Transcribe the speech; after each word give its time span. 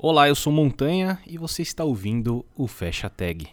Olá, 0.00 0.28
eu 0.28 0.34
sou 0.36 0.52
Montanha 0.52 1.18
e 1.26 1.36
você 1.36 1.60
está 1.60 1.82
ouvindo 1.82 2.46
o 2.56 2.68
Fecha 2.68 3.10
Tag. 3.10 3.48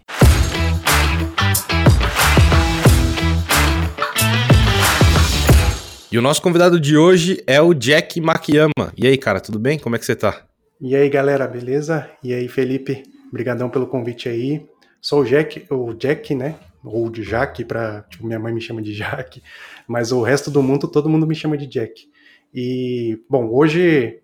E 6.12 6.18
o 6.20 6.22
nosso 6.22 6.44
convidado 6.44 6.80
de 6.80 6.96
hoje 6.96 7.44
é 7.48 7.60
o 7.60 7.74
Jack 7.74 8.22
Makiyama. 8.22 8.94
E 8.96 9.08
aí, 9.08 9.18
cara, 9.18 9.42
tudo 9.42 9.58
bem? 9.58 9.80
Como 9.80 9.96
é 9.96 10.00
que 10.00 10.06
você 10.06 10.16
tá? 10.16 10.46
E 10.80 10.96
aí, 10.96 11.10
galera, 11.10 11.48
beleza? 11.48 12.08
E 12.24 12.32
aí, 12.32 12.48
Felipe, 12.48 13.02
brigadão 13.34 13.68
pelo 13.68 13.88
convite 13.88 14.30
aí. 14.30 14.68
Sou 15.02 15.22
o 15.22 15.26
Jack, 15.26 15.66
o 15.72 15.96
Jack, 15.96 16.36
né? 16.36 16.60
Ou 16.84 17.10
de 17.10 17.24
Jack, 17.24 17.66
pra, 17.66 18.04
tipo, 18.04 18.24
minha 18.24 18.38
mãe 18.38 18.54
me 18.54 18.62
chama 18.62 18.84
de 18.84 18.94
Jack, 18.94 19.42
mas 19.88 20.12
o 20.12 20.22
resto 20.22 20.52
do 20.52 20.62
mundo, 20.62 20.88
todo 20.88 21.10
mundo 21.10 21.26
me 21.26 21.34
chama 21.34 21.58
de 21.58 21.66
Jack. 21.66 22.08
E, 22.54 23.20
bom, 23.28 23.50
hoje 23.52 24.22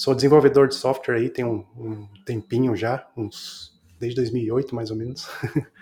Sou 0.00 0.14
desenvolvedor 0.14 0.66
de 0.66 0.76
software 0.76 1.16
aí 1.16 1.28
tem 1.28 1.44
um, 1.44 1.62
um 1.76 2.08
tempinho 2.24 2.74
já, 2.74 3.06
uns 3.14 3.78
desde 3.98 4.16
2008 4.16 4.74
mais 4.74 4.90
ou 4.90 4.96
menos. 4.96 5.28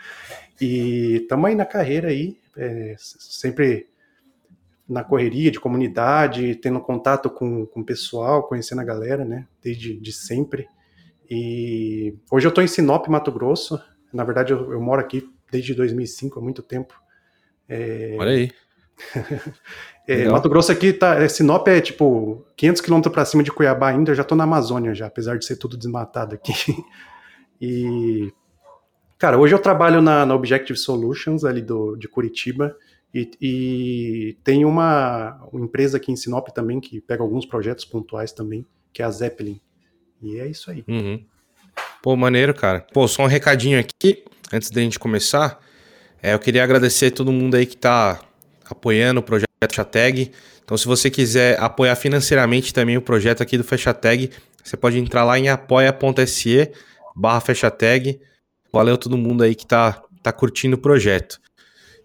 e 0.61 1.19
estamos 1.23 1.49
aí 1.49 1.55
na 1.55 1.65
carreira 1.65 2.09
aí, 2.09 2.37
é, 2.57 2.97
sempre 2.99 3.87
na 4.89 5.05
correria 5.05 5.53
de 5.53 5.61
comunidade, 5.61 6.57
tendo 6.57 6.81
contato 6.81 7.31
com, 7.31 7.65
com 7.67 7.79
o 7.79 7.85
pessoal, 7.85 8.43
conhecendo 8.43 8.81
a 8.81 8.85
galera, 8.85 9.25
né, 9.25 9.47
desde 9.63 9.97
de 9.97 10.13
sempre. 10.13 10.67
E 11.31 12.13
hoje 12.29 12.45
eu 12.45 12.51
estou 12.51 12.65
em 12.65 12.67
Sinop, 12.67 13.07
Mato 13.07 13.31
Grosso. 13.31 13.81
Na 14.13 14.25
verdade, 14.25 14.53
eu, 14.53 14.73
eu, 14.73 14.81
moro 14.81 15.01
aqui 15.01 15.33
desde 15.49 15.75
2005, 15.75 16.41
há 16.41 16.43
muito 16.43 16.61
tempo. 16.61 17.01
É... 17.69 18.17
Olha 18.19 18.33
aí. 18.33 18.51
É, 20.09 20.27
Mato 20.27 20.49
Grosso 20.49 20.73
aqui 20.73 20.91
tá. 20.91 21.23
É, 21.23 21.29
Sinop 21.29 21.69
é 21.69 21.83
tipo 21.83 22.43
500 22.57 22.81
quilômetros 22.81 23.13
para 23.13 23.27
cima 23.27 23.43
de 23.43 23.53
Cuiabá 23.53 23.91
ainda, 23.91 24.11
eu 24.11 24.15
já 24.15 24.25
tô 24.25 24.35
na 24.35 24.45
Amazônia 24.45 24.95
já, 24.95 25.07
apesar 25.07 25.37
de 25.37 25.45
ser 25.45 25.57
tudo 25.57 25.77
desmatado 25.77 26.35
aqui. 26.35 26.55
e. 27.61 28.33
Cara, 29.19 29.37
hoje 29.37 29.55
eu 29.55 29.59
trabalho 29.59 30.01
na, 30.01 30.25
na 30.25 30.35
Objective 30.35 30.79
Solutions 30.79 31.45
ali 31.45 31.61
do, 31.61 31.95
de 31.95 32.09
Curitiba 32.09 32.75
e, 33.13 33.31
e 33.41 34.39
tem 34.43 34.65
uma, 34.65 35.47
uma, 35.53 35.65
empresa 35.65 35.99
aqui 35.99 36.11
em 36.11 36.17
Sinop 36.17 36.49
também 36.55 36.81
que 36.81 37.01
pega 37.01 37.23
alguns 37.23 37.45
projetos 37.45 37.85
pontuais 37.85 38.33
também, 38.33 38.65
que 38.93 39.03
é 39.03 39.05
a 39.05 39.11
Zeppelin. 39.11 39.61
E 40.23 40.39
é 40.39 40.47
isso 40.47 40.71
aí. 40.71 40.85
Uhum. 40.89 41.23
Pô, 42.03 42.17
maneiro, 42.17 42.55
cara. 42.55 42.87
Pô, 42.95 43.07
só 43.07 43.25
um 43.25 43.27
recadinho 43.27 43.79
aqui, 43.79 44.25
antes 44.53 44.71
da 44.71 44.81
gente 44.81 44.99
começar. 44.99 45.61
É, 46.23 46.33
eu 46.33 46.39
queria 46.39 46.65
agradecer 46.65 47.11
todo 47.11 47.31
mundo 47.33 47.57
aí 47.57 47.67
que 47.67 47.77
tá 47.77 48.21
apoiando 48.69 49.21
o 49.21 49.23
projeto 49.23 49.49
FechaTag. 49.63 50.31
Então, 50.65 50.77
se 50.77 50.87
você 50.87 51.11
quiser 51.11 51.59
apoiar 51.61 51.97
financeiramente 51.97 52.73
também 52.73 52.97
o 52.97 53.03
projeto 53.03 53.43
aqui 53.43 53.57
do 53.57 53.65
FechaTag, 53.65 54.31
você 54.63 54.77
pode 54.77 54.99
entrar 54.99 55.25
lá 55.25 55.39
em 55.39 55.49
apoia.se 55.49 56.71
barra 57.17 57.41
FechaTag. 57.41 58.21
Valeu 58.73 58.99
todo 58.99 59.17
mundo 59.17 59.43
aí 59.43 59.55
que 59.55 59.67
tá, 59.67 60.03
tá 60.23 60.33
curtindo 60.33 60.77
o 60.77 60.81
projeto. 60.81 61.41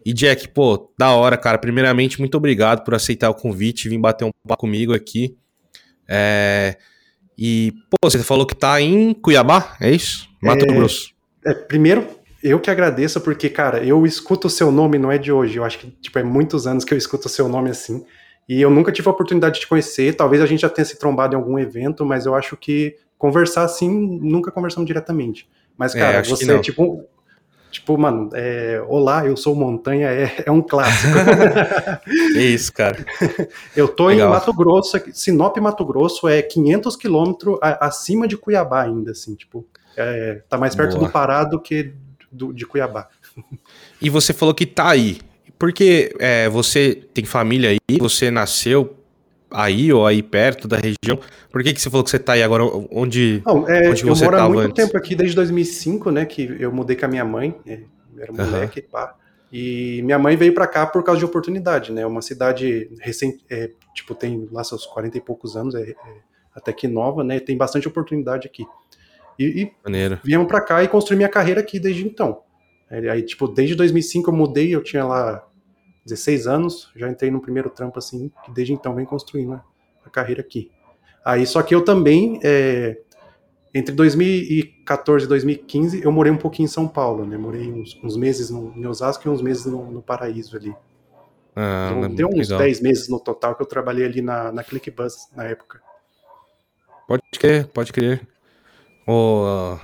E 0.05 0.13
Jack, 0.13 0.49
pô, 0.49 0.91
da 0.97 1.11
hora, 1.11 1.37
cara. 1.37 1.57
Primeiramente, 1.57 2.19
muito 2.19 2.35
obrigado 2.35 2.83
por 2.83 2.93
aceitar 2.93 3.29
o 3.29 3.35
convite 3.35 3.85
e 3.85 3.89
vir 3.89 3.97
bater 3.97 4.25
um 4.25 4.31
papo 4.47 4.61
comigo 4.61 4.93
aqui. 4.93 5.37
É... 6.07 6.77
E, 7.37 7.73
pô, 7.89 8.09
você 8.09 8.19
falou 8.19 8.45
que 8.45 8.55
tá 8.55 8.79
em 8.81 9.13
Cuiabá, 9.13 9.75
é 9.79 9.91
isso? 9.91 10.29
Mato 10.41 10.65
é... 10.65 10.67
Grosso. 10.67 11.13
É, 11.45 11.53
primeiro, 11.53 12.07
eu 12.43 12.59
que 12.59 12.69
agradeço, 12.69 13.21
porque, 13.21 13.49
cara, 13.49 13.81
eu 13.83 14.05
escuto 14.05 14.47
o 14.47 14.49
seu 14.49 14.69
nome, 14.69 14.99
não 14.99 15.09
é 15.09 15.17
de 15.17 15.31
hoje. 15.31 15.57
Eu 15.57 15.63
acho 15.63 15.79
que, 15.79 15.87
tipo, 16.01 16.19
é 16.19 16.23
muitos 16.23 16.67
anos 16.67 16.83
que 16.83 16.93
eu 16.93 16.97
escuto 16.97 17.27
o 17.27 17.29
seu 17.29 17.47
nome 17.47 17.69
assim. 17.69 18.05
E 18.49 18.61
eu 18.61 18.69
nunca 18.69 18.91
tive 18.91 19.07
a 19.07 19.11
oportunidade 19.11 19.55
de 19.55 19.61
te 19.61 19.67
conhecer. 19.67 20.13
Talvez 20.15 20.41
a 20.41 20.45
gente 20.45 20.59
já 20.59 20.69
tenha 20.69 20.83
se 20.83 20.99
trombado 20.99 21.33
em 21.33 21.37
algum 21.37 21.57
evento, 21.57 22.05
mas 22.05 22.25
eu 22.25 22.35
acho 22.35 22.57
que 22.57 22.97
conversar 23.17 23.63
assim, 23.63 23.89
nunca 24.21 24.51
conversamos 24.51 24.85
diretamente. 24.85 25.47
Mas, 25.77 25.95
é, 25.95 25.99
cara, 25.99 26.17
é, 26.17 26.23
você 26.23 26.51
é 26.51 26.59
tipo. 26.59 27.05
Tipo, 27.71 27.97
mano, 27.97 28.29
é, 28.35 28.83
olá, 28.87 29.25
eu 29.25 29.35
sou 29.35 29.55
Montanha, 29.55 30.07
é, 30.07 30.43
é 30.45 30.51
um 30.51 30.61
clássico. 30.61 31.17
é 32.37 32.39
isso, 32.39 32.71
cara. 32.71 33.03
eu 33.75 33.87
tô 33.87 34.07
Legal. 34.09 34.27
em 34.27 34.31
Mato 34.31 34.53
Grosso, 34.53 35.01
Sinop, 35.11 35.57
Mato 35.57 35.83
Grosso, 35.83 36.27
é 36.27 36.43
500 36.43 36.95
quilômetros 36.95 37.57
acima 37.61 38.27
de 38.27 38.37
Cuiabá 38.37 38.83
ainda, 38.83 39.09
assim, 39.09 39.33
tipo, 39.33 39.65
é, 39.97 40.43
tá 40.47 40.55
mais 40.55 40.75
perto 40.75 40.97
Boa. 40.97 41.07
do 41.07 41.11
Pará 41.11 41.43
do 41.43 41.59
que 41.59 41.95
do, 42.33 42.51
de 42.51 42.65
Cuiabá. 42.65 43.07
E 44.01 44.09
você 44.09 44.33
falou 44.33 44.53
que 44.53 44.65
tá 44.65 44.89
aí. 44.89 45.19
Porque 45.57 46.13
é, 46.19 46.49
você 46.49 46.93
tem 47.13 47.23
família 47.23 47.69
aí, 47.69 47.97
você 47.97 48.29
nasceu 48.29 48.97
aí 49.49 49.93
ou 49.93 50.05
aí 50.05 50.21
perto 50.21 50.67
da 50.67 50.77
região. 50.77 51.17
Por 51.51 51.63
que, 51.63 51.73
que 51.73 51.79
você 51.79 51.89
falou 51.89 52.03
que 52.03 52.09
você 52.09 52.19
tá 52.19 52.33
aí 52.33 52.43
agora? 52.43 52.63
Onde, 52.91 53.41
Não, 53.45 53.69
é, 53.69 53.89
onde 53.89 54.03
você 54.03 54.03
estava 54.03 54.11
antes? 54.11 54.21
Eu 54.21 54.31
moro 54.31 54.37
há 54.37 54.49
muito 54.49 54.73
tempo 54.73 54.97
aqui, 54.97 55.15
desde 55.15 55.35
2005, 55.35 56.11
né? 56.11 56.25
Que 56.25 56.57
eu 56.59 56.71
mudei 56.71 56.95
com 56.95 57.05
a 57.05 57.07
minha 57.07 57.23
mãe. 57.23 57.55
É, 57.65 57.79
era 58.17 58.33
moleque, 58.33 58.81
uhum. 58.81 58.87
pá. 58.91 59.15
E 59.51 60.01
minha 60.03 60.17
mãe 60.17 60.35
veio 60.35 60.53
para 60.53 60.65
cá 60.65 60.87
por 60.87 61.03
causa 61.03 61.19
de 61.19 61.25
oportunidade, 61.25 61.91
né? 61.91 62.03
Uma 62.05 62.23
cidade 62.23 62.89
recente, 62.99 63.45
é, 63.49 63.69
tipo, 63.93 64.15
tem 64.15 64.49
lá 64.51 64.63
seus 64.63 64.83
40 64.87 65.17
e 65.17 65.21
poucos 65.21 65.55
anos, 65.55 65.75
é, 65.75 65.91
é, 65.91 65.95
até 66.55 66.73
que 66.73 66.87
nova, 66.87 67.23
né? 67.23 67.39
Tem 67.39 67.55
bastante 67.55 67.87
oportunidade 67.87 68.47
aqui. 68.47 68.65
E, 69.37 69.63
e 69.63 69.71
viemos 70.23 70.47
para 70.47 70.61
cá 70.61 70.83
e 70.83 70.87
construí 70.87 71.17
minha 71.17 71.29
carreira 71.29 71.61
aqui 71.61 71.79
desde 71.79 72.05
então. 72.05 72.43
Aí, 72.89 73.23
tipo, 73.23 73.47
desde 73.47 73.75
2005 73.75 74.29
eu 74.29 74.35
mudei, 74.35 74.75
eu 74.75 74.83
tinha 74.83 75.03
lá 75.03 75.43
16 76.05 76.47
anos, 76.47 76.91
já 76.95 77.09
entrei 77.09 77.31
no 77.31 77.41
primeiro 77.41 77.69
trampo 77.69 77.97
assim, 77.97 78.31
que 78.45 78.51
desde 78.51 78.73
então 78.73 78.93
vem 78.93 79.05
construindo 79.05 79.59
a 80.05 80.09
carreira 80.09 80.41
aqui. 80.41 80.69
Aí, 81.25 81.45
só 81.47 81.63
que 81.63 81.73
eu 81.73 81.83
também, 81.83 82.39
é, 82.43 82.99
entre 83.73 83.95
2014 83.95 85.25
e 85.25 85.27
2015, 85.27 86.03
eu 86.03 86.11
morei 86.11 86.31
um 86.31 86.37
pouquinho 86.37 86.65
em 86.65 86.69
São 86.69 86.87
Paulo, 86.87 87.25
né? 87.25 87.37
Morei 87.37 87.71
uns, 87.71 87.99
uns 88.03 88.15
meses 88.15 88.49
no, 88.49 88.73
em 88.75 88.85
Osasco 88.85 89.27
e 89.27 89.31
uns 89.31 89.41
meses 89.41 89.65
no, 89.65 89.89
no 89.89 90.01
Paraíso 90.01 90.55
ali. 90.55 90.75
Ah, 91.55 91.93
então, 91.97 92.13
deu 92.13 92.27
uns 92.27 92.49
legal. 92.49 92.59
10 92.59 92.81
meses 92.81 93.07
no 93.07 93.19
total 93.19 93.55
que 93.55 93.61
eu 93.61 93.67
trabalhei 93.67 94.05
ali 94.05 94.21
na, 94.21 94.51
na 94.51 94.63
ClickBus 94.63 95.29
na 95.35 95.45
época. 95.45 95.81
Pode 97.07 97.23
crer, 97.31 97.67
pode 97.67 97.93
crer 97.93 98.32
o 99.07 99.77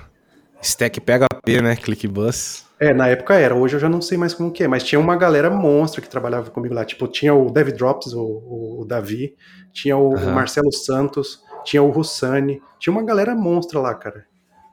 Stack 0.62 1.00
PHP, 1.00 1.62
né? 1.62 1.76
ClickBus. 1.76 2.64
É, 2.78 2.94
na 2.94 3.08
época 3.08 3.34
era, 3.34 3.54
hoje 3.54 3.76
eu 3.76 3.80
já 3.80 3.90
não 3.90 4.00
sei 4.00 4.16
mais 4.16 4.32
como 4.32 4.50
que 4.50 4.64
é, 4.64 4.68
mas 4.68 4.82
tinha 4.82 4.98
uma 4.98 5.14
galera 5.14 5.50
monstra 5.50 6.00
que 6.00 6.08
trabalhava 6.08 6.50
comigo 6.50 6.74
lá. 6.74 6.82
Tipo, 6.82 7.06
tinha 7.06 7.34
o 7.34 7.50
Dev 7.50 7.72
Drops, 7.72 8.14
o, 8.14 8.80
o 8.80 8.84
Davi, 8.86 9.36
tinha 9.70 9.98
o, 9.98 10.14
uhum. 10.14 10.30
o, 10.30 10.32
Marcelo 10.32 10.72
Santos, 10.72 11.42
tinha 11.62 11.82
o 11.82 11.90
Russani, 11.90 12.62
tinha 12.78 12.90
uma 12.90 13.04
galera 13.04 13.34
monstra 13.34 13.78
lá, 13.78 13.94
cara. 13.94 14.24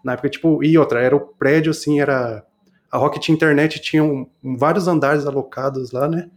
Na 0.04 0.14
época, 0.14 0.30
tipo, 0.30 0.64
e 0.64 0.78
outra, 0.78 1.02
era 1.02 1.16
o 1.16 1.20
prédio, 1.20 1.72
assim, 1.72 2.00
era. 2.00 2.46
A 2.90 2.98
Rocket 2.98 3.28
Internet 3.28 3.82
tinha 3.82 4.02
um, 4.02 4.26
vários 4.58 4.88
andares 4.88 5.26
alocados 5.26 5.92
lá, 5.92 6.08
né? 6.08 6.30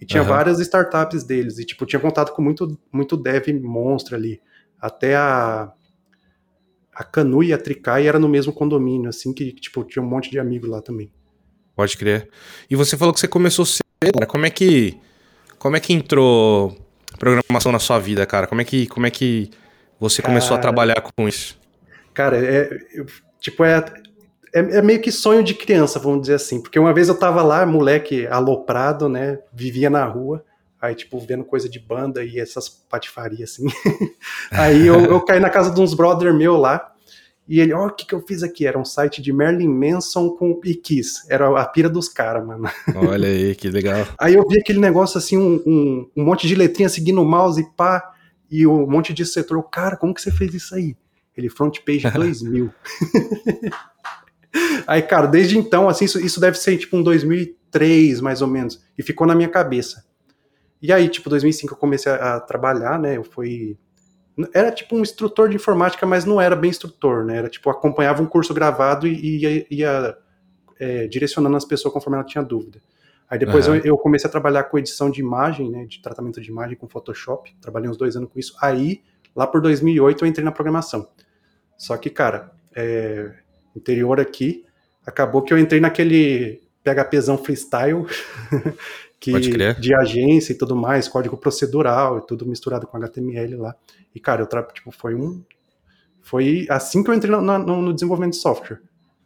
E 0.00 0.06
tinha 0.06 0.22
uhum. 0.22 0.28
várias 0.28 0.58
startups 0.60 1.24
deles. 1.24 1.58
E, 1.58 1.66
tipo, 1.66 1.84
tinha 1.84 2.00
contato 2.00 2.32
com 2.32 2.40
muito, 2.40 2.78
muito 2.90 3.18
dev 3.18 3.48
monstro 3.62 4.16
ali. 4.16 4.40
Até 4.80 5.14
a 5.14 5.70
a 6.98 7.04
Canu 7.04 7.44
e 7.44 7.52
a 7.52 7.58
Tricai 7.58 8.08
era 8.08 8.18
no 8.18 8.28
mesmo 8.28 8.52
condomínio, 8.52 9.08
assim, 9.08 9.32
que, 9.32 9.52
tipo, 9.52 9.84
tinha 9.84 10.02
um 10.02 10.08
monte 10.08 10.28
de 10.32 10.38
amigos 10.40 10.68
lá 10.68 10.82
também. 10.82 11.12
Pode 11.76 11.96
crer. 11.96 12.28
E 12.68 12.74
você 12.74 12.96
falou 12.96 13.14
que 13.14 13.20
você 13.20 13.28
começou 13.28 13.64
cedo, 13.64 13.84
cara. 14.14 14.26
Como 14.26 14.44
é 14.44 14.50
que, 14.50 14.98
como 15.60 15.76
é 15.76 15.80
que 15.80 15.92
entrou 15.92 16.76
programação 17.16 17.70
na 17.70 17.78
sua 17.78 18.00
vida, 18.00 18.26
cara? 18.26 18.48
Como 18.48 18.60
é 18.60 18.64
que, 18.64 18.88
como 18.88 19.06
é 19.06 19.12
que 19.12 19.48
você 20.00 20.20
cara, 20.20 20.34
começou 20.34 20.56
a 20.56 20.58
trabalhar 20.58 21.00
com 21.00 21.28
isso? 21.28 21.56
Cara, 22.12 22.36
é, 22.36 22.68
tipo, 23.38 23.62
é, 23.62 23.76
é, 24.52 24.58
é, 24.58 24.82
meio 24.82 25.00
que 25.00 25.12
sonho 25.12 25.44
de 25.44 25.54
criança, 25.54 26.00
vamos 26.00 26.22
dizer 26.22 26.34
assim. 26.34 26.60
Porque 26.60 26.80
uma 26.80 26.92
vez 26.92 27.08
eu 27.08 27.16
tava 27.16 27.42
lá, 27.44 27.64
moleque 27.64 28.26
aloprado, 28.26 29.08
né? 29.08 29.38
Vivia 29.52 29.88
na 29.88 30.04
rua. 30.04 30.44
Aí, 30.80 30.94
tipo, 30.94 31.18
vendo 31.18 31.44
coisa 31.44 31.68
de 31.68 31.78
banda 31.78 32.24
e 32.24 32.38
essas 32.38 32.68
patifarias, 32.68 33.52
assim. 33.52 33.66
aí 34.52 34.86
eu, 34.86 35.00
eu, 35.06 35.20
caí 35.20 35.40
na 35.40 35.50
casa 35.50 35.72
de 35.72 35.80
uns 35.80 35.92
brother 35.92 36.32
meu 36.32 36.56
lá, 36.56 36.94
e 37.48 37.60
ele, 37.60 37.72
ó, 37.72 37.84
oh, 37.84 37.86
o 37.86 37.90
que 37.90 38.06
que 38.06 38.14
eu 38.14 38.20
fiz 38.20 38.42
aqui? 38.42 38.66
Era 38.66 38.78
um 38.78 38.84
site 38.84 39.22
de 39.22 39.32
Merlin 39.32 39.68
Manson 39.68 40.28
com 40.30 40.60
e 40.64 40.74
Kiss. 40.74 41.22
Era 41.30 41.48
a 41.58 41.66
pira 41.66 41.88
dos 41.88 42.06
caras, 42.06 42.46
mano. 42.46 42.68
Olha 42.94 43.26
aí, 43.26 43.54
que 43.54 43.70
legal. 43.70 44.06
Aí 44.20 44.34
eu 44.34 44.46
vi 44.46 44.60
aquele 44.60 44.78
negócio 44.78 45.16
assim, 45.16 45.38
um, 45.38 45.62
um, 45.66 46.10
um 46.14 46.24
monte 46.24 46.46
de 46.46 46.54
letrinha 46.54 46.90
seguindo 46.90 47.22
o 47.22 47.24
mouse 47.24 47.58
e 47.58 47.64
pá, 47.74 48.12
e 48.50 48.66
um 48.66 48.86
monte 48.86 49.14
de 49.14 49.24
setor. 49.24 49.62
Cara, 49.70 49.96
como 49.96 50.12
que 50.12 50.20
você 50.20 50.30
fez 50.30 50.52
isso 50.52 50.74
aí? 50.74 50.94
Ele, 51.34 51.48
front 51.48 51.78
page 51.86 52.08
2000. 52.12 52.70
aí, 54.86 55.00
cara, 55.00 55.26
desde 55.26 55.56
então, 55.56 55.88
assim, 55.88 56.04
isso, 56.04 56.20
isso 56.20 56.38
deve 56.38 56.58
ser 56.58 56.76
tipo 56.76 56.98
um 56.98 57.02
2003, 57.02 58.20
mais 58.20 58.42
ou 58.42 58.48
menos. 58.48 58.78
E 58.96 59.02
ficou 59.02 59.26
na 59.26 59.34
minha 59.34 59.48
cabeça. 59.48 60.04
E 60.80 60.92
aí, 60.92 61.08
tipo, 61.08 61.28
2005 61.28 61.74
eu 61.74 61.78
comecei 61.78 62.10
a, 62.12 62.36
a 62.36 62.40
trabalhar, 62.40 62.98
né? 62.98 63.16
Eu 63.16 63.24
fui 63.24 63.76
era 64.54 64.70
tipo 64.70 64.96
um 64.96 65.00
instrutor 65.00 65.48
de 65.48 65.56
informática, 65.56 66.06
mas 66.06 66.24
não 66.24 66.40
era 66.40 66.54
bem 66.54 66.70
instrutor, 66.70 67.24
né? 67.24 67.38
Era 67.38 67.48
tipo, 67.48 67.68
acompanhava 67.70 68.22
um 68.22 68.26
curso 68.26 68.54
gravado 68.54 69.06
e 69.06 69.38
ia, 69.38 69.66
ia 69.68 70.16
é, 70.78 71.08
direcionando 71.08 71.56
as 71.56 71.64
pessoas 71.64 71.92
conforme 71.92 72.16
ela 72.16 72.26
tinha 72.26 72.44
dúvida. 72.44 72.80
Aí 73.28 73.38
depois 73.38 73.66
uhum. 73.66 73.74
eu, 73.76 73.84
eu, 73.84 73.98
comecei 73.98 74.28
a 74.28 74.30
trabalhar 74.30 74.64
com 74.64 74.78
edição 74.78 75.10
de 75.10 75.20
imagem, 75.20 75.70
né? 75.70 75.84
De 75.86 76.00
tratamento 76.00 76.40
de 76.40 76.48
imagem 76.48 76.76
com 76.76 76.88
Photoshop. 76.88 77.54
Trabalhei 77.60 77.90
uns 77.90 77.96
dois 77.96 78.16
anos 78.16 78.30
com 78.32 78.38
isso. 78.38 78.56
Aí, 78.62 79.02
lá 79.34 79.46
por 79.46 79.60
2008, 79.60 80.24
eu 80.24 80.28
entrei 80.28 80.44
na 80.44 80.52
programação. 80.52 81.08
Só 81.76 81.96
que, 81.96 82.08
cara, 82.08 82.52
é, 82.74 83.32
interior 83.74 84.20
aqui, 84.20 84.64
acabou 85.04 85.42
que 85.42 85.52
eu 85.52 85.58
entrei 85.58 85.80
naquele 85.80 86.62
PHPzão 86.82 87.36
freestyle, 87.36 88.06
que, 89.20 89.32
de 89.80 89.94
agência 89.94 90.52
e 90.52 90.56
tudo 90.56 90.76
mais, 90.76 91.08
código 91.08 91.36
procedural 91.36 92.18
e 92.18 92.26
tudo 92.26 92.46
misturado 92.46 92.86
com 92.86 92.96
HTML 92.96 93.56
lá. 93.56 93.74
E, 94.14 94.20
cara, 94.20 94.42
eu 94.42 94.46
tra... 94.46 94.62
tipo, 94.62 94.90
foi 94.90 95.14
um. 95.14 95.42
Foi 96.20 96.66
assim 96.68 97.02
que 97.02 97.10
eu 97.10 97.14
entrei 97.14 97.30
no, 97.30 97.40
no, 97.40 97.82
no, 97.82 97.92
desenvolvimento 97.92 98.34
de 98.34 98.38
software. 98.38 98.80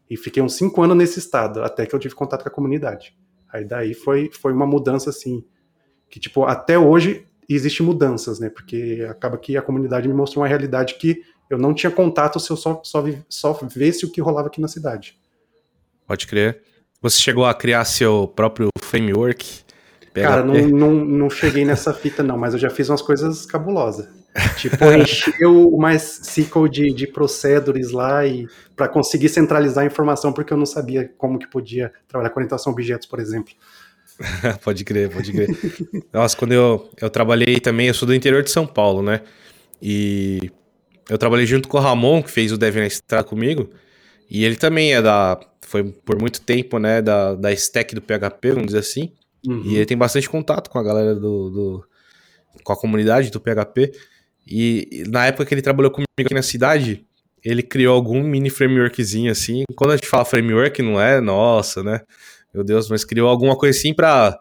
E 0.09 0.17
fiquei 0.17 0.43
uns 0.43 0.55
cinco 0.55 0.83
anos 0.83 0.97
nesse 0.97 1.19
estado, 1.19 1.63
até 1.63 1.85
que 1.87 1.95
eu 1.95 1.99
tive 1.99 2.15
contato 2.15 2.43
com 2.43 2.49
a 2.49 2.53
comunidade. 2.53 3.17
Aí 3.53 3.65
daí 3.65 3.95
foi, 3.95 4.31
foi 4.33 4.53
uma 4.53 4.67
mudança 4.67 5.11
assim, 5.11 5.45
que 6.09 6.21
tipo, 6.21 6.45
até 6.45 6.79
hoje 6.79 7.27
existe 7.49 7.83
mudanças, 7.83 8.39
né? 8.39 8.49
Porque 8.49 9.07
acaba 9.09 9.37
que 9.37 9.57
a 9.57 9.63
comunidade 9.63 10.09
me 10.09 10.15
mostrou 10.15 10.43
uma 10.43 10.49
realidade 10.49 10.95
que 10.95 11.23
eu 11.51 11.59
não 11.59 11.75
tinha 11.75 11.91
contato 11.91 12.41
se 12.41 12.51
eu 12.51 12.57
só, 12.57 12.81
só, 12.85 13.05
só 13.29 13.53
visse 13.65 14.07
o 14.07 14.11
que 14.11 14.21
rolava 14.21 14.49
aqui 14.49 14.61
na 14.61 14.69
cidade. 14.69 15.19
Pode 16.07 16.27
crer. 16.27 16.63
Você 17.01 17.21
chegou 17.21 17.45
a 17.45 17.53
criar 17.53 17.85
seu 17.85 18.29
próprio 18.29 18.69
framework? 18.81 19.65
PHP? 20.13 20.23
Cara, 20.23 20.45
não, 20.45 20.69
não, 20.69 20.93
não 20.93 21.31
cheguei 21.31 21.65
nessa 21.65 21.93
fita, 21.93 22.23
não, 22.23 22.37
mas 22.37 22.55
eu 22.55 22.61
já 22.61 22.71
fiz 22.71 22.89
umas 22.89 23.03
coisas 23.03 23.47
cabulosas. 23.47 24.09
Tipo, 24.57 24.91
encher 24.93 25.47
o 25.47 25.77
MySQL 25.79 26.69
de, 26.69 26.93
de 26.93 27.07
procedures 27.07 27.91
lá 27.91 28.27
e 28.27 28.47
para 28.75 28.89
conseguir 28.89 29.29
centralizar 29.29 29.85
a 29.85 29.87
informação, 29.87 30.33
porque 30.33 30.53
eu 30.53 30.57
não 30.57 30.65
sabia 30.65 31.11
como 31.19 31.39
que 31.39 31.47
podia 31.47 31.93
trabalhar 32.09 32.31
com 32.31 32.41
orientação 32.41 32.71
a 32.71 32.73
objetos, 32.73 33.07
por 33.07 33.21
exemplo. 33.21 33.53
pode 34.65 34.85
crer, 34.85 35.11
pode 35.11 35.33
crer. 35.33 35.49
Nossa, 36.13 36.37
quando 36.37 36.53
eu, 36.53 36.91
eu 37.01 37.11
trabalhei 37.11 37.61
também, 37.61 37.89
eu 37.89 37.95
sou 37.95 38.07
do 38.07 38.15
interior 38.15 38.43
de 38.43 38.51
São 38.51 38.67
Paulo, 38.67 39.03
né? 39.03 39.21
E 39.81 40.51
eu 41.11 41.19
trabalhei 41.19 41.47
junto 41.47 41.69
com 41.69 41.77
o 41.77 41.81
Ramon, 41.81 42.23
que 42.23 42.31
fez 42.31 42.53
o 42.53 42.59
Dev 42.59 42.77
na 42.77 42.87
Estrada 42.87 43.25
comigo, 43.25 43.71
e 44.31 44.45
ele 44.45 44.57
também 44.57 44.95
é 44.95 45.03
da. 45.03 45.39
Foi 45.61 45.85
por 45.85 46.21
muito 46.21 46.41
tempo, 46.41 46.79
né? 46.79 47.03
Da, 47.03 47.35
da 47.35 47.53
stack 47.53 47.95
do 47.95 48.01
PHP, 48.01 48.51
vamos 48.51 48.67
dizer 48.67 48.79
assim. 48.79 49.13
Uhum. 49.47 49.63
E 49.65 49.77
ele 49.77 49.87
tem 49.87 49.97
bastante 49.97 50.29
contato 50.29 50.71
com 50.71 50.79
a 50.79 50.83
galera 50.83 51.15
do, 51.15 51.51
do, 51.51 51.85
com 52.63 52.73
a 52.73 52.77
comunidade 52.77 53.31
do 53.31 53.41
PHP. 53.41 53.93
E 54.47 55.05
na 55.09 55.27
época 55.27 55.45
que 55.45 55.55
ele 55.55 55.63
trabalhou 55.63 55.91
comigo 55.91 56.09
aqui 56.19 56.35
na 56.35 56.43
cidade, 56.43 57.07
ele 57.45 57.63
criou 57.63 57.95
algum 57.95 58.23
mini 58.23 58.51
frameworkzinho 58.51 59.31
assim. 59.31 59.65
Quando 59.75 59.93
a 59.93 59.97
gente 59.97 60.09
fala 60.09 60.25
framework, 60.25 60.81
não 60.83 61.01
é 61.01 61.21
nossa, 61.21 61.83
né? 61.83 62.01
Meu 62.55 62.63
Deus, 62.63 62.89
mas 62.89 63.05
criou 63.05 63.29
alguma 63.29 63.57
coisa 63.57 63.77
assim 63.77 63.95
pra. 63.95 64.39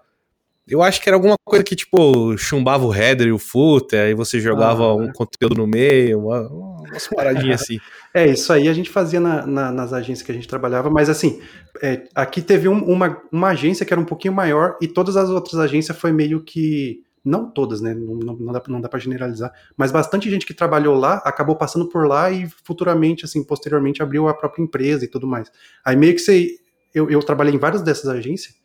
Eu 0.72 0.82
acho 0.82 1.02
que 1.02 1.10
era 1.10 1.18
alguma 1.18 1.36
coisa 1.44 1.66
que, 1.66 1.76
tipo, 1.76 2.38
chumbava 2.38 2.86
o 2.86 2.96
header 2.96 3.28
e 3.28 3.32
o 3.34 3.38
footer, 3.38 4.06
aí 4.06 4.14
você 4.14 4.40
jogava 4.40 4.84
ah, 4.84 4.96
um 4.96 5.12
conteúdo 5.12 5.54
no 5.54 5.68
meio, 5.68 6.18
uma, 6.18 6.48
umas 6.48 7.08
paradinhas 7.08 7.62
assim. 7.62 7.78
É, 8.14 8.28
isso 8.28 8.52
aí 8.52 8.68
a 8.68 8.74
gente 8.74 8.90
fazia 8.90 9.22
na, 9.22 9.48
na, 9.48 9.72
nas 9.72 9.94
agências 9.94 10.22
que 10.22 10.30
a 10.34 10.36
gente 10.36 10.46
trabalhava, 10.46 10.90
mas 10.90 11.10
assim, 11.10 11.42
é, 11.82 12.04
aqui 12.14 12.42
teve 12.42 12.68
um, 12.68 12.84
uma, 12.84 13.22
uma 13.32 13.52
agência 13.52 13.86
que 13.86 13.94
era 13.94 14.02
um 14.02 14.06
pouquinho 14.06 14.34
maior 14.34 14.76
e 14.82 14.88
todas 14.88 15.16
as 15.16 15.30
outras 15.30 15.58
agências 15.58 15.98
foi 15.98 16.12
meio 16.12 16.44
que 16.44 17.04
não 17.24 17.50
todas, 17.50 17.80
né? 17.80 17.94
Não, 17.94 18.16
não, 18.16 18.36
não 18.36 18.52
dá, 18.52 18.62
não 18.68 18.82
dá 18.82 18.90
para 18.90 19.00
generalizar, 19.00 19.54
mas 19.78 19.94
bastante 19.94 20.30
gente 20.30 20.46
que 20.46 20.54
trabalhou 20.54 20.94
lá 20.94 21.22
acabou 21.24 21.56
passando 21.56 21.88
por 21.88 22.06
lá 22.06 22.30
e 22.30 22.50
futuramente, 22.66 23.24
assim, 23.24 23.42
posteriormente 23.46 24.04
abriu 24.04 24.28
a 24.28 24.34
própria 24.34 24.62
empresa 24.62 25.06
e 25.06 25.08
tudo 25.08 25.26
mais. 25.26 25.50
Aí 25.86 25.96
meio 25.96 26.14
que 26.14 26.20
você. 26.20 26.50
Eu, 26.94 27.10
eu 27.10 27.22
trabalhei 27.22 27.54
em 27.54 27.60
várias 27.60 27.82
dessas 27.82 28.10
agências 28.10 28.56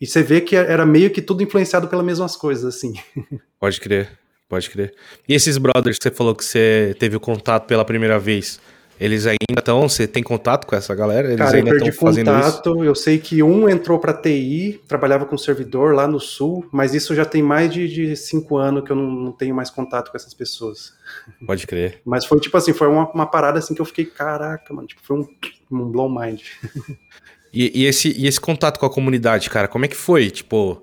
e 0.00 0.06
você 0.06 0.22
vê 0.22 0.40
que 0.40 0.56
era 0.56 0.84
meio 0.84 1.10
que 1.10 1.22
tudo 1.22 1.42
influenciado 1.42 1.88
pelas 1.88 2.04
mesmas 2.04 2.36
coisas, 2.36 2.74
assim. 2.74 2.94
Pode 3.58 3.80
crer, 3.80 4.10
pode 4.46 4.68
crer. 4.68 4.92
E 5.26 5.34
esses 5.34 5.56
brothers 5.56 5.96
que 5.96 6.02
você 6.02 6.10
falou 6.10 6.34
que 6.34 6.44
você 6.44 6.94
teve 6.98 7.16
o 7.16 7.20
contato 7.20 7.66
pela 7.66 7.82
primeira 7.82 8.18
vez? 8.18 8.60
Eles 9.00 9.26
ainda 9.26 9.58
estão, 9.58 9.88
você 9.88 10.06
tem 10.06 10.22
contato 10.22 10.66
com 10.66 10.76
essa 10.76 10.94
galera? 10.94 11.26
Eles 11.26 11.38
Cara, 11.38 11.56
ainda 11.56 11.70
estão 11.70 11.92
fazendo 11.92 12.30
contato, 12.30 12.70
isso? 12.70 12.84
Eu 12.84 12.94
sei 12.94 13.18
que 13.18 13.42
um 13.42 13.68
entrou 13.68 13.98
para 13.98 14.12
TI, 14.12 14.80
trabalhava 14.86 15.26
com 15.26 15.36
servidor 15.36 15.94
lá 15.94 16.06
no 16.06 16.20
sul, 16.20 16.68
mas 16.70 16.94
isso 16.94 17.14
já 17.14 17.24
tem 17.24 17.42
mais 17.42 17.72
de, 17.72 17.88
de 17.88 18.14
cinco 18.16 18.56
anos 18.56 18.84
que 18.84 18.92
eu 18.92 18.96
não, 18.96 19.10
não, 19.10 19.32
tenho 19.32 19.54
mais 19.54 19.68
contato 19.68 20.10
com 20.10 20.16
essas 20.16 20.32
pessoas. 20.32 20.92
Pode 21.44 21.66
crer. 21.66 22.00
Mas 22.04 22.24
foi 22.24 22.38
tipo 22.38 22.56
assim, 22.56 22.72
foi 22.72 22.86
uma, 22.86 23.10
uma 23.10 23.26
parada 23.26 23.58
assim 23.58 23.74
que 23.74 23.80
eu 23.80 23.86
fiquei, 23.86 24.04
caraca, 24.04 24.72
mano, 24.72 24.86
tipo, 24.86 25.00
foi 25.02 25.18
um, 25.18 25.26
um 25.72 25.90
blow 25.90 26.08
mind. 26.08 26.42
E, 27.54 27.82
e, 27.82 27.86
esse, 27.86 28.08
e 28.18 28.26
esse 28.26 28.40
contato 28.40 28.80
com 28.80 28.86
a 28.86 28.90
comunidade, 28.90 29.48
cara, 29.48 29.68
como 29.68 29.84
é 29.84 29.88
que 29.88 29.94
foi? 29.94 30.28
Tipo, 30.28 30.82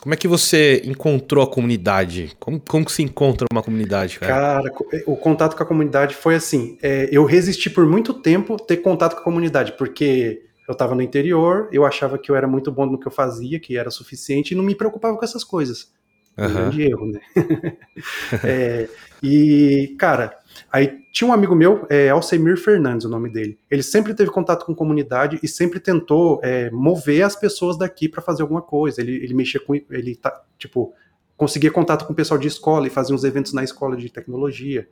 como 0.00 0.12
é 0.12 0.16
que 0.16 0.28
você 0.28 0.82
encontrou 0.84 1.42
a 1.42 1.46
comunidade? 1.46 2.36
Como, 2.38 2.60
como 2.60 2.84
que 2.84 2.92
se 2.92 3.02
encontra 3.02 3.46
uma 3.50 3.62
comunidade, 3.62 4.18
cara? 4.18 4.32
Cara, 4.32 4.72
o 5.06 5.16
contato 5.16 5.56
com 5.56 5.62
a 5.62 5.66
comunidade 5.66 6.14
foi 6.14 6.34
assim. 6.34 6.76
É, 6.82 7.08
eu 7.10 7.24
resisti 7.24 7.70
por 7.70 7.86
muito 7.86 8.12
tempo 8.12 8.58
ter 8.58 8.78
contato 8.78 9.14
com 9.14 9.20
a 9.20 9.24
comunidade, 9.24 9.72
porque 9.78 10.42
eu 10.68 10.72
estava 10.72 10.94
no 10.94 11.02
interior, 11.02 11.68
eu 11.72 11.86
achava 11.86 12.18
que 12.18 12.30
eu 12.30 12.36
era 12.36 12.46
muito 12.46 12.70
bom 12.70 12.84
no 12.84 13.00
que 13.00 13.08
eu 13.08 13.12
fazia, 13.12 13.58
que 13.58 13.76
era 13.76 13.90
suficiente, 13.90 14.52
e 14.52 14.56
não 14.56 14.62
me 14.62 14.74
preocupava 14.74 15.16
com 15.16 15.24
essas 15.24 15.42
coisas. 15.42 15.90
Uhum. 16.36 16.46
Um 16.46 16.52
grande 16.52 16.82
erro, 16.82 17.06
né? 17.06 17.20
é, 18.44 18.88
e, 19.22 19.96
cara, 19.98 20.38
Aí 20.72 21.00
tinha 21.12 21.28
um 21.28 21.32
amigo 21.32 21.54
meu, 21.54 21.86
é, 21.88 22.08
Alcemir 22.08 22.56
Fernandes, 22.56 23.04
o 23.04 23.08
nome 23.08 23.30
dele. 23.30 23.58
Ele 23.70 23.82
sempre 23.82 24.14
teve 24.14 24.30
contato 24.30 24.64
com 24.64 24.74
comunidade 24.74 25.38
e 25.42 25.48
sempre 25.48 25.80
tentou 25.80 26.40
é, 26.42 26.70
mover 26.70 27.22
as 27.22 27.36
pessoas 27.36 27.78
daqui 27.78 28.08
para 28.08 28.22
fazer 28.22 28.42
alguma 28.42 28.62
coisa. 28.62 29.00
Ele, 29.00 29.16
ele 29.16 29.34
mexia 29.34 29.60
com. 29.60 29.74
Ele, 29.74 30.16
tá, 30.16 30.42
tipo, 30.58 30.94
conseguia 31.36 31.70
contato 31.70 32.06
com 32.06 32.12
o 32.12 32.16
pessoal 32.16 32.38
de 32.38 32.48
escola 32.48 32.86
e 32.86 32.90
fazia 32.90 33.14
uns 33.14 33.24
eventos 33.24 33.52
na 33.52 33.64
escola 33.64 33.96
de 33.96 34.10
tecnologia. 34.10 34.88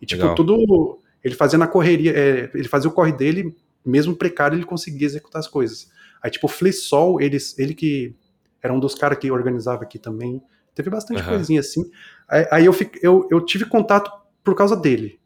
E, 0.00 0.06
tipo, 0.06 0.22
Legal. 0.22 0.34
tudo. 0.34 0.98
Ele 1.24 1.34
fazia 1.34 1.58
na 1.58 1.66
correria, 1.66 2.12
é, 2.12 2.50
ele 2.54 2.68
fazia 2.68 2.88
o 2.88 2.92
corre 2.92 3.10
dele, 3.10 3.56
mesmo 3.84 4.14
precário, 4.14 4.56
ele 4.56 4.64
conseguia 4.64 5.06
executar 5.06 5.40
as 5.40 5.48
coisas. 5.48 5.90
Aí, 6.22 6.30
tipo, 6.30 6.46
o 6.46 6.48
Flissol, 6.48 7.20
ele, 7.20 7.38
ele 7.58 7.74
que 7.74 8.14
era 8.62 8.72
um 8.72 8.78
dos 8.78 8.94
caras 8.94 9.18
que 9.18 9.30
organizava 9.30 9.82
aqui 9.82 9.98
também. 9.98 10.40
Teve 10.74 10.90
bastante 10.90 11.22
uhum. 11.22 11.28
coisinha 11.28 11.60
assim. 11.60 11.90
Aí, 12.28 12.46
aí 12.50 12.66
eu, 12.66 12.72
fiquei, 12.72 13.00
eu, 13.02 13.26
eu 13.30 13.40
tive 13.44 13.64
contato 13.64 14.10
por 14.46 14.54
causa 14.54 14.76
dele. 14.76 15.18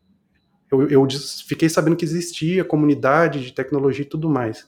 Eu, 0.73 0.89
eu 0.89 1.07
fiquei 1.47 1.69
sabendo 1.69 1.95
que 1.95 2.07
existia 2.07 2.65
comunidade 2.65 3.45
de 3.45 3.53
tecnologia 3.53 4.03
e 4.03 4.09
tudo 4.09 4.31
mais. 4.31 4.67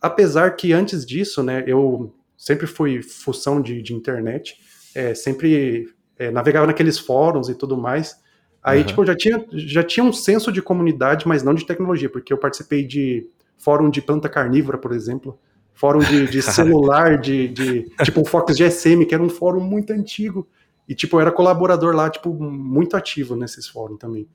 Apesar 0.00 0.56
que 0.56 0.72
antes 0.72 1.04
disso, 1.04 1.42
né, 1.42 1.62
eu 1.66 2.14
sempre 2.34 2.66
fui 2.66 3.02
função 3.02 3.60
de, 3.60 3.82
de 3.82 3.92
internet, 3.92 4.58
é, 4.94 5.12
sempre 5.14 5.92
é, 6.18 6.30
navegava 6.30 6.66
naqueles 6.66 6.98
fóruns 6.98 7.50
e 7.50 7.54
tudo 7.54 7.76
mais. 7.76 8.16
Aí, 8.62 8.80
uhum. 8.80 8.86
tipo, 8.86 9.02
eu 9.02 9.06
já 9.06 9.14
tinha, 9.14 9.46
já 9.52 9.82
tinha 9.82 10.04
um 10.04 10.14
senso 10.14 10.50
de 10.50 10.62
comunidade, 10.62 11.28
mas 11.28 11.42
não 11.42 11.52
de 11.52 11.66
tecnologia, 11.66 12.08
porque 12.08 12.32
eu 12.32 12.38
participei 12.38 12.86
de 12.86 13.28
fórum 13.58 13.90
de 13.90 14.00
planta 14.00 14.30
carnívora, 14.30 14.78
por 14.78 14.92
exemplo, 14.92 15.38
fórum 15.74 16.00
de, 16.00 16.26
de 16.26 16.40
celular, 16.40 17.18
de, 17.18 17.48
de 17.48 17.90
tipo 18.02 18.22
o 18.22 18.24
Fox 18.24 18.56
GSM, 18.56 19.04
que 19.04 19.14
era 19.14 19.22
um 19.22 19.28
fórum 19.28 19.60
muito 19.60 19.92
antigo, 19.92 20.48
e, 20.90 20.94
tipo, 20.96 21.16
eu 21.16 21.20
era 21.20 21.30
colaborador 21.30 21.94
lá, 21.94 22.10
tipo, 22.10 22.34
muito 22.34 22.96
ativo 22.96 23.36
nesses 23.36 23.68
fóruns 23.68 24.00
também. 24.00 24.26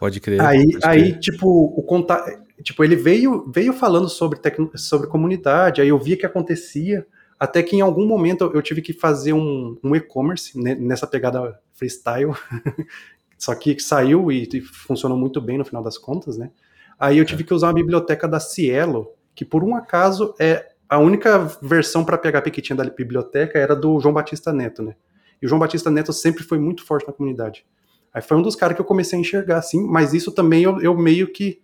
Pode 0.00 0.18
crer. 0.18 0.40
Aí, 0.40 0.72
pode 0.72 0.86
aí 0.86 1.10
crer. 1.10 1.18
tipo, 1.20 1.46
o 1.46 1.82
contato. 1.82 2.42
Tipo, 2.62 2.82
ele 2.82 2.96
veio, 2.96 3.50
veio 3.54 3.74
falando 3.74 4.08
sobre, 4.08 4.38
tecno, 4.38 4.70
sobre 4.74 5.08
comunidade, 5.08 5.82
aí 5.82 5.88
eu 5.88 5.98
via 5.98 6.16
que 6.16 6.24
acontecia, 6.24 7.06
até 7.38 7.62
que 7.62 7.76
em 7.76 7.82
algum 7.82 8.06
momento 8.06 8.50
eu 8.54 8.62
tive 8.62 8.80
que 8.80 8.94
fazer 8.94 9.34
um, 9.34 9.76
um 9.84 9.94
e-commerce 9.94 10.58
né, 10.58 10.74
nessa 10.74 11.06
pegada 11.06 11.60
freestyle. 11.74 12.32
Só 13.36 13.54
que 13.54 13.78
saiu 13.78 14.32
e, 14.32 14.48
e, 14.50 14.60
funcionou 14.62 15.18
muito 15.18 15.38
bem 15.38 15.58
no 15.58 15.66
final 15.66 15.82
das 15.82 15.98
contas, 15.98 16.38
né? 16.38 16.50
Aí 16.98 17.18
eu 17.18 17.26
tive 17.26 17.44
que 17.44 17.52
usar 17.52 17.66
uma 17.66 17.74
biblioteca 17.74 18.26
da 18.26 18.40
Cielo, 18.40 19.12
que 19.34 19.44
por 19.44 19.62
um 19.62 19.76
acaso 19.76 20.34
é 20.38 20.72
a 20.88 20.98
única 20.98 21.38
versão 21.60 22.04
para 22.04 22.18
PHP 22.18 22.50
que 22.50 22.62
tinha 22.62 22.76
da 22.76 22.84
biblioteca 22.84 23.58
era 23.58 23.74
do 23.74 23.98
João 24.00 24.14
Batista 24.14 24.52
Neto, 24.52 24.82
né? 24.82 24.94
E 25.40 25.46
o 25.46 25.48
João 25.48 25.58
Batista 25.58 25.90
Neto 25.90 26.12
sempre 26.12 26.44
foi 26.44 26.58
muito 26.58 26.84
forte 26.84 27.06
na 27.06 27.12
comunidade. 27.12 27.66
Aí 28.12 28.22
foi 28.22 28.36
um 28.36 28.42
dos 28.42 28.56
caras 28.56 28.74
que 28.74 28.80
eu 28.80 28.86
comecei 28.86 29.18
a 29.18 29.20
enxergar, 29.20 29.58
assim, 29.58 29.86
mas 29.86 30.14
isso 30.14 30.32
também 30.32 30.62
eu, 30.62 30.80
eu 30.80 30.96
meio 30.96 31.30
que 31.30 31.60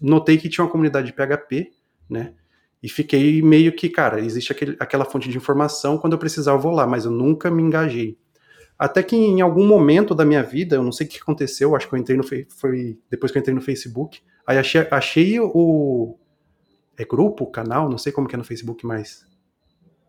notei 0.00 0.36
que 0.36 0.48
tinha 0.48 0.64
uma 0.64 0.70
comunidade 0.70 1.06
de 1.06 1.12
PHP, 1.12 1.70
né? 2.08 2.34
E 2.82 2.88
fiquei 2.88 3.40
meio 3.42 3.74
que, 3.74 3.88
cara, 3.88 4.20
existe 4.20 4.52
aquele, 4.52 4.76
aquela 4.78 5.04
fonte 5.04 5.28
de 5.28 5.36
informação, 5.36 5.98
quando 5.98 6.12
eu 6.14 6.18
precisar 6.18 6.52
eu 6.52 6.58
vou 6.58 6.72
lá, 6.72 6.86
mas 6.86 7.04
eu 7.04 7.10
nunca 7.10 7.50
me 7.50 7.62
engajei. 7.62 8.18
Até 8.78 9.02
que 9.02 9.16
em 9.16 9.40
algum 9.40 9.66
momento 9.66 10.14
da 10.14 10.24
minha 10.24 10.42
vida, 10.42 10.76
eu 10.76 10.82
não 10.82 10.92
sei 10.92 11.06
o 11.06 11.10
que 11.10 11.18
aconteceu, 11.18 11.74
acho 11.74 11.88
que 11.88 11.94
eu 11.94 11.98
entrei 11.98 12.16
no 12.16 12.22
foi 12.22 12.98
depois 13.10 13.32
que 13.32 13.38
eu 13.38 13.40
entrei 13.40 13.54
no 13.54 13.62
Facebook, 13.62 14.20
aí 14.46 14.58
achei, 14.58 14.86
achei 14.90 15.40
o, 15.40 16.18
é 16.98 17.04
grupo, 17.04 17.46
canal, 17.46 17.88
não 17.88 17.98
sei 17.98 18.12
como 18.12 18.26
que 18.26 18.34
é 18.34 18.38
no 18.38 18.44
Facebook 18.44 18.86
mais. 18.86 19.24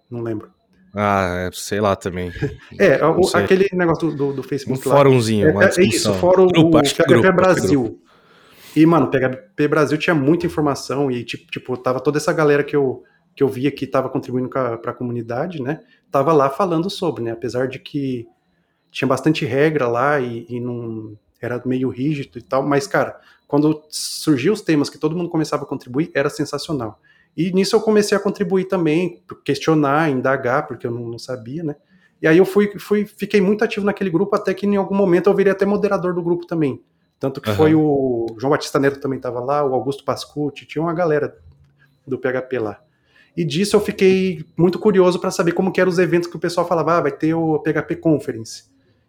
Não 0.09 0.21
lembro. 0.21 0.51
Ah, 0.95 1.47
é, 1.47 1.49
sei 1.53 1.79
lá 1.79 1.95
também. 1.95 2.31
é, 2.79 3.05
o, 3.05 3.21
aquele 3.35 3.67
negócio 3.73 4.11
do, 4.11 4.33
do 4.33 4.43
Facebook 4.43 4.87
um 4.87 4.89
lá. 4.89 4.97
Fórumzinho, 4.97 5.61
é, 5.61 5.65
é 5.65 5.83
isso, 5.83 6.13
fórum 6.15 6.47
grupo, 6.47 6.77
o 6.77 6.81
PHP 6.81 7.03
grupo, 7.07 7.33
Brasil. 7.33 8.01
E, 8.75 8.85
mano, 8.85 9.09
PHP 9.09 9.67
Brasil 9.67 9.97
tinha 9.97 10.15
muita 10.15 10.45
informação 10.45 11.11
e, 11.11 11.23
tipo, 11.23 11.49
tipo, 11.51 11.75
tava 11.77 11.99
toda 11.99 12.17
essa 12.17 12.31
galera 12.31 12.63
que 12.63 12.75
eu, 12.75 13.03
que 13.35 13.43
eu 13.43 13.47
via 13.47 13.71
que 13.71 13.85
tava 13.85 14.09
contribuindo 14.09 14.49
para 14.49 14.75
a 14.75 14.93
comunidade, 14.93 15.61
né? 15.61 15.81
Tava 16.09 16.31
lá 16.31 16.49
falando 16.49 16.89
sobre, 16.89 17.23
né? 17.23 17.31
Apesar 17.31 17.67
de 17.67 17.79
que 17.79 18.25
tinha 18.91 19.07
bastante 19.07 19.45
regra 19.45 19.87
lá 19.87 20.19
e, 20.19 20.45
e 20.49 20.59
não, 20.59 21.17
era 21.41 21.61
meio 21.65 21.89
rígido 21.89 22.37
e 22.37 22.41
tal, 22.41 22.63
mas, 22.63 22.87
cara, 22.87 23.19
quando 23.47 23.83
surgiu 23.89 24.53
os 24.53 24.61
temas 24.61 24.89
que 24.89 24.97
todo 24.97 25.15
mundo 25.15 25.29
começava 25.29 25.63
a 25.63 25.65
contribuir, 25.65 26.11
era 26.13 26.29
sensacional. 26.29 26.99
E 27.35 27.51
nisso 27.51 27.75
eu 27.75 27.81
comecei 27.81 28.17
a 28.17 28.19
contribuir 28.19 28.65
também, 28.65 29.21
questionar, 29.45 30.09
indagar, 30.09 30.67
porque 30.67 30.87
eu 30.87 30.91
não, 30.91 31.07
não 31.07 31.19
sabia, 31.19 31.63
né? 31.63 31.75
E 32.21 32.27
aí 32.27 32.37
eu 32.37 32.45
fui, 32.45 32.77
fui, 32.79 33.05
fiquei 33.05 33.39
muito 33.39 33.63
ativo 33.63 33.85
naquele 33.85 34.09
grupo, 34.09 34.35
até 34.35 34.53
que 34.53 34.65
em 34.65 34.75
algum 34.75 34.95
momento 34.95 35.29
eu 35.29 35.35
virei 35.35 35.51
até 35.51 35.65
moderador 35.65 36.15
do 36.15 36.21
grupo 36.21 36.47
também. 36.47 36.81
Tanto 37.19 37.39
que 37.39 37.49
uhum. 37.49 37.55
foi 37.55 37.75
o 37.75 38.25
João 38.39 38.51
Batista 38.51 38.79
Neto 38.79 38.99
também 38.99 39.17
estava 39.17 39.39
lá, 39.39 39.63
o 39.63 39.73
Augusto 39.73 40.03
Pascucci, 40.03 40.65
tinha 40.65 40.81
uma 40.81 40.93
galera 40.93 41.37
do 42.05 42.17
PHP 42.17 42.59
lá. 42.59 42.81
E 43.35 43.45
disso 43.45 43.75
eu 43.75 43.79
fiquei 43.79 44.43
muito 44.57 44.79
curioso 44.79 45.19
para 45.19 45.29
saber 45.29 45.51
como 45.51 45.71
que 45.71 45.79
eram 45.79 45.91
os 45.91 45.99
eventos 45.99 46.27
que 46.27 46.35
o 46.35 46.39
pessoal 46.39 46.67
falava, 46.67 46.97
ah, 46.97 47.01
vai 47.01 47.11
ter 47.11 47.35
o 47.35 47.59
PHP 47.59 47.97
Conference. 47.97 48.63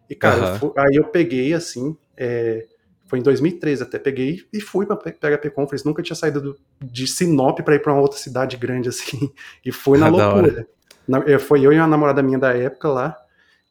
E, 0.07 0.15
cara, 0.15 0.53
uhum. 0.53 0.59
eu 0.61 0.73
aí 0.77 0.95
eu 0.95 1.05
peguei, 1.05 1.53
assim, 1.53 1.97
é, 2.19 2.67
foi 3.05 3.19
em 3.19 3.23
2013 3.23 3.81
até, 3.81 3.97
peguei 3.97 4.45
e 4.53 4.59
fui 4.61 4.85
para 4.85 4.95
PHP 4.95 5.49
Conference, 5.49 5.85
nunca 5.85 6.03
tinha 6.03 6.15
saído 6.15 6.41
do, 6.41 6.59
de 6.79 7.07
Sinop 7.07 7.59
para 7.61 7.75
ir 7.75 7.79
para 7.79 7.93
uma 7.93 8.01
outra 8.01 8.19
cidade 8.19 8.57
grande, 8.57 8.89
assim, 8.89 9.31
e 9.65 9.71
foi 9.71 9.97
na 9.97 10.07
loucura. 10.09 10.67
Na, 11.07 11.23
é, 11.25 11.39
foi 11.39 11.65
eu 11.65 11.71
e 11.73 11.77
uma 11.77 11.87
namorada 11.87 12.21
minha 12.21 12.37
da 12.37 12.53
época 12.53 12.89
lá, 12.89 13.17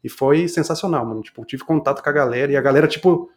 e 0.02 0.08
foi 0.08 0.48
sensacional, 0.48 1.04
mano, 1.04 1.22
tipo, 1.22 1.44
tive 1.44 1.62
contato 1.62 2.02
com 2.02 2.08
a 2.08 2.12
galera, 2.12 2.50
e 2.50 2.56
a 2.56 2.60
galera, 2.60 2.88
tipo, 2.88 3.30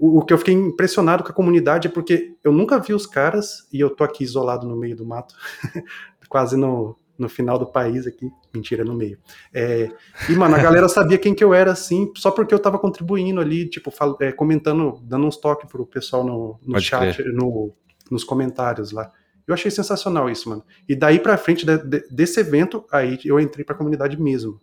o, 0.00 0.20
o 0.20 0.24
que 0.24 0.32
eu 0.32 0.38
fiquei 0.38 0.54
impressionado 0.54 1.22
com 1.22 1.30
a 1.30 1.34
comunidade 1.34 1.88
é 1.88 1.90
porque 1.90 2.34
eu 2.42 2.52
nunca 2.52 2.78
vi 2.78 2.94
os 2.94 3.06
caras, 3.06 3.66
e 3.72 3.80
eu 3.80 3.90
tô 3.90 4.04
aqui 4.04 4.24
isolado 4.24 4.66
no 4.66 4.76
meio 4.76 4.96
do 4.96 5.04
mato, 5.04 5.34
quase 6.30 6.56
no, 6.56 6.96
no 7.18 7.28
final 7.28 7.58
do 7.58 7.66
país 7.66 8.06
aqui, 8.06 8.30
mentira, 8.52 8.84
no 8.84 8.94
meio. 8.94 9.18
É, 9.52 9.90
e, 10.28 10.32
mano, 10.32 10.54
a 10.56 10.58
galera 10.58 10.88
sabia 10.90 11.18
quem 11.18 11.34
que 11.34 11.44
eu 11.44 11.54
era, 11.54 11.72
assim, 11.72 12.10
só 12.16 12.30
porque 12.30 12.54
eu 12.54 12.58
tava 12.58 12.78
contribuindo 12.78 13.40
ali, 13.40 13.68
tipo, 13.68 13.90
fal, 13.90 14.16
é, 14.20 14.32
comentando, 14.32 15.00
dando 15.02 15.26
uns 15.26 15.36
toques 15.36 15.70
pro 15.70 15.86
pessoal 15.86 16.24
no, 16.24 16.58
no 16.66 16.80
chat, 16.80 17.22
no, 17.32 17.72
nos 18.10 18.24
comentários 18.24 18.92
lá. 18.92 19.10
Eu 19.46 19.54
achei 19.54 19.70
sensacional 19.70 20.30
isso, 20.30 20.48
mano. 20.48 20.64
E 20.88 20.94
daí 20.94 21.18
pra 21.18 21.36
frente 21.36 21.66
de, 21.66 21.78
de, 21.78 22.06
desse 22.10 22.40
evento, 22.40 22.84
aí 22.90 23.18
eu 23.24 23.40
entrei 23.40 23.64
pra 23.64 23.74
comunidade 23.74 24.20
mesmo. 24.20 24.60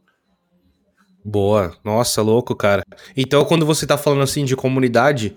Boa, 1.24 1.75
nossa, 1.84 2.22
louco, 2.22 2.56
cara. 2.56 2.82
Então, 3.15 3.44
quando 3.46 3.65
você 3.65 3.86
tá 3.86 3.98
falando 3.98 4.22
assim 4.22 4.46
de 4.46 4.56
comunidade, 4.56 5.36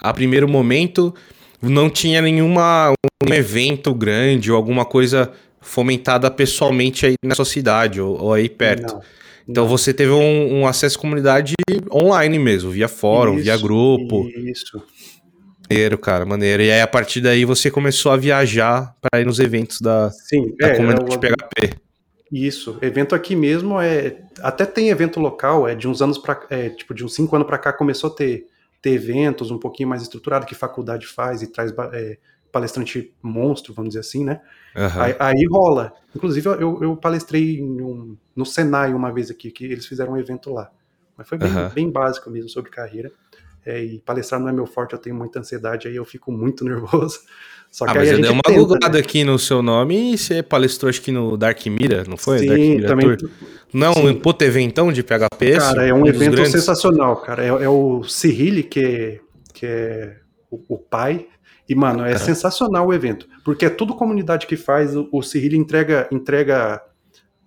a 0.00 0.12
primeiro 0.14 0.48
momento 0.48 1.14
não 1.60 1.90
tinha 1.90 2.22
nenhuma 2.22 2.92
um 3.28 3.34
evento 3.34 3.92
grande 3.92 4.50
ou 4.50 4.56
alguma 4.56 4.84
coisa 4.84 5.32
fomentada 5.60 6.30
pessoalmente 6.30 7.06
aí 7.06 7.14
na 7.24 7.34
sua 7.34 7.44
cidade 7.44 8.00
ou, 8.00 8.20
ou 8.20 8.32
aí 8.32 8.48
perto. 8.48 8.94
Não, 8.94 9.02
então 9.48 9.64
não. 9.64 9.70
você 9.70 9.92
teve 9.94 10.12
um, 10.12 10.60
um, 10.60 10.66
acesso 10.66 10.98
à 10.98 11.00
comunidade 11.00 11.54
online 11.92 12.38
mesmo, 12.38 12.70
via 12.70 12.88
fórum, 12.88 13.34
isso, 13.34 13.44
via 13.44 13.56
grupo. 13.56 14.28
Isso. 14.28 14.82
Maneiro, 15.70 15.98
cara, 15.98 16.24
maneiro. 16.24 16.62
E 16.62 16.70
aí 16.70 16.80
a 16.80 16.86
partir 16.86 17.20
daí 17.20 17.44
você 17.44 17.70
começou 17.70 18.12
a 18.12 18.16
viajar 18.16 18.94
para 19.00 19.20
ir 19.20 19.26
nos 19.26 19.38
eventos 19.38 19.80
da, 19.80 20.10
Sim, 20.10 20.54
da 20.58 20.68
é, 20.68 20.76
comunidade 20.76 21.12
eu, 21.12 21.20
PHP. 21.20 21.78
Isso, 22.30 22.78
evento 22.82 23.14
aqui 23.14 23.34
mesmo 23.34 23.80
é. 23.80 24.18
Até 24.40 24.66
tem 24.66 24.90
evento 24.90 25.18
local, 25.18 25.66
é 25.66 25.74
de 25.74 25.88
uns 25.88 26.02
anos 26.02 26.18
para 26.18 26.46
é, 26.50 26.68
tipo, 26.68 26.94
de 26.94 27.04
uns 27.04 27.14
cinco 27.14 27.34
anos 27.34 27.46
para 27.46 27.58
cá 27.58 27.72
começou 27.72 28.10
a 28.10 28.14
ter, 28.14 28.46
ter 28.82 28.90
eventos 28.90 29.50
um 29.50 29.58
pouquinho 29.58 29.88
mais 29.88 30.02
estruturado 30.02 30.46
que 30.46 30.54
faculdade 30.54 31.06
faz 31.06 31.42
e 31.42 31.46
traz 31.46 31.72
é, 31.92 32.18
palestrante 32.52 33.12
monstro, 33.22 33.72
vamos 33.72 33.90
dizer 33.90 34.00
assim, 34.00 34.24
né? 34.24 34.40
Uhum. 34.78 35.02
Aí, 35.02 35.16
aí, 35.18 35.46
rola. 35.50 35.92
Inclusive, 36.14 36.46
eu, 36.46 36.82
eu 36.82 36.96
palestrei 36.96 37.60
um, 37.62 38.16
no 38.34 38.46
Senai 38.46 38.94
uma 38.94 39.12
vez 39.12 39.30
aqui, 39.30 39.50
que 39.50 39.64
eles 39.64 39.86
fizeram 39.86 40.12
um 40.12 40.16
evento 40.16 40.52
lá. 40.52 40.70
Mas 41.16 41.28
foi 41.28 41.36
bem, 41.36 41.50
uhum. 41.50 41.68
bem 41.70 41.90
básico 41.90 42.30
mesmo 42.30 42.48
sobre 42.48 42.70
carreira. 42.70 43.10
É, 43.66 43.82
e 43.82 43.98
palestrar 43.98 44.40
não 44.40 44.48
é 44.48 44.52
meu 44.52 44.66
forte, 44.66 44.92
eu 44.92 44.98
tenho 44.98 45.16
muita 45.16 45.40
ansiedade, 45.40 45.88
aí 45.88 45.96
eu 45.96 46.04
fico 46.04 46.30
muito 46.30 46.64
nervoso. 46.64 47.18
Só 47.70 47.84
ah, 47.84 47.92
que 47.92 47.98
ah, 47.98 48.00
mas 48.00 48.10
aí 48.10 48.22
deu 48.22 48.32
uma 48.32 48.42
tenta, 48.42 48.58
googlada 48.58 48.94
né? 48.94 49.00
aqui 49.00 49.24
no 49.24 49.38
seu 49.38 49.60
nome 49.60 50.14
e 50.14 50.16
você 50.16 50.42
palestrou 50.42 50.88
acho 50.88 51.02
que 51.02 51.12
no 51.12 51.36
Dark 51.36 51.66
Mira, 51.66 52.04
não 52.08 52.16
foi? 52.16 52.38
Sim, 52.38 52.46
Dark 52.46 52.60
Mira 52.60 52.88
também. 52.88 53.16
Tour. 53.16 53.30
Não, 53.74 53.92
Sim. 53.92 54.08
um 54.08 54.14
puto 54.14 54.42
eventão 54.44 54.90
de 54.90 55.02
PHP? 55.02 55.58
Cara, 55.58 55.86
é 55.86 55.92
um, 55.92 56.02
um 56.02 56.06
evento 56.06 56.46
sensacional, 56.46 57.16
cara. 57.16 57.44
É, 57.44 57.48
é 57.48 57.68
o 57.68 58.02
Cyril, 58.04 58.64
que, 58.64 59.20
que 59.52 59.66
é 59.66 60.16
o, 60.50 60.76
o 60.76 60.78
pai 60.78 61.26
e, 61.68 61.74
mano, 61.74 62.04
é 62.04 62.16
sensacional 62.16 62.86
o 62.86 62.94
evento. 62.94 63.28
Porque 63.44 63.66
é 63.66 63.70
tudo 63.70 63.94
comunidade 63.94 64.46
que 64.46 64.56
faz. 64.56 64.96
O, 64.96 65.08
o 65.12 65.22
Cyril 65.22 65.58
entrega. 65.58 66.08
entrega 66.10 66.82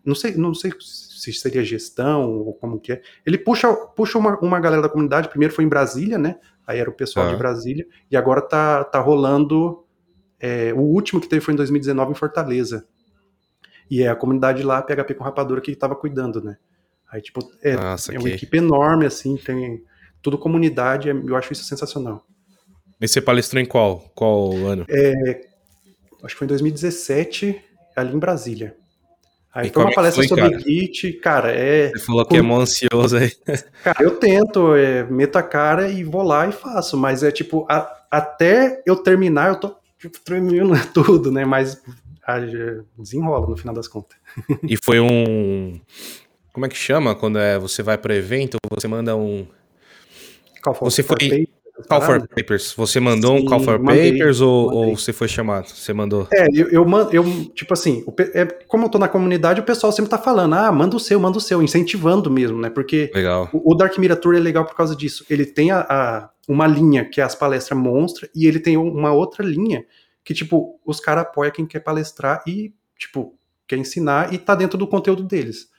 não 0.06 0.14
sei, 0.14 0.36
não 0.36 0.54
sei 0.54 0.72
se 0.80 1.34
seria 1.34 1.64
gestão 1.64 2.30
ou 2.30 2.54
como 2.54 2.80
que 2.80 2.94
é. 2.94 3.02
Ele 3.26 3.38
puxa, 3.38 3.74
puxa 3.74 4.18
uma, 4.18 4.38
uma 4.40 4.60
galera 4.60 4.82
da 4.82 4.90
comunidade. 4.90 5.30
Primeiro 5.30 5.54
foi 5.54 5.66
em 5.66 5.70
Brasília, 5.70 6.18
né? 6.18 6.40
Aí 6.68 6.80
era 6.80 6.90
o 6.90 6.94
pessoal 6.94 7.30
de 7.30 7.36
Brasília. 7.36 7.86
E 8.10 8.16
agora 8.16 8.42
tá, 8.42 8.84
tá 8.84 9.00
rolando. 9.00 9.84
É, 10.40 10.72
o 10.74 10.82
último 10.82 11.20
que 11.20 11.28
teve 11.28 11.44
foi 11.44 11.54
em 11.54 11.58
2019 11.58 12.12
em 12.12 12.16
Fortaleza. 12.16 12.88
E 13.90 14.04
é 14.04 14.08
a 14.08 14.16
comunidade 14.16 14.64
lá, 14.64 14.82
PHP 14.82 15.16
com 15.16 15.24
Rapadura, 15.24 15.62
que 15.62 15.72
estava 15.72 15.96
cuidando, 15.96 16.42
né? 16.42 16.58
Aí, 17.12 17.22
tipo, 17.22 17.42
é, 17.62 17.76
Nossa, 17.76 18.16
é 18.16 18.20
uma 18.20 18.30
equipe 18.30 18.58
enorme, 18.58 19.06
assim, 19.06 19.36
tem 19.36 19.84
tudo 20.22 20.38
comunidade, 20.38 21.10
eu 21.10 21.36
acho 21.36 21.52
isso 21.52 21.66
sensacional. 21.66 22.26
E 23.02 23.08
você 23.08 23.20
palestrou 23.20 23.62
em 23.62 23.66
qual? 23.66 24.12
Qual 24.14 24.54
ano? 24.68 24.86
É, 24.88 25.42
acho 26.24 26.36
que 26.36 26.40
foi 26.40 26.46
em 26.46 26.50
2017, 26.50 27.60
ali 27.96 28.16
em 28.16 28.20
Brasília. 28.20 28.76
Aí 29.54 29.68
e 29.68 29.72
foi 29.72 29.84
uma 29.84 29.92
é 29.92 29.96
palestra 29.96 30.22
foi, 30.22 30.28
sobre 30.28 30.50
cara? 30.52 30.60
Git, 30.60 31.14
cara, 31.14 31.52
é... 31.52 31.90
Você 31.90 32.06
falou 32.06 32.26
que 32.26 32.38
é 32.38 32.42
mó 32.42 32.62
ansioso 32.62 33.18
aí. 33.18 33.32
Cara, 33.84 34.02
eu 34.02 34.12
tento, 34.18 34.76
é, 34.76 35.04
meto 35.04 35.36
a 35.36 35.44
cara 35.44 35.90
e 35.90 36.06
vou 36.06 36.24
lá 36.24 36.48
e 36.48 36.54
faço, 36.54 36.96
mas 36.96 37.22
é 37.22 37.32
tipo, 37.32 37.66
a, 37.70 38.06
até 38.10 38.82
eu 38.86 38.96
terminar 38.96 39.50
eu 39.50 39.56
tô 39.56 39.76
tipo, 40.00 40.18
tremendo 40.22 40.74
tudo, 40.94 41.32
né, 41.32 41.44
mas 41.44 41.82
a, 42.26 42.38
desenrola 42.98 43.46
no 43.48 43.58
final 43.58 43.76
das 43.76 43.90
contas. 43.90 44.18
E 44.64 44.78
foi 44.82 45.02
um... 45.02 45.82
Como 46.54 46.66
é 46.66 46.70
que 46.70 46.78
chama 46.78 47.14
quando 47.14 47.38
é, 47.40 47.60
você 47.60 47.84
vai 47.84 47.98
para 47.98 48.16
evento, 48.16 48.58
você 48.70 48.88
manda 48.88 49.18
um... 49.18 49.46
Qual 50.62 50.74
foi? 50.74 50.90
Você 50.90 51.04
foi... 51.04 51.50
Call 51.88 52.02
for 52.02 52.28
Papers. 52.28 52.74
Você 52.76 53.00
mandou 53.00 53.38
Sim, 53.38 53.44
um 53.44 53.46
Call 53.46 53.60
for 53.60 53.80
mandei, 53.80 54.12
Papers 54.12 54.42
ou, 54.42 54.74
ou, 54.74 54.98
você 54.98 55.12
foi 55.14 55.28
chamado? 55.28 55.68
Você 55.68 55.94
mandou? 55.94 56.28
É, 56.34 56.48
eu, 56.54 56.70
eu, 56.70 56.86
eu 57.12 57.46
tipo 57.54 57.74
assim, 57.74 58.04
é, 58.34 58.46
como 58.68 58.86
eu 58.86 58.90
tô 58.90 58.98
na 58.98 59.08
comunidade, 59.08 59.60
o 59.60 59.64
pessoal 59.64 59.92
sempre 59.92 60.10
tá 60.10 60.18
falando, 60.18 60.54
ah, 60.56 60.72
manda 60.72 60.96
o 60.96 61.00
seu, 61.00 61.20
manda 61.20 61.38
o 61.38 61.42
seu, 61.42 61.62
incentivando 61.62 62.30
mesmo, 62.30 62.60
né? 62.60 62.70
Porque 62.70 63.12
legal. 63.14 63.50
O, 63.54 63.74
o 63.74 63.76
Dark 63.76 63.98
Mirator 63.98 64.36
é 64.36 64.40
legal 64.40 64.66
por 64.66 64.76
causa 64.76 64.96
disso. 64.96 65.26
Ele 65.30 65.46
tem 65.46 65.72
a, 65.72 65.86
a, 65.90 66.30
uma 66.48 66.68
linha 66.68 67.06
que 67.06 67.22
é 67.22 67.24
as 67.24 67.36
palestras 67.36 67.80
monstra 67.80 68.30
e 68.36 68.48
ele 68.48 68.60
tem 68.60 68.78
uma 68.78 69.12
outra 69.12 69.46
linha 69.46 69.86
que, 70.24 70.34
tipo, 70.34 70.80
os 70.86 71.00
caras 71.00 71.24
apoiam 71.24 71.52
quem 71.52 71.66
quer 71.66 71.80
palestrar 71.80 72.44
e, 72.48 72.74
tipo, 72.98 73.36
quer 73.68 73.78
ensinar 73.78 74.34
e 74.34 74.38
tá 74.38 74.56
dentro 74.56 74.78
do 74.78 74.88
conteúdo 74.88 75.24
deles. 75.24 75.70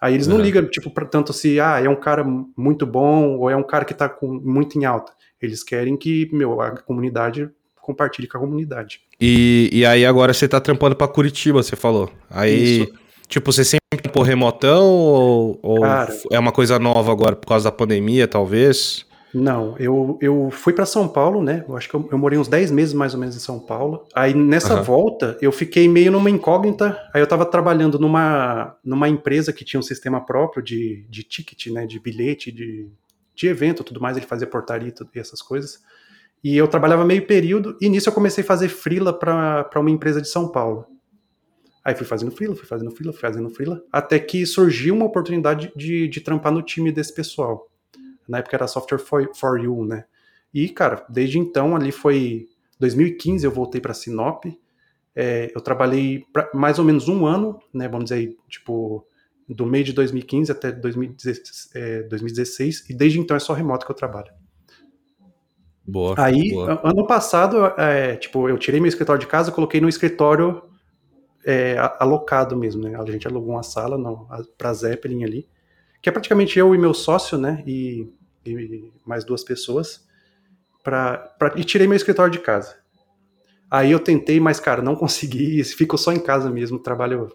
Aí 0.00 0.14
eles 0.14 0.26
uhum. 0.26 0.34
não 0.34 0.40
ligam, 0.40 0.66
tipo, 0.66 0.90
pra, 0.90 1.04
tanto 1.04 1.32
se, 1.32 1.60
ah, 1.60 1.80
é 1.80 1.88
um 1.88 1.94
cara 1.94 2.24
muito 2.56 2.84
bom 2.84 3.36
ou 3.38 3.48
é 3.48 3.54
um 3.54 3.62
cara 3.62 3.84
que 3.84 3.94
tá 3.94 4.08
com, 4.08 4.26
muito 4.26 4.76
em 4.76 4.84
alta. 4.84 5.12
Eles 5.42 5.62
querem 5.62 5.96
que, 5.96 6.28
meu, 6.32 6.60
a 6.60 6.70
comunidade 6.70 7.50
compartilhe 7.80 8.28
com 8.28 8.38
a 8.38 8.40
comunidade. 8.40 9.00
E, 9.20 9.68
e 9.72 9.84
aí 9.84 10.06
agora 10.06 10.32
você 10.32 10.48
tá 10.48 10.60
trampando 10.60 10.94
pra 10.94 11.08
Curitiba, 11.08 11.62
você 11.62 11.76
falou. 11.76 12.10
Aí, 12.30 12.82
Isso. 12.82 12.92
tipo, 13.28 13.52
você 13.52 13.64
sempre 13.64 13.82
trampou 14.00 14.22
remotão 14.22 14.86
ou, 14.86 15.58
ou 15.62 15.80
Cara, 15.80 16.16
é 16.30 16.38
uma 16.38 16.52
coisa 16.52 16.78
nova 16.78 17.10
agora 17.10 17.34
por 17.34 17.46
causa 17.48 17.64
da 17.64 17.72
pandemia, 17.72 18.28
talvez? 18.28 19.04
Não, 19.34 19.74
eu, 19.78 20.18
eu 20.20 20.50
fui 20.50 20.74
para 20.74 20.84
São 20.84 21.08
Paulo, 21.08 21.42
né? 21.42 21.64
Eu 21.66 21.76
acho 21.76 21.88
que 21.88 21.94
eu, 21.94 22.06
eu, 22.12 22.18
morei 22.18 22.38
uns 22.38 22.48
10 22.48 22.70
meses 22.70 22.92
mais 22.92 23.14
ou 23.14 23.20
menos 23.20 23.34
em 23.34 23.40
São 23.40 23.58
Paulo. 23.58 24.06
Aí 24.14 24.34
nessa 24.34 24.76
uhum. 24.76 24.82
volta 24.82 25.38
eu 25.40 25.50
fiquei 25.50 25.88
meio 25.88 26.12
numa 26.12 26.28
incógnita. 26.28 26.98
Aí 27.14 27.22
eu 27.22 27.26
tava 27.26 27.46
trabalhando 27.46 27.98
numa, 27.98 28.76
numa 28.84 29.08
empresa 29.08 29.52
que 29.52 29.64
tinha 29.64 29.80
um 29.80 29.82
sistema 29.82 30.20
próprio 30.20 30.62
de, 30.62 31.06
de 31.08 31.22
ticket, 31.22 31.68
né? 31.68 31.86
De 31.86 31.98
bilhete, 31.98 32.52
de, 32.52 32.88
de 33.42 33.48
evento 33.48 33.82
tudo 33.82 34.00
mais, 34.00 34.16
ele 34.16 34.26
fazia 34.26 34.46
portaria 34.46 34.94
e 35.14 35.18
essas 35.18 35.42
coisas. 35.42 35.82
E 36.42 36.56
eu 36.56 36.66
trabalhava 36.68 37.04
meio 37.04 37.26
período, 37.26 37.76
e 37.80 37.88
nisso 37.88 38.08
eu 38.08 38.12
comecei 38.12 38.42
a 38.42 38.46
fazer 38.46 38.68
frila 38.68 39.16
para 39.16 39.68
uma 39.76 39.90
empresa 39.90 40.20
de 40.20 40.28
São 40.28 40.48
Paulo. 40.48 40.86
Aí 41.84 41.94
fui 41.94 42.06
fazendo 42.06 42.30
frila, 42.30 42.54
fui 42.54 42.66
fazendo 42.66 42.90
frila, 42.92 43.12
fui 43.12 43.20
fazendo 43.20 43.50
frila, 43.50 43.82
até 43.90 44.18
que 44.18 44.46
surgiu 44.46 44.94
uma 44.94 45.04
oportunidade 45.04 45.72
de, 45.74 46.06
de 46.06 46.20
trampar 46.20 46.52
no 46.52 46.62
time 46.62 46.92
desse 46.92 47.12
pessoal. 47.12 47.68
Na 48.28 48.38
época 48.38 48.56
era 48.56 48.68
Software 48.68 49.00
for, 49.00 49.28
for 49.34 49.60
You, 49.60 49.84
né? 49.84 50.04
E, 50.54 50.68
cara, 50.68 51.04
desde 51.08 51.38
então, 51.38 51.74
ali 51.74 51.90
foi 51.90 52.46
2015, 52.78 53.44
eu 53.44 53.50
voltei 53.50 53.80
para 53.80 53.94
Sinop. 53.94 54.44
É, 55.14 55.50
eu 55.54 55.60
trabalhei 55.60 56.24
pra, 56.32 56.48
mais 56.54 56.78
ou 56.78 56.84
menos 56.84 57.08
um 57.08 57.26
ano, 57.26 57.60
né? 57.74 57.88
Vamos 57.88 58.10
dizer 58.10 58.36
tipo, 58.48 59.04
do 59.52 59.66
meio 59.66 59.84
de 59.84 59.92
2015 59.92 60.52
até 60.52 60.72
2016, 60.72 61.70
é, 61.74 62.02
2016, 62.04 62.90
e 62.90 62.94
desde 62.94 63.18
então 63.18 63.36
é 63.36 63.40
só 63.40 63.52
remoto 63.52 63.84
que 63.84 63.92
eu 63.92 63.96
trabalho. 63.96 64.32
Boa. 65.86 66.14
Aí, 66.16 66.50
boa. 66.50 66.80
ano 66.84 67.06
passado, 67.06 67.66
é, 67.76 68.16
tipo, 68.16 68.48
eu 68.48 68.56
tirei 68.56 68.80
meu 68.80 68.88
escritório 68.88 69.20
de 69.20 69.26
casa, 69.26 69.50
coloquei 69.50 69.80
no 69.80 69.88
escritório 69.88 70.62
é, 71.44 71.76
alocado 71.98 72.56
mesmo, 72.56 72.82
né? 72.82 72.96
A 72.96 73.04
gente 73.10 73.26
alugou 73.26 73.54
uma 73.54 73.62
sala 73.62 73.98
para 74.56 74.72
Zeppelin 74.72 75.24
ali, 75.24 75.48
que 76.00 76.08
é 76.08 76.12
praticamente 76.12 76.58
eu 76.58 76.74
e 76.74 76.78
meu 76.78 76.94
sócio, 76.94 77.36
né? 77.36 77.62
E, 77.66 78.08
e 78.46 78.92
mais 79.04 79.24
duas 79.24 79.42
pessoas. 79.42 80.06
pra, 80.84 81.18
pra, 81.38 81.52
e 81.56 81.64
tirei 81.64 81.86
meu 81.86 81.96
escritório 81.96 82.32
de 82.32 82.38
casa. 82.38 82.76
Aí 83.70 83.90
eu 83.90 83.98
tentei, 83.98 84.38
mas, 84.38 84.60
cara, 84.60 84.82
não 84.82 84.94
consegui. 84.94 85.64
Fico 85.64 85.96
só 85.96 86.12
em 86.12 86.20
casa 86.20 86.50
mesmo. 86.50 86.78
Trabalho 86.78 87.34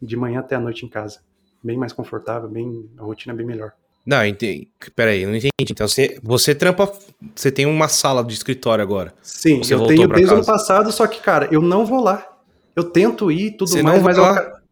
de 0.00 0.16
manhã 0.16 0.40
até 0.40 0.56
a 0.56 0.60
noite 0.60 0.86
em 0.86 0.88
casa. 0.88 1.20
Bem 1.62 1.76
mais 1.76 1.92
confortável, 1.92 2.48
bem, 2.48 2.88
a 2.98 3.02
rotina 3.02 3.34
é 3.34 3.36
bem 3.36 3.46
melhor. 3.46 3.72
Não, 4.04 4.24
entendi. 4.24 4.68
Peraí, 4.96 5.26
não 5.26 5.34
entendi. 5.34 5.50
Então 5.60 5.86
você, 5.86 6.18
você 6.22 6.54
trampa. 6.54 6.90
Você 7.34 7.52
tem 7.52 7.66
uma 7.66 7.88
sala 7.88 8.24
de 8.24 8.32
escritório 8.32 8.82
agora. 8.82 9.14
Sim, 9.22 9.60
eu 9.68 9.86
tenho 9.86 10.08
desde 10.08 10.32
o 10.32 10.36
ano 10.36 10.46
passado, 10.46 10.90
só 10.90 11.06
que, 11.06 11.20
cara, 11.20 11.48
eu 11.52 11.60
não 11.60 11.84
vou 11.84 12.02
lá. 12.02 12.26
Eu 12.74 12.84
tento 12.84 13.30
ir 13.30 13.52
tudo 13.52 13.70
você 13.70 13.82
mais, 13.82 14.02
mas 14.02 14.16
eu, 14.16 14.24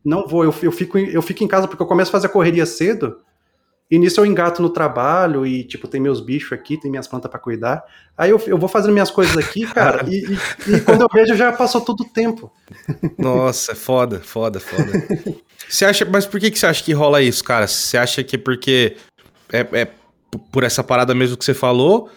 não 0.05 0.27
vou. 0.27 0.45
Eu, 0.45 0.55
eu, 0.63 0.73
fico, 0.73 0.99
eu 0.99 1.21
fico 1.21 1.45
em 1.45 1.49
casa 1.49 1.69
porque 1.69 1.83
eu 1.83 1.87
começo 1.87 2.11
a 2.11 2.13
fazer 2.13 2.27
a 2.27 2.31
correria 2.31 2.65
cedo. 2.65 3.19
E 3.91 3.99
nisso 3.99 4.21
eu 4.21 4.27
engato 4.27 4.61
no 4.61 4.69
trabalho 4.69 5.47
e, 5.47 5.65
tipo, 5.65 5.89
tem 5.89 5.99
meus 5.99 6.21
bichos 6.21 6.53
aqui, 6.53 6.79
tem 6.79 6.91
minhas 6.91 7.09
plantas 7.09 7.31
para 7.31 7.41
cuidar. 7.41 7.83
Aí 8.19 8.31
eu, 8.31 8.39
eu 8.47 8.59
vou 8.59 8.69
fazendo 8.69 8.93
minhas 8.93 9.11
coisas 9.11 9.35
aqui, 9.39 9.65
cara, 9.73 10.05
e, 10.07 10.27
e, 10.27 10.75
e, 10.75 10.81
quando 10.81 11.03
eu 11.03 11.09
vejo 11.11 11.35
já 11.35 11.51
passou 11.53 11.81
todo 11.81 12.03
o 12.03 12.09
tempo. 12.09 12.53
Nossa, 13.17 13.75
foda, 13.75 14.21
foda, 14.21 14.61
foda. 14.61 14.93
Você 15.69 15.85
acha, 15.85 16.05
mas 16.05 16.27
por 16.27 16.39
que, 16.39 16.51
que 16.51 16.59
você 16.59 16.67
acha 16.67 16.85
que 16.85 16.93
rola 16.93 17.23
isso, 17.23 17.43
cara? 17.43 17.67
Você 17.67 17.97
acha 17.97 18.23
que 18.23 18.37
é 18.37 18.39
porque 18.39 18.97
é, 19.53 19.67
é 19.73 19.89
por 20.53 20.63
essa 20.63 20.85
parada 20.85 21.15
mesmo 21.15 21.37
que 21.37 21.45
você 21.45 21.55
falou? 21.55 22.11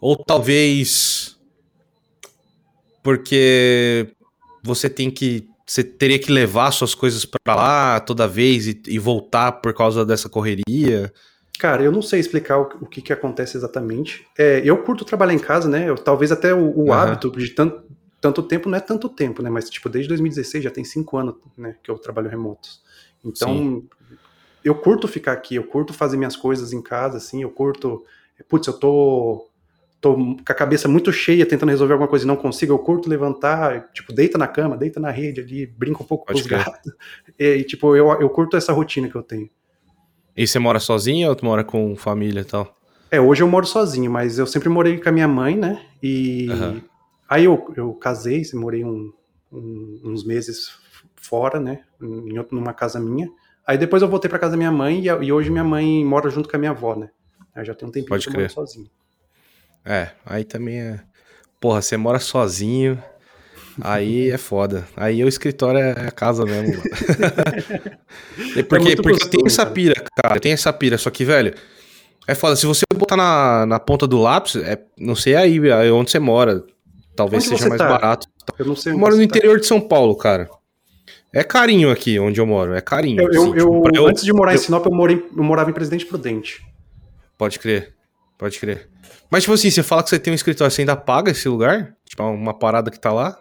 Ou 0.00 0.16
talvez 0.16 1.36
porque 3.02 4.08
você 4.62 4.88
tem 4.88 5.10
que 5.10 5.48
você 5.66 5.82
teria 5.82 6.18
que 6.18 6.30
levar 6.30 6.70
suas 6.70 6.94
coisas 6.94 7.24
para 7.24 7.54
lá 7.54 8.00
toda 8.00 8.28
vez 8.28 8.66
e, 8.66 8.82
e, 8.88 8.98
voltar 8.98 9.52
por 9.52 9.72
causa 9.72 10.04
dessa 10.04 10.28
correria? 10.28 11.10
Cara, 11.58 11.82
eu 11.82 11.90
não 11.92 12.02
sei 12.02 12.20
explicar 12.20 12.58
o, 12.58 12.68
o 12.82 12.86
que, 12.86 13.00
que 13.00 13.12
acontece 13.12 13.56
exatamente. 13.56 14.26
É, 14.36 14.60
eu 14.64 14.76
curto 14.82 15.04
trabalhar 15.04 15.32
em 15.32 15.38
casa, 15.38 15.68
né? 15.68 15.88
Eu, 15.88 15.94
talvez 15.94 16.30
até 16.30 16.52
o, 16.52 16.58
o 16.58 16.84
uhum. 16.86 16.92
hábito 16.92 17.30
de 17.30 17.48
tanto, 17.50 17.84
tanto 18.22 18.40
tempo 18.40 18.68
não 18.68 18.78
é 18.78 18.80
tanto 18.80 19.08
tempo, 19.08 19.42
né? 19.42 19.50
Mas, 19.50 19.68
tipo, 19.68 19.88
desde 19.88 20.08
2016 20.08 20.62
já 20.62 20.70
tem 20.70 20.84
cinco 20.84 21.18
anos 21.18 21.34
né, 21.58 21.74
que 21.82 21.90
eu 21.90 21.98
trabalho 21.98 22.30
remoto. 22.30 22.68
Então, 23.22 23.52
Sim. 23.52 23.88
eu 24.64 24.76
curto 24.76 25.08
ficar 25.08 25.32
aqui, 25.32 25.56
eu 25.56 25.64
curto 25.64 25.92
fazer 25.92 26.16
minhas 26.16 26.36
coisas 26.36 26.72
em 26.72 26.80
casa, 26.80 27.18
assim, 27.18 27.42
eu 27.42 27.50
curto. 27.50 28.04
Putz, 28.48 28.68
eu 28.68 28.78
tô 28.78 29.48
tô 30.00 30.14
com 30.16 30.36
a 30.48 30.54
cabeça 30.54 30.88
muito 30.88 31.12
cheia 31.12 31.46
tentando 31.46 31.70
resolver 31.70 31.92
alguma 31.92 32.08
coisa 32.08 32.24
e 32.24 32.28
não 32.28 32.34
consigo, 32.34 32.72
eu 32.72 32.78
curto 32.78 33.08
levantar, 33.08 33.92
tipo, 33.92 34.12
deita 34.12 34.36
na 34.36 34.48
cama, 34.48 34.76
deita 34.76 34.98
na 34.98 35.10
rede 35.10 35.40
ali, 35.40 35.64
brinca 35.64 36.02
um 36.02 36.06
pouco 36.06 36.26
Pode 36.26 36.40
com 36.40 36.44
os 36.44 36.50
gatos. 36.50 36.92
E, 37.38 37.62
tipo, 37.64 37.96
eu, 37.96 38.08
eu 38.20 38.28
curto 38.30 38.56
essa 38.56 38.72
rotina 38.72 39.08
que 39.08 39.14
eu 39.14 39.22
tenho. 39.22 39.48
E 40.36 40.46
você 40.46 40.58
mora 40.58 40.80
sozinho 40.80 41.28
ou 41.28 41.36
tu 41.36 41.44
mora 41.44 41.62
com 41.62 41.94
família 41.96 42.40
e 42.40 42.44
tal? 42.44 42.76
É, 43.10 43.20
hoje 43.20 43.42
eu 43.42 43.48
moro 43.48 43.66
sozinho, 43.66 44.10
mas 44.10 44.38
eu 44.38 44.46
sempre 44.46 44.68
morei 44.68 44.98
com 44.98 45.08
a 45.08 45.12
minha 45.12 45.28
mãe, 45.28 45.56
né? 45.56 45.80
E 46.02 46.48
uhum. 46.50 46.80
Aí 47.32 47.44
eu, 47.44 47.72
eu 47.76 47.94
casei, 47.94 48.42
morei 48.54 48.84
um, 48.84 49.12
um, 49.50 50.00
uns 50.04 50.24
meses 50.24 50.70
fora, 51.16 51.58
né? 51.58 51.82
Em, 52.00 52.44
numa 52.50 52.74
casa 52.74 53.00
minha. 53.00 53.28
Aí 53.66 53.78
depois 53.78 54.02
eu 54.02 54.08
voltei 54.08 54.28
pra 54.28 54.38
casa 54.38 54.52
da 54.52 54.56
minha 54.56 54.72
mãe 54.72 55.00
e, 55.00 55.06
e 55.06 55.32
hoje 55.32 55.50
minha 55.50 55.64
mãe 55.64 56.04
mora 56.04 56.28
junto 56.28 56.48
com 56.48 56.56
a 56.56 56.58
minha 56.58 56.72
avó, 56.72 56.94
né? 56.94 57.08
Aí 57.54 57.64
já 57.64 57.74
tem 57.74 57.88
um 57.88 57.92
tempinho 57.92 58.08
Pode 58.08 58.26
que 58.26 58.36
eu 58.36 58.40
moro 58.40 58.52
sozinho. 58.52 58.90
É, 59.84 60.10
aí 60.26 60.44
também 60.44 60.80
é. 60.80 61.00
Porra, 61.60 61.80
você 61.80 61.96
mora 61.96 62.18
sozinho. 62.18 63.02
Aí 63.80 64.30
é 64.30 64.36
foda. 64.36 64.86
Aí 64.94 65.24
o 65.24 65.28
escritório 65.28 65.78
é 65.78 66.08
a 66.08 66.10
casa 66.10 66.44
mesmo. 66.44 66.82
é 68.56 68.62
porque, 68.62 68.92
é 68.92 68.96
porque 68.96 69.12
gostoso, 69.12 69.24
eu 69.24 69.30
tenho 69.30 69.46
essa 69.46 69.64
pira, 69.64 70.04
cara. 70.14 70.36
Eu 70.36 70.40
tenho 70.40 70.52
essa 70.52 70.72
pira, 70.72 70.98
só 70.98 71.08
que, 71.08 71.24
velho, 71.24 71.54
é 72.26 72.34
foda. 72.34 72.54
Se 72.56 72.66
você 72.66 72.84
botar 72.94 73.16
na, 73.16 73.64
na 73.64 73.80
ponta 73.80 74.06
do 74.06 74.20
lápis, 74.20 74.56
é, 74.56 74.78
não 74.98 75.14
sei 75.14 75.34
aí, 75.34 75.72
aí 75.72 75.90
onde 75.90 76.10
você 76.10 76.18
mora. 76.18 76.62
Talvez 77.14 77.46
onde 77.46 77.56
seja 77.56 77.68
mais 77.68 77.80
tá? 77.80 77.88
barato. 77.88 78.26
Eu 78.58 78.66
não 78.66 78.76
sei. 78.76 78.92
Eu 78.92 78.98
moro 78.98 79.12
no 79.12 79.18
tá. 79.18 79.24
interior 79.24 79.58
de 79.60 79.66
São 79.66 79.80
Paulo, 79.80 80.16
cara. 80.16 80.48
É 81.32 81.42
carinho 81.42 81.90
aqui 81.90 82.18
onde 82.18 82.40
eu 82.40 82.46
moro, 82.46 82.74
é 82.74 82.80
carinho. 82.80 83.22
Eu, 83.22 83.28
assim, 83.28 83.58
eu, 83.58 83.82
tipo, 83.82 83.96
eu 83.96 84.06
antes 84.06 84.22
de 84.22 84.32
morar 84.32 84.54
em 84.54 84.58
Sinop, 84.58 84.84
eu, 84.84 84.92
morei, 84.92 85.24
eu 85.34 85.42
morava 85.42 85.70
em 85.70 85.72
Presidente 85.72 86.04
Prudente. 86.04 86.62
Pode 87.38 87.58
crer, 87.58 87.94
pode 88.36 88.58
crer. 88.58 88.88
Mas, 89.30 89.44
tipo 89.44 89.54
assim, 89.54 89.70
você 89.70 89.82
fala 89.82 90.02
que 90.02 90.10
você 90.10 90.18
tem 90.18 90.30
um 90.30 90.34
escritório, 90.34 90.70
você 90.70 90.82
ainda 90.82 90.94
paga 90.94 91.30
esse 91.30 91.48
lugar? 91.48 91.94
Tipo, 92.04 92.22
uma 92.24 92.52
parada 92.52 92.90
que 92.90 93.00
tá 93.00 93.10
lá? 93.10 93.38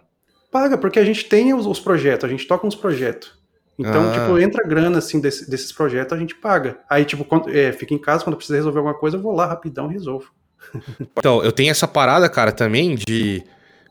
Paga, 0.50 0.78
porque 0.78 1.00
a 1.00 1.04
gente 1.04 1.26
tem 1.26 1.54
os, 1.54 1.66
os 1.66 1.82
projetos, 1.82 2.24
a 2.24 2.30
gente 2.30 2.48
toca 2.48 2.66
uns 2.66 2.76
projetos. 2.76 3.38
Então, 3.78 4.10
ah. 4.10 4.14
tipo, 4.14 4.40
entra 4.40 4.66
grana, 4.66 5.00
assim, 5.00 5.20
desse, 5.20 5.50
desses 5.50 5.74
projetos, 5.74 6.14
a 6.14 6.18
gente 6.18 6.36
paga. 6.36 6.80
Aí, 6.90 7.04
tipo, 7.04 7.26
quando, 7.26 7.50
é, 7.50 7.74
fica 7.74 7.94
em 7.94 7.98
casa, 7.98 8.24
quando 8.24 8.38
precisa 8.38 8.56
resolver 8.56 8.80
alguma 8.80 8.98
coisa, 8.98 9.18
eu 9.18 9.22
vou 9.22 9.34
lá 9.34 9.46
rapidão 9.46 9.90
e 9.90 9.94
resolvo. 9.94 10.32
então, 11.18 11.44
eu 11.44 11.52
tenho 11.52 11.72
essa 11.72 11.88
parada, 11.88 12.30
cara, 12.30 12.54
também, 12.54 12.96
de, 12.96 13.44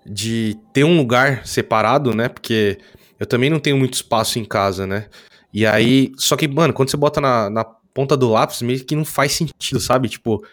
de 0.05 0.57
ter 0.73 0.85
um 0.85 0.97
lugar 0.97 1.47
separado, 1.47 2.15
né? 2.15 2.29
Porque 2.29 2.79
eu 3.19 3.27
também 3.27 3.51
não 3.51 3.59
tenho 3.59 3.77
muito 3.77 3.95
espaço 3.95 4.39
em 4.39 4.45
casa, 4.45 4.87
né? 4.87 5.07
E 5.53 5.67
aí, 5.67 6.13
só 6.17 6.37
que, 6.37 6.47
mano, 6.47 6.73
quando 6.73 6.91
você 6.91 6.97
bota 6.97 7.21
na, 7.21 7.51
na 7.51 7.65
ponta 7.65 8.17
do 8.17 8.31
lápis, 8.31 8.63
meio 8.63 8.85
que 8.85 8.95
não 8.97 9.05
faz 9.05 9.33
sentido, 9.33 9.81
sabe? 9.81 10.09
Tipo, 10.09 10.45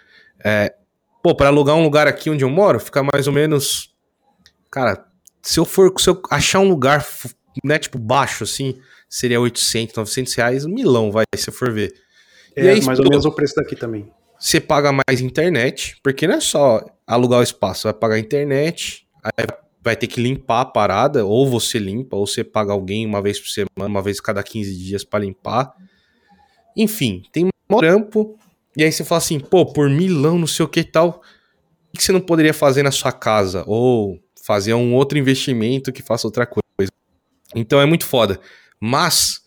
é, 0.44 0.74
Pô, 1.28 1.36
para 1.36 1.50
alugar 1.50 1.76
um 1.76 1.84
lugar 1.84 2.08
aqui 2.08 2.30
onde 2.30 2.44
eu 2.44 2.50
moro, 2.50 2.80
fica 2.80 3.04
mais 3.04 3.28
ou 3.28 3.34
menos. 3.34 3.94
Cara, 4.72 5.06
se 5.42 5.60
eu 5.60 5.66
for. 5.66 5.94
Se 6.00 6.10
eu 6.10 6.22
achar 6.30 6.60
um 6.60 6.70
lugar, 6.70 7.06
né, 7.64 7.78
tipo, 7.78 7.98
baixo, 7.98 8.44
assim, 8.44 8.80
seria 9.10 9.40
800, 9.42 9.96
900 9.96 10.34
reais, 10.36 10.66
milão, 10.66 11.12
vai, 11.12 11.26
se 11.36 11.50
eu 11.50 11.54
for 11.54 11.72
ver. 11.72 11.94
É, 12.56 12.64
e 12.64 12.70
aí, 12.70 12.82
mais 12.86 12.98
pô, 12.98 13.04
ou 13.04 13.10
menos 13.10 13.26
o 13.26 13.32
preço 13.32 13.56
daqui 13.56 13.76
também. 13.76 14.10
Você 14.40 14.62
paga 14.62 14.92
mais 14.92 15.20
internet, 15.20 15.98
porque 16.04 16.28
não 16.28 16.36
é 16.36 16.40
só 16.40 16.86
alugar 17.06 17.40
o 17.40 17.44
espaço, 17.44 17.84
vai 17.88 17.94
pagar 17.94 18.20
internet, 18.20 19.07
vai 19.84 19.96
ter 19.96 20.08
que 20.08 20.22
limpar 20.22 20.62
a 20.62 20.66
parada, 20.66 21.26
ou 21.26 21.50
você 21.50 21.80
limpa, 21.80 22.16
ou 22.16 22.28
você 22.28 22.44
paga 22.44 22.74
alguém 22.74 23.06
uma 23.06 23.22
vez 23.22 23.40
por 23.40 23.48
semana, 23.48 23.90
uma 23.90 24.02
vez 24.02 24.20
cada 24.20 24.44
15 24.44 24.76
dias 24.76 25.04
para 25.04 25.24
limpar. 25.24 25.74
Enfim, 26.76 27.24
tem 27.32 27.46
um 27.46 27.78
trampo, 27.78 28.38
e 28.76 28.84
aí 28.84 28.92
você 28.92 29.04
fala 29.04 29.20
assim, 29.20 29.40
pô, 29.40 29.66
por 29.66 29.90
milão, 29.90 30.38
não 30.38 30.48
sei 30.48 30.66
o 30.66 30.70
que 30.70 30.82
e 30.82 30.84
tal, 30.84 31.22
o 31.94 31.98
que 31.98 32.04
você 32.04 32.12
não 32.12 32.20
poderia 32.20 32.54
fazer 32.54 32.84
na 32.84 32.92
sua 32.92 33.12
casa? 33.12 33.64
Ou 33.66 34.20
fazer 34.44 34.74
um 34.74 34.94
outro 34.94 35.18
investimento 35.18 35.92
que 35.92 36.02
faça 36.02 36.28
outra 36.28 36.46
coisa. 36.46 36.92
Então 37.56 37.82
é 37.82 37.86
muito 37.86 38.06
foda. 38.06 38.40
Mas, 38.80 39.42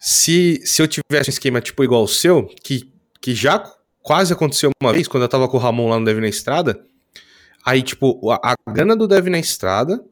se, 0.00 0.62
se 0.64 0.80
eu 0.80 0.88
tivesse 0.88 1.30
um 1.30 1.32
esquema 1.32 1.60
tipo 1.60 1.84
igual 1.84 2.02
o 2.02 2.08
seu, 2.08 2.46
que, 2.62 2.90
que 3.20 3.34
já 3.34 3.58
quase 4.02 4.32
aconteceu 4.32 4.70
uma 4.82 4.92
vez, 4.92 5.08
quando 5.08 5.24
eu 5.24 5.28
tava 5.28 5.48
com 5.48 5.56
o 5.56 5.60
Ramon 5.60 5.88
lá 5.88 5.98
no 5.98 6.04
Dev 6.04 6.18
na 6.18 6.28
Estrada, 6.28 6.84
aí, 7.64 7.82
tipo, 7.82 8.30
a, 8.30 8.52
a 8.52 8.72
grana 8.72 8.94
do 8.94 9.06
Dev 9.06 9.28
na 9.28 9.38
Estrada, 9.38 10.04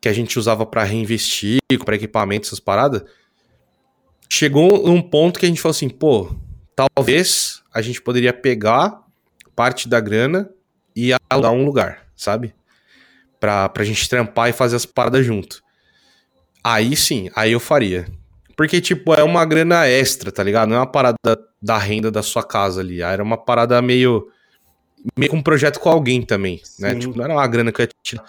que 0.00 0.08
a 0.08 0.12
gente 0.12 0.38
usava 0.38 0.66
para 0.66 0.84
reinvestir, 0.84 1.58
para 1.84 1.96
equipamento, 1.96 2.46
essas 2.46 2.60
paradas, 2.60 3.02
chegou 4.28 4.86
num 4.86 5.00
ponto 5.00 5.38
que 5.38 5.46
a 5.46 5.48
gente 5.48 5.60
falou 5.60 5.74
assim, 5.74 5.88
pô, 5.88 6.34
talvez 6.76 7.62
a 7.72 7.80
gente 7.80 8.02
poderia 8.02 8.32
pegar 8.32 9.02
parte 9.54 9.88
da 9.88 10.00
grana 10.00 10.50
e 10.94 11.12
alugar 11.30 11.52
um 11.52 11.64
lugar, 11.64 12.06
sabe? 12.16 12.54
Pra, 13.40 13.68
pra 13.68 13.84
gente 13.84 14.08
trampar 14.08 14.48
e 14.48 14.52
fazer 14.52 14.76
as 14.76 14.86
paradas 14.86 15.24
junto. 15.24 15.62
Aí 16.62 16.96
sim, 16.96 17.30
aí 17.34 17.52
eu 17.52 17.60
faria. 17.60 18.06
Porque, 18.56 18.80
tipo, 18.80 19.12
é 19.14 19.22
uma 19.22 19.44
grana 19.44 19.86
extra, 19.86 20.30
tá 20.30 20.42
ligado? 20.42 20.68
Não 20.68 20.76
é 20.76 20.78
uma 20.78 20.86
parada 20.86 21.18
da 21.60 21.76
renda 21.76 22.10
da 22.10 22.22
sua 22.22 22.42
casa 22.42 22.80
ali. 22.80 23.02
Era 23.02 23.22
uma 23.22 23.36
parada 23.36 23.80
meio. 23.82 24.28
Meio 25.16 25.30
com 25.30 25.38
um 25.38 25.42
projeto 25.42 25.78
com 25.80 25.88
alguém 25.88 26.22
também, 26.22 26.56
né? 26.56 26.60
sim. 26.64 26.82
né? 26.82 26.94
Tipo, 26.96 27.16
não 27.16 27.24
era 27.24 27.34
uma 27.34 27.46
grana 27.46 27.72
que 27.72 27.80
eu 27.80 27.84
ia 27.84 27.90
tirar 28.02 28.24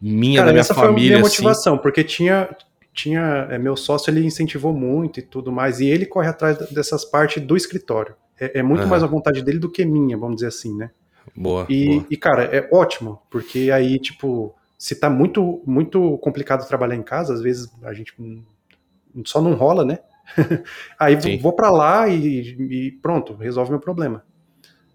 minha, 0.00 0.40
Cara, 0.40 0.46
da 0.46 0.52
minha 0.52 0.60
essa 0.60 0.74
família. 0.74 0.92
Foi 0.92 1.00
a 1.00 1.08
minha 1.08 1.16
assim. 1.16 1.22
motivação, 1.22 1.74
assim. 1.74 1.82
porque 1.82 2.04
tinha, 2.04 2.48
tinha 2.94 3.48
é, 3.50 3.58
meu 3.58 3.76
sócio 3.76 4.10
ele 4.10 4.24
incentivou 4.24 4.72
muito 4.72 5.18
e 5.18 5.22
tudo 5.22 5.50
mais 5.50 5.80
e 5.80 5.86
ele 5.86 6.06
corre 6.06 6.28
atrás 6.28 6.56
dessas 6.70 7.04
partes 7.04 7.42
do 7.42 7.56
escritório 7.56 8.14
é, 8.38 8.60
é 8.60 8.62
muito 8.62 8.82
uhum. 8.82 8.88
mais 8.88 9.02
a 9.02 9.06
vontade 9.06 9.42
dele 9.42 9.58
do 9.58 9.70
que 9.70 9.84
minha 9.84 10.16
vamos 10.16 10.36
dizer 10.36 10.48
assim 10.48 10.76
né 10.76 10.90
boa 11.34 11.66
e, 11.68 11.86
boa. 11.86 12.06
e 12.08 12.16
cara 12.16 12.44
é 12.44 12.68
ótimo 12.72 13.20
porque 13.28 13.70
aí 13.72 13.98
tipo 13.98 14.54
se 14.78 14.94
tá 14.94 15.10
muito 15.10 15.60
muito 15.66 16.16
complicado 16.18 16.66
trabalhar 16.68 16.94
em 16.94 17.02
casa 17.02 17.34
às 17.34 17.42
vezes 17.42 17.68
a 17.82 17.92
gente 17.92 18.14
só 19.24 19.42
não 19.42 19.54
rola 19.54 19.84
né 19.84 19.98
aí 20.98 21.20
Sim. 21.20 21.38
vou 21.38 21.52
para 21.52 21.70
lá 21.70 22.08
e, 22.08 22.56
e, 22.58 22.92
pronto 23.02 23.34
resolve 23.34 23.72
meu 23.72 23.80
problema 23.80 24.24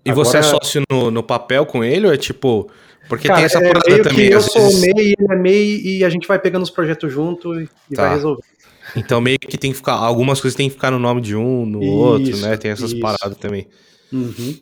e 0.05 0.11
Agora, 0.11 0.25
você 0.25 0.37
é 0.37 0.41
sócio 0.41 0.81
no, 0.89 1.11
no 1.11 1.23
papel 1.23 1.65
com 1.65 1.83
ele 1.83 2.07
ou 2.07 2.13
é 2.13 2.17
tipo 2.17 2.69
porque 3.09 3.27
Cara, 3.27 3.39
tem 3.39 3.45
essa 3.45 3.57
é 3.57 3.73
parada 3.73 4.03
também. 4.03 4.27
eu 4.27 4.39
vezes... 4.39 4.51
sou 4.51 4.79
MEI, 4.79 5.15
ele 5.17 5.31
é 5.31 5.35
MEI 5.35 5.81
e 5.83 6.05
a 6.05 6.09
gente 6.09 6.27
vai 6.27 6.37
pegando 6.37 6.61
os 6.61 6.69
projetos 6.69 7.11
junto 7.11 7.59
e, 7.59 7.67
tá. 7.95 8.03
vai 8.03 8.13
resolver. 8.13 8.43
Então 8.95 9.19
meio 9.19 9.39
que 9.39 9.57
tem 9.57 9.71
que 9.71 9.77
ficar. 9.77 9.93
Algumas 9.93 10.39
coisas 10.39 10.55
tem 10.55 10.69
que 10.69 10.75
ficar 10.75 10.91
no 10.91 10.99
nome 10.99 11.19
de 11.19 11.35
um, 11.35 11.65
no 11.65 11.81
isso, 11.81 11.91
outro, 11.91 12.37
né? 12.37 12.55
Tem 12.55 12.71
essas 12.71 12.91
isso. 12.91 13.01
paradas 13.01 13.37
também. 13.37 13.67
Uhum. 14.13 14.57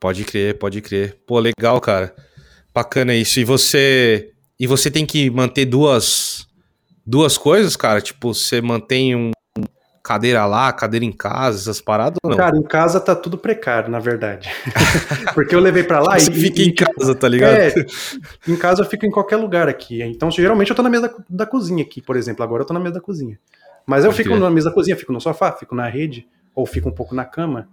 Pode 0.00 0.24
crer, 0.24 0.58
pode 0.58 0.80
crer. 0.80 1.16
Pô, 1.26 1.38
legal, 1.38 1.80
cara. 1.80 2.14
Bacana 2.74 3.14
isso. 3.14 3.40
E 3.40 3.44
você. 3.44 4.32
E 4.58 4.66
você 4.66 4.90
tem 4.90 5.06
que 5.06 5.30
manter 5.30 5.64
duas. 5.64 6.46
Duas 7.04 7.38
coisas, 7.38 7.76
cara. 7.76 8.00
Tipo, 8.00 8.34
você 8.34 8.60
mantém 8.60 9.14
um 9.14 9.30
cadeira 10.06 10.46
lá, 10.46 10.72
cadeira 10.72 11.04
em 11.04 11.10
casa, 11.10 11.58
essas 11.58 11.80
paradas 11.80 12.16
ou 12.22 12.30
não? 12.30 12.36
Cara, 12.36 12.56
em 12.56 12.62
casa 12.62 13.00
tá 13.00 13.12
tudo 13.16 13.36
precário, 13.36 13.90
na 13.90 13.98
verdade. 13.98 14.48
Porque 15.34 15.52
eu 15.52 15.58
levei 15.58 15.82
para 15.82 15.98
lá 15.98 16.16
Você 16.16 16.30
e. 16.30 16.34
fica 16.34 16.62
em 16.62 16.72
casa, 16.72 17.12
tá 17.12 17.28
ligado? 17.28 17.56
É, 17.56 17.74
em 18.46 18.56
casa 18.56 18.82
eu 18.82 18.86
fico 18.86 19.04
em 19.04 19.10
qualquer 19.10 19.36
lugar 19.36 19.68
aqui. 19.68 20.00
Então, 20.04 20.30
geralmente 20.30 20.70
eu 20.70 20.76
tô 20.76 20.82
na 20.82 20.88
mesa 20.88 21.08
da, 21.08 21.14
da 21.28 21.46
cozinha 21.46 21.82
aqui, 21.82 22.00
por 22.00 22.14
exemplo. 22.14 22.44
Agora 22.44 22.62
eu 22.62 22.66
tô 22.66 22.72
na 22.72 22.78
mesa 22.78 22.94
da 22.94 23.00
cozinha. 23.00 23.36
Mas 23.84 24.04
eu 24.04 24.12
Pode 24.12 24.22
fico 24.22 24.36
na 24.36 24.48
mesa 24.48 24.68
da 24.68 24.74
cozinha, 24.74 24.96
fico 24.96 25.12
no 25.12 25.20
sofá, 25.20 25.50
fico 25.50 25.74
na 25.74 25.88
rede, 25.88 26.28
ou 26.54 26.64
fico 26.66 26.88
um 26.88 26.94
pouco 26.94 27.12
na 27.12 27.24
cama. 27.24 27.68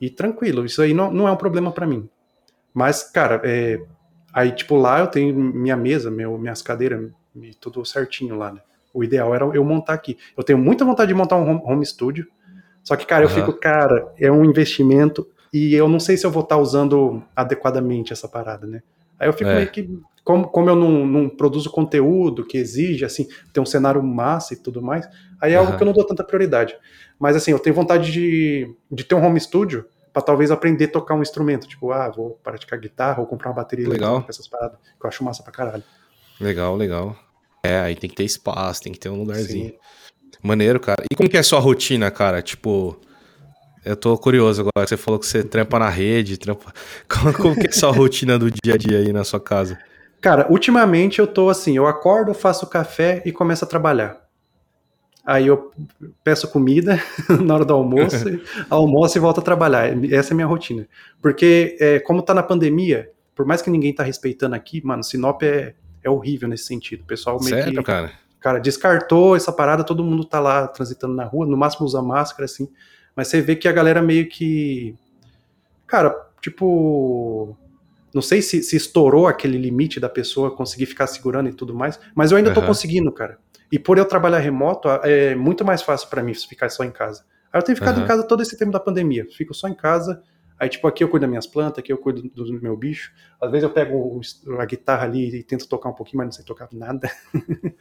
E 0.00 0.10
tranquilo, 0.10 0.64
isso 0.64 0.82
aí 0.82 0.92
não, 0.92 1.12
não 1.12 1.28
é 1.28 1.30
um 1.30 1.36
problema 1.36 1.70
para 1.70 1.86
mim. 1.86 2.08
Mas, 2.74 3.04
cara, 3.04 3.40
é, 3.44 3.80
aí, 4.34 4.50
tipo, 4.50 4.74
lá 4.74 4.98
eu 4.98 5.06
tenho 5.06 5.32
minha 5.32 5.76
mesa, 5.76 6.10
meu, 6.10 6.36
minhas 6.36 6.62
cadeiras, 6.62 7.12
tudo 7.60 7.84
certinho 7.84 8.36
lá, 8.36 8.52
né? 8.52 8.60
O 8.96 9.04
ideal 9.04 9.34
era 9.34 9.44
eu 9.44 9.64
montar 9.64 9.92
aqui. 9.92 10.16
Eu 10.36 10.42
tenho 10.42 10.58
muita 10.58 10.84
vontade 10.84 11.08
de 11.08 11.14
montar 11.14 11.36
um 11.36 11.48
home, 11.48 11.60
home 11.64 11.86
studio, 11.86 12.26
só 12.82 12.96
que, 12.96 13.04
cara, 13.04 13.26
uhum. 13.26 13.30
eu 13.30 13.34
fico, 13.34 13.52
cara, 13.52 14.12
é 14.18 14.30
um 14.30 14.44
investimento 14.44 15.26
e 15.52 15.74
eu 15.74 15.88
não 15.88 16.00
sei 16.00 16.16
se 16.16 16.24
eu 16.24 16.30
vou 16.30 16.42
estar 16.42 16.56
tá 16.56 16.60
usando 16.60 17.22
adequadamente 17.34 18.12
essa 18.12 18.28
parada, 18.28 18.66
né? 18.66 18.82
Aí 19.18 19.28
eu 19.28 19.32
fico 19.32 19.50
é. 19.50 19.56
meio 19.56 19.70
que. 19.70 19.90
Como, 20.22 20.48
como 20.48 20.68
eu 20.70 20.74
não, 20.74 21.06
não, 21.06 21.28
produzo 21.28 21.70
conteúdo 21.70 22.44
que 22.44 22.58
exige, 22.58 23.04
assim, 23.04 23.28
ter 23.52 23.60
um 23.60 23.66
cenário 23.66 24.02
massa 24.02 24.54
e 24.54 24.56
tudo 24.56 24.82
mais, 24.82 25.08
aí 25.40 25.52
é 25.52 25.56
uhum. 25.56 25.66
algo 25.66 25.76
que 25.76 25.82
eu 25.82 25.86
não 25.86 25.92
dou 25.92 26.04
tanta 26.04 26.24
prioridade. 26.24 26.76
Mas, 27.18 27.36
assim, 27.36 27.52
eu 27.52 27.58
tenho 27.58 27.76
vontade 27.76 28.10
de, 28.10 28.72
de 28.90 29.04
ter 29.04 29.14
um 29.14 29.24
home 29.24 29.40
studio 29.40 29.84
para 30.12 30.22
talvez 30.22 30.50
aprender 30.50 30.86
a 30.86 30.88
tocar 30.88 31.14
um 31.14 31.22
instrumento. 31.22 31.68
Tipo, 31.68 31.92
ah, 31.92 32.08
vou 32.08 32.38
praticar 32.42 32.78
guitarra 32.78 33.20
ou 33.20 33.26
comprar 33.26 33.50
uma 33.50 33.56
bateria 33.56 33.88
legal. 33.88 34.24
essas 34.28 34.48
paradas, 34.48 34.78
que 34.80 35.04
eu 35.04 35.08
acho 35.08 35.22
massa 35.22 35.42
pra 35.42 35.52
caralho. 35.52 35.84
Legal, 36.40 36.76
legal. 36.76 37.16
É, 37.66 37.80
aí 37.80 37.96
tem 37.96 38.08
que 38.08 38.16
ter 38.16 38.24
espaço, 38.24 38.82
tem 38.82 38.92
que 38.92 38.98
ter 38.98 39.08
um 39.08 39.18
lugarzinho. 39.18 39.70
Sim. 39.70 39.76
Maneiro, 40.42 40.78
cara. 40.78 41.02
E 41.10 41.14
como 41.14 41.28
que 41.28 41.36
é 41.36 41.40
a 41.40 41.42
sua 41.42 41.58
rotina, 41.58 42.10
cara? 42.10 42.40
Tipo, 42.42 43.00
eu 43.84 43.96
tô 43.96 44.16
curioso 44.18 44.60
agora. 44.60 44.86
Você 44.86 44.96
falou 44.96 45.18
que 45.18 45.26
você 45.26 45.42
trampa 45.42 45.78
na 45.78 45.88
rede, 45.88 46.36
trampa. 46.36 46.72
Como, 47.08 47.32
como 47.32 47.54
que 47.54 47.66
é 47.66 47.70
a 47.70 47.72
sua 47.72 47.90
rotina 47.90 48.38
do 48.38 48.50
dia 48.50 48.74
a 48.74 48.76
dia 48.76 48.98
aí 48.98 49.12
na 49.12 49.24
sua 49.24 49.40
casa? 49.40 49.78
Cara, 50.20 50.46
ultimamente 50.50 51.18
eu 51.18 51.26
tô 51.26 51.48
assim, 51.48 51.76
eu 51.76 51.86
acordo, 51.86 52.34
faço 52.34 52.66
café 52.66 53.22
e 53.24 53.32
começo 53.32 53.64
a 53.64 53.68
trabalhar. 53.68 54.26
Aí 55.24 55.46
eu 55.46 55.72
peço 56.22 56.48
comida 56.48 57.02
na 57.44 57.54
hora 57.54 57.64
do 57.64 57.74
almoço, 57.74 58.24
almoço 58.70 59.18
e 59.18 59.20
volto 59.20 59.38
a 59.38 59.42
trabalhar. 59.42 59.86
Essa 60.12 60.30
é 60.30 60.32
a 60.32 60.36
minha 60.36 60.46
rotina. 60.46 60.88
Porque, 61.20 61.76
é, 61.80 61.98
como 62.00 62.22
tá 62.22 62.32
na 62.32 62.42
pandemia, 62.42 63.10
por 63.34 63.44
mais 63.44 63.60
que 63.60 63.70
ninguém 63.70 63.92
tá 63.92 64.02
respeitando 64.02 64.54
aqui, 64.54 64.84
mano, 64.84 65.02
Sinop 65.02 65.42
é, 65.42 65.74
é 66.06 66.10
horrível 66.10 66.48
nesse 66.48 66.64
sentido. 66.64 67.02
O 67.02 67.06
pessoal 67.06 67.38
meio 67.40 67.56
Sério, 67.56 67.78
que, 67.78 67.82
cara? 67.82 68.12
Cara, 68.40 68.60
descartou 68.60 69.34
essa 69.34 69.52
parada, 69.52 69.82
todo 69.82 70.04
mundo 70.04 70.24
tá 70.24 70.38
lá 70.38 70.68
transitando 70.68 71.14
na 71.14 71.24
rua, 71.24 71.44
no 71.46 71.56
máximo 71.56 71.84
usa 71.84 72.00
máscara, 72.00 72.44
assim. 72.44 72.68
Mas 73.14 73.28
você 73.28 73.40
vê 73.40 73.56
que 73.56 73.66
a 73.66 73.72
galera 73.72 74.00
meio 74.00 74.28
que. 74.28 74.94
Cara, 75.86 76.14
tipo. 76.40 77.56
Não 78.14 78.22
sei 78.22 78.40
se, 78.40 78.62
se 78.62 78.76
estourou 78.76 79.26
aquele 79.26 79.58
limite 79.58 80.00
da 80.00 80.08
pessoa 80.08 80.54
conseguir 80.54 80.86
ficar 80.86 81.06
segurando 81.06 81.50
e 81.50 81.52
tudo 81.52 81.74
mais, 81.74 82.00
mas 82.14 82.30
eu 82.30 82.38
ainda 82.38 82.48
uhum. 82.48 82.54
tô 82.54 82.62
conseguindo, 82.62 83.12
cara. 83.12 83.38
E 83.70 83.78
por 83.78 83.98
eu 83.98 84.06
trabalhar 84.06 84.38
remoto, 84.38 84.88
é 85.02 85.34
muito 85.34 85.64
mais 85.64 85.82
fácil 85.82 86.08
para 86.08 86.22
mim 86.22 86.32
ficar 86.32 86.70
só 86.70 86.84
em 86.84 86.90
casa. 86.90 87.24
Aí 87.52 87.58
eu 87.58 87.64
tenho 87.64 87.76
ficado 87.76 87.98
uhum. 87.98 88.04
em 88.04 88.06
casa 88.06 88.22
todo 88.22 88.42
esse 88.42 88.56
tempo 88.56 88.70
da 88.70 88.80
pandemia. 88.80 89.26
Fico 89.36 89.52
só 89.52 89.68
em 89.68 89.74
casa, 89.74 90.22
Aí, 90.58 90.68
tipo, 90.68 90.86
aqui 90.86 91.04
eu 91.04 91.08
cuido 91.08 91.22
das 91.22 91.30
minhas 91.30 91.46
plantas, 91.46 91.78
aqui 91.78 91.92
eu 91.92 91.98
cuido 91.98 92.22
do, 92.22 92.60
meu 92.60 92.76
bicho. 92.76 93.12
Às 93.40 93.50
vezes 93.50 93.64
eu 93.64 93.70
pego 93.70 94.20
a 94.58 94.64
guitarra 94.64 95.04
ali 95.04 95.36
e 95.36 95.42
tento 95.42 95.68
tocar 95.68 95.90
um 95.90 95.94
pouquinho, 95.94 96.18
mas 96.18 96.26
não 96.26 96.32
sei 96.32 96.44
tocar 96.44 96.68
nada. 96.72 97.10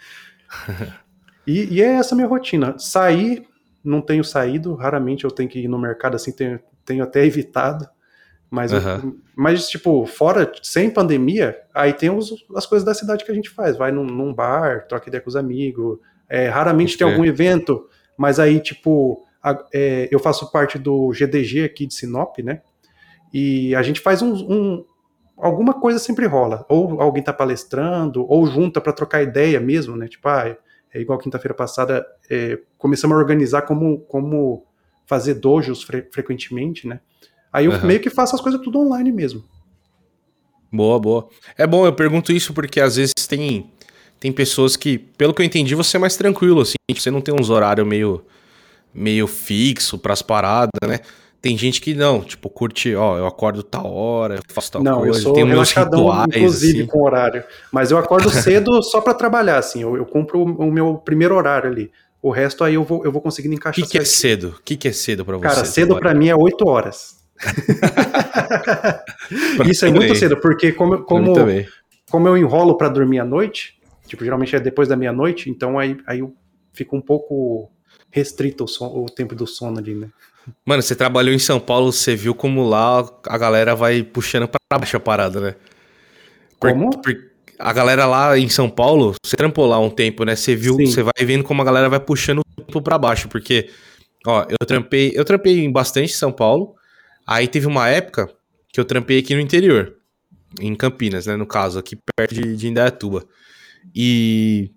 e, 1.48 1.76
e, 1.76 1.82
é 1.82 1.94
essa 1.94 2.16
minha 2.16 2.28
rotina. 2.28 2.78
Sair, 2.78 3.48
não 3.84 4.02
tenho 4.02 4.24
saído, 4.24 4.76
raramente 4.76 5.24
eu 5.24 5.32
tenho 5.32 5.48
que 5.48 5.60
ir 5.60 5.68
no 5.70 5.80
mercado, 5.80 6.16
assim, 6.16 6.34
tenho, 6.34 6.60
tenho 6.84 7.04
até 7.04 7.26
evitado. 7.26 7.88
Mas, 8.50 8.74
uhum. 8.74 8.80
eu, 8.80 9.20
mas, 9.36 9.70
tipo, 9.70 10.06
fora, 10.06 10.52
sem 10.62 10.90
pandemia, 10.90 11.58
aí 11.74 11.94
tem 11.94 12.10
os, 12.10 12.34
as 12.56 12.66
coisas 12.66 12.86
da 12.86 12.94
cidade 12.94 13.24
que 13.24 13.32
a 13.32 13.36
gente 13.36 13.50
faz. 13.50 13.78
Vai 13.78 13.92
num, 13.92 14.06
num 14.06 14.34
bar, 14.34 14.86
troca 14.88 15.08
ideia 15.08 15.22
com 15.22 15.30
os 15.30 15.36
amigos. 15.38 15.98
É, 16.30 16.50
raramente 16.50 16.98
tem 16.98 17.08
algum 17.08 17.24
evento, 17.24 17.88
mas 18.18 18.40
aí, 18.40 18.60
tipo, 18.60 19.25
é, 19.74 20.08
eu 20.12 20.20
faço 20.20 20.52
parte 20.52 20.80
do 20.80 21.12
GDG 21.12 21.64
aqui 21.64 21.86
de 21.86 21.94
Sinop, 21.94 22.40
né? 22.40 22.62
E 23.34 23.76
a 23.76 23.84
gente 23.84 24.00
faz 24.00 24.22
um, 24.22 24.34
um 24.34 24.86
alguma 25.38 25.74
coisa 25.74 26.00
sempre 26.00 26.26
rola. 26.26 26.66
Ou 26.70 27.02
alguém 27.02 27.20
está 27.22 27.34
palestrando, 27.34 28.26
ou 28.30 28.46
junta 28.48 28.80
para 28.80 28.94
trocar 28.94 29.22
ideia 29.22 29.60
mesmo, 29.60 29.96
né? 29.96 30.08
Tipo, 30.08 30.28
ah, 30.30 30.56
é 30.94 31.02
igual 31.02 31.20
quinta-feira 31.20 31.54
passada, 31.54 32.06
é, 32.30 32.58
começamos 32.78 33.16
a 33.16 33.20
organizar 33.20 33.64
como, 33.64 34.00
como 34.02 34.66
fazer 35.06 35.36
dojos 35.36 35.84
fre 35.84 36.08
frequentemente, 36.12 36.88
né? 36.88 37.02
Aí 37.52 37.66
eu 37.66 37.72
uhum. 37.72 37.86
meio 37.86 38.00
que 38.00 38.10
faço 38.10 38.36
as 38.36 38.42
coisas 38.42 38.62
tudo 38.62 38.80
online 38.80 39.12
mesmo. 39.12 39.44
Boa, 40.72 41.00
boa. 41.00 41.30
É 41.58 41.66
bom, 41.66 41.86
eu 41.86 41.94
pergunto 41.94 42.32
isso 42.32 42.54
porque 42.54 42.82
às 42.82 42.96
vezes 42.96 43.14
tem, 43.28 43.72
tem 44.20 44.32
pessoas 44.32 44.76
que, 44.76 44.98
pelo 44.98 45.34
que 45.34 45.42
eu 45.42 45.46
entendi, 45.46 45.76
você 45.76 45.98
é 45.98 46.00
mais 46.00 46.18
tranquilo, 46.18 46.62
assim, 46.62 46.76
você 46.94 47.12
não 47.12 47.22
tem 47.22 47.34
uns 47.34 47.50
horários 47.50 47.88
meio 47.88 48.26
meio 48.96 49.28
fixo 49.28 49.98
pras 49.98 50.22
paradas, 50.22 50.72
né? 50.88 51.00
Tem 51.42 51.56
gente 51.56 51.80
que 51.80 51.94
não, 51.94 52.22
tipo, 52.22 52.50
curte, 52.50 52.96
ó, 52.96 53.20
eu 53.20 53.28
acordo 53.28 53.62
tal 53.62 53.94
hora, 53.94 54.38
eu 54.38 54.42
faço 54.48 54.72
tal 54.72 54.84
não, 54.84 55.02
coisa, 55.02 55.20
eu 55.20 55.22
sou 55.22 55.34
tem 55.34 55.46
meus 55.46 55.72
rituais, 55.72 56.26
inclusive 56.30 56.80
assim. 56.80 56.88
com 56.88 57.04
horário. 57.04 57.44
Mas 57.72 57.92
eu 57.92 58.00
acordo 58.00 58.32
cedo 58.32 58.82
só 58.82 59.00
para 59.00 59.14
trabalhar, 59.14 59.60
assim, 59.60 59.84
eu, 59.84 59.96
eu 59.96 60.06
cumpro 60.08 60.42
o, 60.42 60.72
meu 60.72 60.96
primeiro 60.96 61.36
horário 61.36 61.70
ali. 61.70 61.92
O 62.20 62.32
resto 62.32 62.64
aí 62.64 62.74
eu 62.74 62.84
vou, 62.84 63.06
eu 63.06 63.12
vou 63.12 63.22
conseguindo 63.22 63.54
encaixar. 63.54 63.86
O 63.86 63.88
que, 63.88 63.92
que 63.92 64.00
é 64.00 64.06
cedo? 64.06 64.56
O 64.60 64.64
que, 64.64 64.76
que 64.76 64.88
é 64.88 64.92
cedo 64.92 65.24
para 65.24 65.38
você? 65.38 65.44
Cara, 65.44 65.66
cedo 65.66 66.00
para 66.00 66.16
mim 66.16 66.30
é 66.30 66.36
8 66.36 66.68
horas. 66.68 67.18
Isso 69.70 69.86
é 69.86 69.92
muito 69.92 70.16
cedo, 70.16 70.38
porque 70.38 70.72
como, 70.72 71.04
como, 71.04 71.36
como 72.10 72.28
eu 72.28 72.36
enrolo 72.36 72.76
para 72.76 72.90
dormir 72.90 73.20
à 73.20 73.26
noite, 73.26 73.80
tipo, 74.08 74.24
geralmente 74.24 74.56
é 74.56 74.60
depois 74.60 74.88
da 74.88 74.96
meia-noite, 74.96 75.48
então 75.48 75.78
aí, 75.78 75.96
aí 76.08 76.22
eu 76.22 76.34
fico 76.74 76.96
um 76.96 77.02
pouco 77.02 77.70
restrito 78.16 78.64
o, 78.64 78.68
son, 78.68 78.88
o 78.88 79.08
tempo 79.08 79.36
do 79.36 79.46
sono 79.46 79.78
ali, 79.78 79.94
né? 79.94 80.10
Mano, 80.66 80.82
você 80.82 80.96
trabalhou 80.96 81.34
em 81.34 81.40
São 81.40 81.60
Paulo, 81.60 81.92
você 81.92 82.16
viu 82.16 82.34
como 82.34 82.64
lá 82.64 83.06
a 83.28 83.38
galera 83.38 83.76
vai 83.76 84.04
puxando 84.04 84.48
pra 84.48 84.80
baixo 84.80 84.96
a 84.96 85.00
parada, 85.02 85.42
né? 85.42 85.56
Como? 86.58 86.92
Por, 86.92 87.02
por, 87.02 87.32
a 87.60 87.74
galera 87.74 88.06
lá 88.06 88.38
em 88.40 88.48
São 88.48 88.70
Paulo, 88.70 89.16
você 89.22 89.36
trampou 89.36 89.66
lá 89.66 89.78
um 89.80 89.90
tempo, 89.90 90.24
né? 90.24 90.34
Você 90.34 90.56
viu, 90.56 90.76
Sim. 90.76 90.86
você 90.86 91.04
vai 91.04 91.26
vendo 91.26 91.44
como 91.44 91.62
a 91.62 91.66
galera 91.66 91.90
vai 91.90 92.00
puxando 92.00 92.40
o 92.40 92.62
tempo 92.62 92.82
pra 92.82 92.98
baixo, 92.98 93.28
porque, 93.28 93.70
ó, 94.26 94.46
eu 94.50 94.66
trampei, 94.66 95.12
eu 95.14 95.26
trampei 95.26 95.66
em 95.66 95.72
bastante 95.72 96.12
em 96.12 96.16
São 96.16 96.32
Paulo, 96.32 96.74
aí 97.28 97.50
teve 97.50 97.68
uma 97.68 97.90
época 97.90 98.30
que 98.72 98.80
eu 98.80 98.86
trampei 98.86 99.20
aqui 99.20 99.36
no 99.36 99.42
interior, 99.42 99.98
em 100.62 100.74
Campinas, 100.74 101.26
né, 101.26 101.36
no 101.36 101.46
caso, 101.46 101.80
aqui 101.80 101.98
perto 102.16 102.34
de, 102.34 102.56
de 102.56 102.68
Indaiatuba. 102.70 103.26
E 103.94 104.72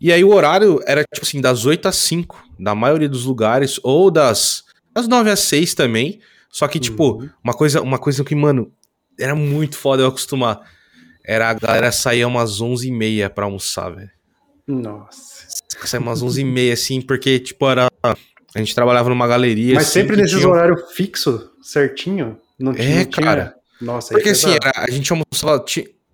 e 0.00 0.12
aí 0.12 0.22
o 0.22 0.32
horário 0.32 0.80
era, 0.86 1.02
tipo 1.02 1.24
assim, 1.24 1.40
das 1.40 1.64
8 1.64 1.88
às 1.88 1.96
5, 1.96 2.45
na 2.58 2.74
maioria 2.74 3.08
dos 3.08 3.24
lugares, 3.24 3.78
ou 3.82 4.10
das, 4.10 4.64
das 4.92 5.08
9 5.08 5.30
às 5.30 5.40
6 5.40 5.74
também. 5.74 6.20
Só 6.50 6.66
que, 6.66 6.80
tipo, 6.80 7.20
uhum. 7.20 7.28
uma, 7.44 7.52
coisa, 7.52 7.82
uma 7.82 7.98
coisa 7.98 8.24
que, 8.24 8.34
mano, 8.34 8.72
era 9.18 9.34
muito 9.34 9.76
foda 9.76 10.02
eu 10.02 10.08
acostumar. 10.08 10.60
Era 11.24 11.50
a 11.50 11.54
galera 11.54 11.92
sair 11.92 12.24
umas 12.24 12.60
11 12.60 12.88
e 12.88 12.92
meia 12.92 13.28
pra 13.28 13.44
almoçar, 13.44 13.90
velho. 13.90 14.10
Nossa. 14.66 15.46
Sair 15.84 16.00
umas 16.00 16.22
11 16.22 16.40
e 16.40 16.44
meia, 16.44 16.72
assim, 16.72 17.00
porque, 17.00 17.38
tipo, 17.38 17.68
era... 17.68 17.90
A 18.02 18.58
gente 18.58 18.74
trabalhava 18.74 19.10
numa 19.10 19.26
galeria, 19.26 19.74
Mas 19.74 19.88
assim, 19.88 20.00
sempre 20.00 20.16
nesses 20.16 20.38
tinha... 20.38 20.48
horários 20.48 20.80
fixo, 20.92 21.50
certinho? 21.60 22.38
Não 22.58 22.72
tinha, 22.72 23.02
é, 23.02 23.04
cara. 23.04 23.54
Nossa, 23.78 24.14
Porque, 24.14 24.30
assim, 24.30 24.50
era, 24.52 24.72
a 24.76 24.90
gente 24.90 25.12
almoçava... 25.12 25.62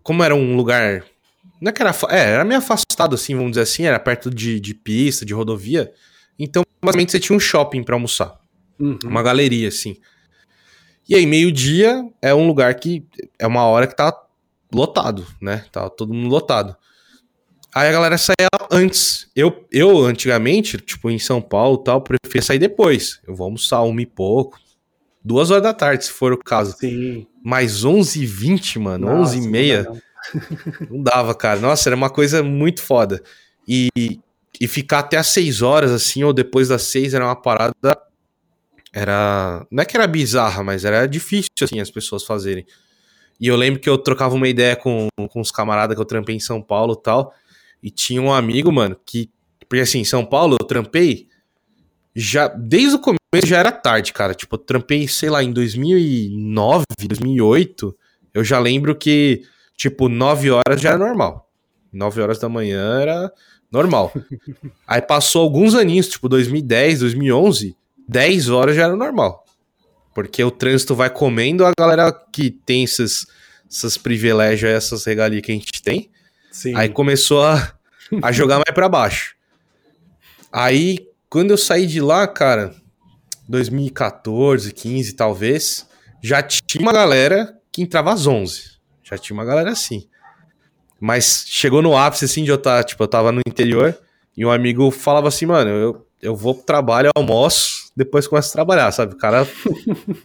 Como 0.03 0.25
era 0.25 0.35
um 0.35 0.57
lugar 0.57 1.05
não 1.63 1.71
é 1.71 1.73
que 1.73 1.81
era. 1.81 1.95
É, 2.11 2.31
era 2.33 2.45
meio 2.45 2.59
afastado, 2.59 3.15
assim, 3.15 3.37
vamos 3.37 3.53
dizer 3.53 3.63
assim, 3.63 3.85
era 3.85 4.01
perto 4.01 4.29
de, 4.29 4.59
de 4.59 4.75
pista, 4.75 5.25
de 5.25 5.33
rodovia. 5.33 5.93
Então, 6.39 6.65
basicamente, 6.83 7.13
você 7.13 7.21
tinha 7.21 7.37
um 7.37 7.41
shopping 7.41 7.83
para 7.83 7.95
almoçar. 7.95 8.39
Uhum. 8.79 8.99
Uma 9.05 9.23
galeria, 9.23 9.69
assim. 9.69 9.97
E 11.09 11.15
aí, 11.15 11.27
meio-dia 11.27 12.05
é 12.21 12.35
um 12.35 12.47
lugar 12.47 12.75
que. 12.75 13.07
É 13.39 13.47
uma 13.47 13.65
hora 13.65 13.87
que 13.87 13.97
tá 13.97 14.17
lotado, 14.73 15.27
né? 15.41 15.65
Tá 15.71 15.89
todo 15.91 16.15
mundo 16.15 16.29
lotado. 16.29 16.77
Aí 17.75 17.89
a 17.89 17.93
galera 17.93 18.19
saía 18.19 18.49
antes. 18.71 19.29
Eu, 19.35 19.67
eu 19.73 20.05
antigamente, 20.05 20.77
tipo, 20.79 21.11
em 21.11 21.19
São 21.19 21.41
Paulo 21.41 21.79
tal, 21.79 22.03
preferia 22.03 22.43
sair 22.43 22.59
depois. 22.59 23.21
Eu 23.27 23.35
vou 23.35 23.47
almoçar 23.47 23.83
uma 23.83 24.03
e 24.03 24.07
pouco. 24.07 24.59
Duas 25.25 25.51
horas 25.51 25.63
da 25.63 25.73
tarde, 25.73 26.05
se 26.05 26.11
for 26.11 26.33
o 26.33 26.39
caso. 26.39 26.77
Sim. 26.79 27.27
Mais 27.43 27.85
11h20, 27.85 28.79
mano. 28.79 29.07
11h30. 29.07 30.03
não 30.91 31.03
dava, 31.03 31.35
cara. 31.35 31.61
Nossa, 31.61 31.89
era 31.89 31.97
uma 31.97 32.11
coisa 32.11 32.43
muito 32.43 32.83
foda. 32.83 33.23
E, 33.67 33.89
e 34.63 34.69
ficar 34.69 35.01
até 35.01 35.17
às 35.17 35.27
6 35.27 35.61
horas, 35.61 35.91
assim, 35.91 36.23
ou 36.23 36.33
depois 36.33 36.69
das 36.69 36.83
6, 36.83 37.15
era 37.15 37.25
uma 37.25 37.35
parada. 37.35 37.75
Era. 38.93 39.67
Não 39.69 39.83
é 39.83 39.85
que 39.85 39.97
era 39.97 40.07
bizarra, 40.07 40.63
mas 40.63 40.85
era 40.85 41.05
difícil, 41.05 41.51
assim, 41.61 41.81
as 41.81 41.91
pessoas 41.91 42.23
fazerem. 42.23 42.65
E 43.41 43.49
eu 43.49 43.57
lembro 43.57 43.81
que 43.81 43.91
eu 43.91 43.99
trocava 43.99 44.37
uma 44.37 44.47
ideia 44.47 44.77
com, 44.77 45.09
com 45.31 45.41
os 45.41 45.51
camaradas 45.51 45.97
que 45.97 46.01
eu 46.01 46.07
trampei 46.07 46.37
em 46.37 46.41
São 46.41 46.63
Paulo 46.63 46.97
e 46.97 47.03
tal. 47.03 47.35
E 47.83 47.91
tinha 47.91 48.23
um 48.23 48.33
amigo, 48.33 48.71
mano, 48.71 48.97
que. 49.05 49.29
Porque 49.69 49.83
assim, 49.83 49.99
em 49.99 50.05
São 50.05 50.25
Paulo 50.25 50.57
eu 50.61 50.65
trampei 50.65 51.27
já, 52.15 52.47
desde 52.47 52.95
o 52.95 53.01
começo 53.01 53.19
já 53.45 53.59
era 53.59 53.73
tarde, 53.73 54.13
cara. 54.13 54.33
Tipo, 54.33 54.55
eu 54.55 54.61
trampei, 54.61 55.09
sei 55.09 55.29
lá, 55.29 55.43
em 55.43 55.53
2009, 55.53 56.85
2008. 57.09 57.99
Eu 58.33 58.45
já 58.45 58.61
lembro 58.61 58.95
que, 58.95 59.43
tipo, 59.77 60.09
9 60.09 60.53
horas 60.53 60.81
já 60.81 60.91
era 60.91 60.99
normal. 60.99 61.51
9 61.93 62.23
horas 62.23 62.39
da 62.39 62.49
manhã 62.49 63.01
era 63.01 63.33
normal. 63.73 64.13
Aí 64.87 65.01
passou 65.01 65.43
alguns 65.43 65.75
aninhos, 65.75 66.09
tipo 66.09 66.29
2010, 66.29 67.01
2011, 67.01 67.77
10 68.09 68.49
horas 68.51 68.77
já 68.77 68.85
era 68.85 68.97
normal. 68.97 69.45
Porque 70.15 70.45
o 70.45 70.51
trânsito 70.51 70.95
vai 70.95 71.09
comendo 71.09 71.65
a 71.65 71.73
galera 71.77 72.13
que 72.13 72.51
tem 72.51 72.85
esses, 72.85 73.27
esses 73.71 73.97
privilégios, 73.97 74.71
essas 74.71 75.05
regalias 75.05 75.43
que 75.43 75.51
a 75.51 75.55
gente 75.55 75.83
tem. 75.83 76.11
Sim. 76.51 76.77
Aí 76.77 76.91
começou 76.91 77.43
a, 77.43 77.73
a 78.23 78.31
jogar 78.31 78.57
mais 78.57 78.75
para 78.75 78.89
baixo. 78.89 79.35
Aí, 80.53 81.09
quando 81.31 81.53
eu 81.53 81.57
saí 81.57 81.87
de 81.87 81.99
lá, 81.99 82.29
cara, 82.29 82.75
2014, 83.49 84.73
15 84.73 85.15
talvez, 85.15 85.89
já 86.23 86.43
tinha 86.43 86.83
uma 86.83 86.93
galera 86.93 87.59
que 87.73 87.81
entrava 87.81 88.13
às 88.13 88.27
11. 88.27 88.73
Já 89.03 89.17
tinha 89.17 89.35
uma 89.35 89.45
galera 89.47 89.71
assim. 89.71 90.07
Mas 91.03 91.45
chegou 91.49 91.83
no 91.83 91.97
ápice, 91.97 92.27
assim, 92.27 92.45
de 92.45 92.51
eu 92.51 92.55
estar, 92.55 92.77
tá, 92.77 92.85
tipo, 92.85 93.03
eu 93.03 93.09
tava 93.09 93.33
no 93.33 93.41
interior 93.45 93.93
e 94.37 94.47
um 94.47 94.53
amigo 94.53 94.89
falava 94.93 95.27
assim, 95.27 95.47
mano, 95.47 95.69
eu, 95.69 96.07
eu 96.23 96.37
vou 96.37 96.55
pro 96.55 96.63
trabalho, 96.63 97.11
almoço, 97.17 97.91
depois 97.97 98.29
começo 98.29 98.51
a 98.51 98.53
trabalhar, 98.53 98.93
sabe? 98.93 99.15
O 99.15 99.19
cara, 99.19 99.45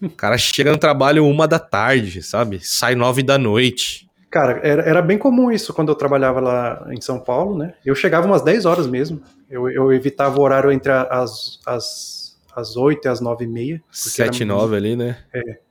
o 0.04 0.10
cara 0.12 0.38
chega 0.38 0.72
no 0.72 0.78
trabalho 0.78 1.26
uma 1.26 1.48
da 1.48 1.58
tarde, 1.58 2.22
sabe? 2.22 2.60
Sai 2.64 2.94
nove 2.94 3.24
da 3.24 3.40
noite. 3.40 4.08
Cara, 4.30 4.60
era, 4.62 4.84
era 4.84 5.02
bem 5.02 5.18
comum 5.18 5.52
isso 5.52 5.74
quando 5.74 5.90
eu 5.90 5.96
trabalhava 5.96 6.40
lá 6.40 6.88
em 6.92 7.02
São 7.02 7.20
Paulo, 7.20 7.58
né? 7.58 7.74
Eu 7.84 7.96
chegava 7.96 8.28
umas 8.28 8.44
10 8.44 8.68
horas 8.68 8.86
mesmo. 8.86 9.20
Eu, 9.50 9.72
eu 9.72 9.92
evitava 9.92 10.40
o 10.40 10.44
horário 10.44 10.72
entre 10.72 10.92
as, 10.92 11.60
as, 11.66 12.38
as 12.56 12.78
8 12.78 13.04
e 13.04 13.10
as 13.10 13.20
9 13.20 13.46
e 13.46 13.48
meia. 13.48 13.84
7 13.90 14.44
e 14.44 14.46
9 14.46 14.76
ali, 14.76 14.96
né? 14.96 15.18
É. 15.34 15.67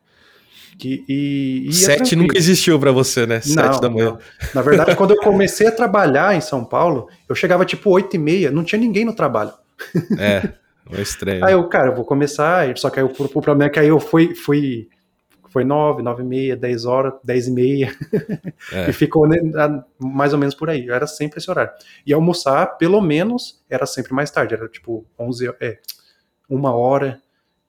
Que, 0.79 1.05
e, 1.09 1.69
e 1.69 1.73
Sete 1.73 2.15
nunca 2.15 2.37
existiu 2.37 2.79
para 2.79 2.93
você, 2.93 3.27
né? 3.27 3.41
Sete 3.41 3.57
não, 3.57 3.81
da 3.81 3.91
manhã. 3.91 4.11
Não. 4.11 4.19
Na 4.55 4.63
verdade, 4.63 4.95
quando 4.95 5.13
eu 5.13 5.17
comecei 5.19 5.67
a 5.67 5.73
trabalhar 5.73 6.35
em 6.35 6.41
São 6.41 6.65
Paulo, 6.65 7.09
eu 7.29 7.35
chegava 7.35 7.65
tipo 7.65 7.91
oito 7.91 8.15
e 8.15 8.19
meia, 8.19 8.51
não 8.51 8.63
tinha 8.63 8.79
ninguém 8.79 9.05
no 9.05 9.15
trabalho. 9.15 9.53
É, 10.19 10.53
é 10.93 11.01
estranho. 11.01 11.45
Aí 11.45 11.55
eu, 11.55 11.67
cara, 11.69 11.89
eu 11.89 11.95
vou 11.95 12.05
começar, 12.05 12.77
só 12.77 12.91
que 12.91 13.01
aí 13.01 13.05
o, 13.05 13.09
o 13.09 13.41
problema 13.41 13.65
é 13.65 13.69
que 13.71 13.79
aí 13.79 13.89
eu 13.89 13.99
fui, 13.99 14.35
fui 14.35 14.89
foi 15.57 15.65
nove, 15.65 16.03
nove 16.03 16.23
e 16.23 16.27
meia, 16.27 16.55
dez 16.55 16.85
horas, 16.85 17.15
dez 17.25 17.47
e 17.47 17.51
meia, 17.51 17.91
é. 18.71 18.91
e 18.91 18.93
ficou 18.93 19.27
mais 19.99 20.35
ou 20.35 20.39
menos 20.39 20.55
por 20.55 20.69
aí. 20.69 20.91
Era 20.91 21.07
sempre 21.07 21.39
esse 21.39 21.51
horário. 21.51 21.73
E 22.07 22.13
almoçar, 22.13 22.77
pelo 22.77 23.01
menos, 23.01 23.65
era 23.71 23.87
sempre 23.87 24.13
mais 24.13 24.31
tarde, 24.31 24.53
era 24.53 24.69
tipo 24.69 25.07
onze, 25.19 25.49
é, 25.59 25.79
uma 26.47 26.75
hora. 26.75 27.23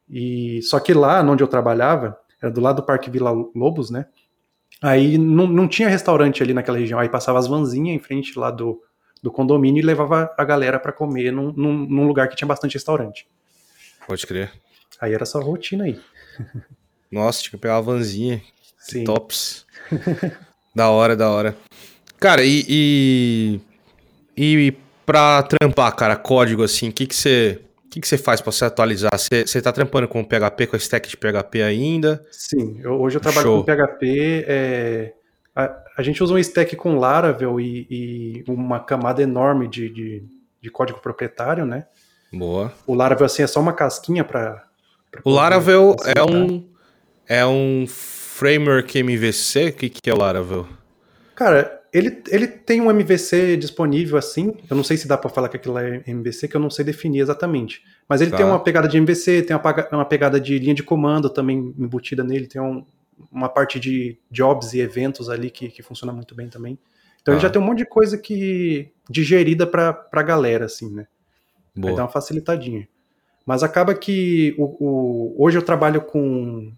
E 0.10 0.62
só 0.64 0.82
que 0.82 0.94
lá, 0.94 1.22
onde 1.22 1.42
eu 1.42 1.48
trabalhava, 1.48 2.18
era 2.42 2.52
do 2.52 2.62
lado 2.62 2.78
do 2.78 2.84
Parque 2.84 3.10
Vila 3.10 3.32
Lobos, 3.56 3.90
né? 3.90 4.06
Aí 4.82 5.18
não, 5.18 5.48
não 5.48 5.68
tinha 5.68 5.90
restaurante 5.90 6.44
ali 6.44 6.54
naquela 6.54 6.78
região, 6.78 7.00
aí 7.00 7.10
passava 7.10 7.40
as 7.40 7.48
vanzinhas 7.48 7.96
em 7.96 8.00
frente 8.00 8.38
lá 8.38 8.52
do, 8.52 8.82
do 9.24 9.32
condomínio 9.32 9.82
e 9.82 9.86
levava 9.86 10.34
a 10.38 10.44
galera 10.46 10.80
para 10.80 10.92
comer 10.92 11.32
num, 11.32 11.52
num, 11.52 11.74
num, 11.88 12.08
lugar 12.08 12.28
que 12.28 12.36
tinha 12.36 12.48
bastante 12.48 12.76
restaurante. 12.76 13.28
Pode 14.08 14.26
crer. 14.28 14.52
Aí 15.02 15.14
era 15.14 15.24
essa 15.24 15.40
rotina 15.40 15.86
aí. 15.86 16.00
Nossa, 17.12 17.42
tinha 17.42 17.52
que 17.52 17.58
pegar 17.58 17.78
a 17.78 17.82
vanzinha. 17.82 18.42
Sim. 18.78 19.04
Tops. 19.04 19.66
da 20.76 20.90
hora, 20.90 21.16
da 21.16 21.30
hora. 21.30 21.58
Cara, 22.20 22.44
e, 22.44 22.66
e. 22.68 23.62
E 24.38 24.78
pra 25.06 25.42
trampar, 25.42 25.96
cara, 25.96 26.16
código 26.16 26.64
assim, 26.64 26.90
o 26.90 26.94
que 26.94 27.08
que 27.08 27.16
você 27.16 27.62
que, 27.98 28.02
que 28.02 28.08
você 28.08 28.18
faz 28.18 28.42
para 28.42 28.52
você 28.52 28.66
atualizar? 28.66 29.12
Você, 29.18 29.44
está 29.44 29.72
trampando 29.72 30.08
com 30.08 30.24
PHP, 30.24 30.68
com 30.68 30.76
a 30.76 30.80
stack 30.80 31.10
de 31.10 31.18
PHP 31.18 31.62
ainda? 31.62 32.24
Sim, 32.32 32.80
eu, 32.84 32.94
hoje 33.02 33.18
eu 33.18 33.22
trabalho 33.22 33.48
Show. 33.48 33.64
com 33.64 33.66
PHP. 33.66 34.46
É, 34.48 35.14
a, 35.56 35.84
a, 35.98 36.04
gente 36.04 36.24
usa 36.24 36.34
um 36.34 36.38
stack 36.38 36.76
com 36.76 36.98
Laravel 36.98 37.60
e, 37.60 37.88
e 37.90 38.44
uma 38.48 38.80
camada 38.80 39.22
enorme 39.22 39.68
de, 39.68 39.90
de, 39.90 40.24
de, 40.62 40.70
código 40.70 41.00
proprietário, 41.00 41.66
né? 41.66 41.86
Boa. 42.32 42.72
O 42.86 42.94
Laravel, 42.94 43.26
assim, 43.26 43.44
é 43.44 43.48
só 43.48 43.60
uma 43.60 43.74
casquinha 43.74 44.24
para. 44.24 44.64
O 45.24 45.32
Laravel 45.32 45.96
é 46.16 46.24
um, 46.24 46.70
é 47.28 47.46
um 47.46 47.86
framework 47.88 49.00
MVC? 49.00 49.70
O 49.70 49.74
que, 49.74 49.90
que 49.90 50.10
é 50.10 50.14
o 50.14 50.18
Laravel? 50.18 50.68
Cara, 51.36 51.82
ele, 51.98 52.22
ele 52.30 52.48
tem 52.48 52.82
um 52.82 52.92
MVC 52.92 53.58
disponível 53.58 54.18
assim. 54.18 54.54
Eu 54.70 54.76
não 54.76 54.84
sei 54.84 54.98
se 54.98 55.08
dá 55.08 55.18
para 55.18 55.30
falar 55.30 55.50
que 55.50 55.58
aquilo 55.58 55.78
é 55.78 56.04
MVC, 56.06 56.48
que 56.48 56.56
eu 56.56 56.62
não 56.62 56.70
sei 56.70 56.86
definir 56.86 57.22
exatamente. 57.22 57.84
Mas 58.08 58.22
ele 58.22 58.32
tá. 58.32 58.38
tem 58.38 58.46
uma 58.46 58.60
pegada 58.60 58.88
de 58.88 58.98
MVC, 58.98 59.44
tem 59.44 59.56
uma, 59.56 59.88
uma 59.92 60.06
pegada 60.06 60.40
de 60.40 60.58
linha 60.60 60.76
de 60.76 60.84
comando 60.84 61.30
também 61.30 61.74
embutida 61.78 62.24
nele, 62.24 62.48
tem 62.48 62.62
um, 62.62 62.86
uma 63.32 63.50
parte 63.50 63.80
de 63.80 64.18
jobs 64.30 64.74
e 64.74 64.80
eventos 64.80 65.30
ali 65.30 65.50
que, 65.50 65.70
que 65.70 65.82
funciona 65.82 66.14
muito 66.14 66.36
bem 66.36 66.50
também. 66.50 66.78
Então 67.22 67.34
ele 67.34 67.42
já 67.42 67.50
tá. 67.50 67.54
tem 67.54 67.62
um 67.62 67.66
monte 67.66 67.80
de 67.80 67.86
coisa 67.86 68.18
que 68.18 68.92
digerida 69.10 69.66
para 69.66 70.08
a 70.12 70.24
galera, 70.24 70.66
assim, 70.66 70.94
né? 70.94 71.08
Boa. 71.76 71.92
Aí 71.92 71.98
dá 71.98 72.04
uma 72.04 72.10
facilitadinha. 72.10 72.88
Mas 73.46 73.64
acaba 73.64 73.96
que 73.96 74.56
o, 74.58 74.86
o 74.86 75.36
hoje 75.44 75.58
eu 75.58 75.62
trabalho 75.62 76.02
com 76.02 76.72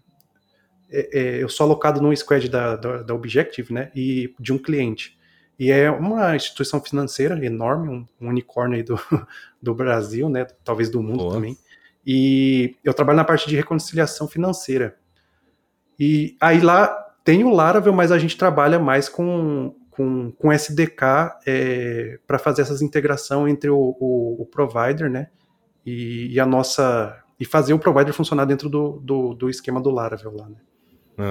é, 0.90 1.18
é, 1.18 1.42
eu 1.42 1.48
sou 1.48 1.64
alocado 1.64 2.00
num 2.00 2.14
squad 2.14 2.48
da, 2.48 2.76
da, 2.76 3.02
da, 3.02 3.14
Objective, 3.14 3.72
né, 3.72 3.90
e 3.94 4.34
de 4.38 4.52
um 4.52 4.58
cliente. 4.58 5.18
E 5.58 5.70
é 5.70 5.90
uma 5.90 6.34
instituição 6.34 6.80
financeira 6.80 7.44
enorme, 7.44 7.88
um, 7.88 8.06
um 8.20 8.28
unicórnio 8.28 8.84
do, 8.84 8.98
do 9.62 9.74
Brasil, 9.74 10.28
né, 10.28 10.46
talvez 10.64 10.90
do 10.90 11.02
mundo 11.02 11.18
Boa. 11.18 11.34
também. 11.34 11.56
E 12.04 12.76
eu 12.82 12.92
trabalho 12.92 13.18
na 13.18 13.24
parte 13.24 13.48
de 13.48 13.54
reconciliação 13.54 14.26
financeira. 14.26 14.96
E 15.98 16.36
aí 16.40 16.60
lá 16.60 16.88
tem 17.22 17.44
o 17.44 17.50
Laravel, 17.50 17.92
mas 17.92 18.10
a 18.10 18.18
gente 18.18 18.36
trabalha 18.36 18.78
mais 18.78 19.08
com, 19.08 19.76
com, 19.90 20.32
com 20.32 20.52
SDK 20.52 21.04
é, 21.46 22.18
para 22.26 22.38
fazer 22.38 22.62
essas 22.62 22.80
integração 22.80 23.46
entre 23.46 23.68
o, 23.68 23.96
o, 24.00 24.42
o 24.42 24.46
provider, 24.46 25.10
né, 25.10 25.28
e, 25.84 26.32
e, 26.32 26.40
a 26.40 26.46
nossa 26.46 27.22
e 27.38 27.44
fazer 27.44 27.74
o 27.74 27.78
provider 27.78 28.12
funcionar 28.12 28.44
dentro 28.44 28.68
do, 28.68 28.98
do, 29.00 29.34
do 29.34 29.48
esquema 29.48 29.80
do 29.80 29.90
Laravel 29.90 30.34
lá, 30.34 30.48
né. 30.48 30.56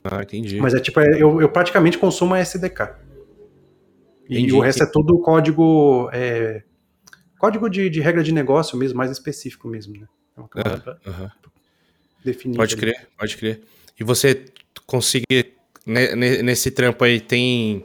Ah, 0.04 0.23
entendi. 0.23 0.60
Mas 0.60 0.73
é 0.73 0.80
tipo, 0.80 0.99
é, 0.99 1.21
eu, 1.21 1.41
eu 1.41 1.49
praticamente 1.49 1.97
consumo 1.97 2.34
a 2.34 2.39
SDK. 2.39 2.95
Entendi. 4.30 4.49
E 4.49 4.54
o 4.54 4.60
resto 4.60 4.84
é 4.84 4.86
tudo 4.86 5.19
código. 5.19 6.10
É, 6.13 6.63
código 7.38 7.69
de, 7.69 7.89
de, 7.89 7.99
regra 7.99 8.23
de 8.23 8.32
negócio 8.32 8.78
mesmo, 8.78 8.97
mais 8.97 9.10
específico 9.10 9.67
mesmo, 9.67 9.97
né? 9.99 10.08
É 10.38 10.39
uma 10.39 10.47
uh, 10.47 11.32
definir. 12.23 12.56
Pode 12.56 12.73
ali. 12.75 12.82
crer, 12.82 13.08
pode 13.17 13.38
crer. 13.38 13.62
E 13.99 14.04
você 14.04 14.45
conseguir. 14.86 15.54
Nesse 15.86 16.69
trampo 16.69 17.04
aí 17.04 17.19
tem. 17.19 17.84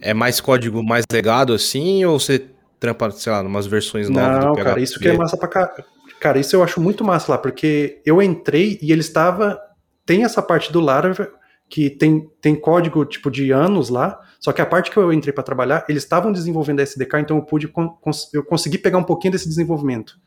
É 0.00 0.12
mais 0.12 0.40
código 0.40 0.82
mais 0.82 1.04
legado 1.12 1.52
assim? 1.52 2.04
Ou 2.04 2.18
você 2.18 2.44
trampa, 2.80 3.08
sei 3.12 3.30
lá, 3.30 3.42
umas 3.42 3.66
versões 3.66 4.08
novas 4.08 4.44
Não, 4.44 4.54
cara, 4.56 4.80
isso 4.80 4.98
que 4.98 5.06
é 5.06 5.12
massa 5.12 5.36
pra 5.36 5.46
cá. 5.46 5.72
Cara, 6.18 6.40
isso 6.40 6.56
eu 6.56 6.62
acho 6.64 6.80
muito 6.80 7.04
massa 7.04 7.32
lá, 7.32 7.38
porque 7.38 8.00
eu 8.04 8.20
entrei 8.20 8.78
e 8.82 8.90
ele 8.90 9.00
estava 9.00 9.60
tem 10.04 10.24
essa 10.24 10.42
parte 10.42 10.72
do 10.72 10.80
Laravel 10.80 11.32
que 11.68 11.88
tem, 11.88 12.28
tem 12.40 12.54
código 12.54 13.04
tipo 13.04 13.30
de 13.30 13.50
anos 13.50 13.88
lá, 13.88 14.20
só 14.38 14.52
que 14.52 14.60
a 14.60 14.66
parte 14.66 14.90
que 14.90 14.96
eu 14.98 15.12
entrei 15.12 15.32
para 15.32 15.42
trabalhar, 15.42 15.86
eles 15.88 16.02
estavam 16.02 16.30
desenvolvendo 16.30 16.80
a 16.80 16.82
SDK, 16.82 17.20
então 17.20 17.38
eu 17.38 17.42
pude 17.42 17.66
cons 17.66 18.28
eu 18.34 18.44
consegui 18.44 18.76
pegar 18.76 18.98
um 18.98 19.04
pouquinho 19.04 19.32
desse 19.32 19.48
desenvolvimento. 19.48 20.20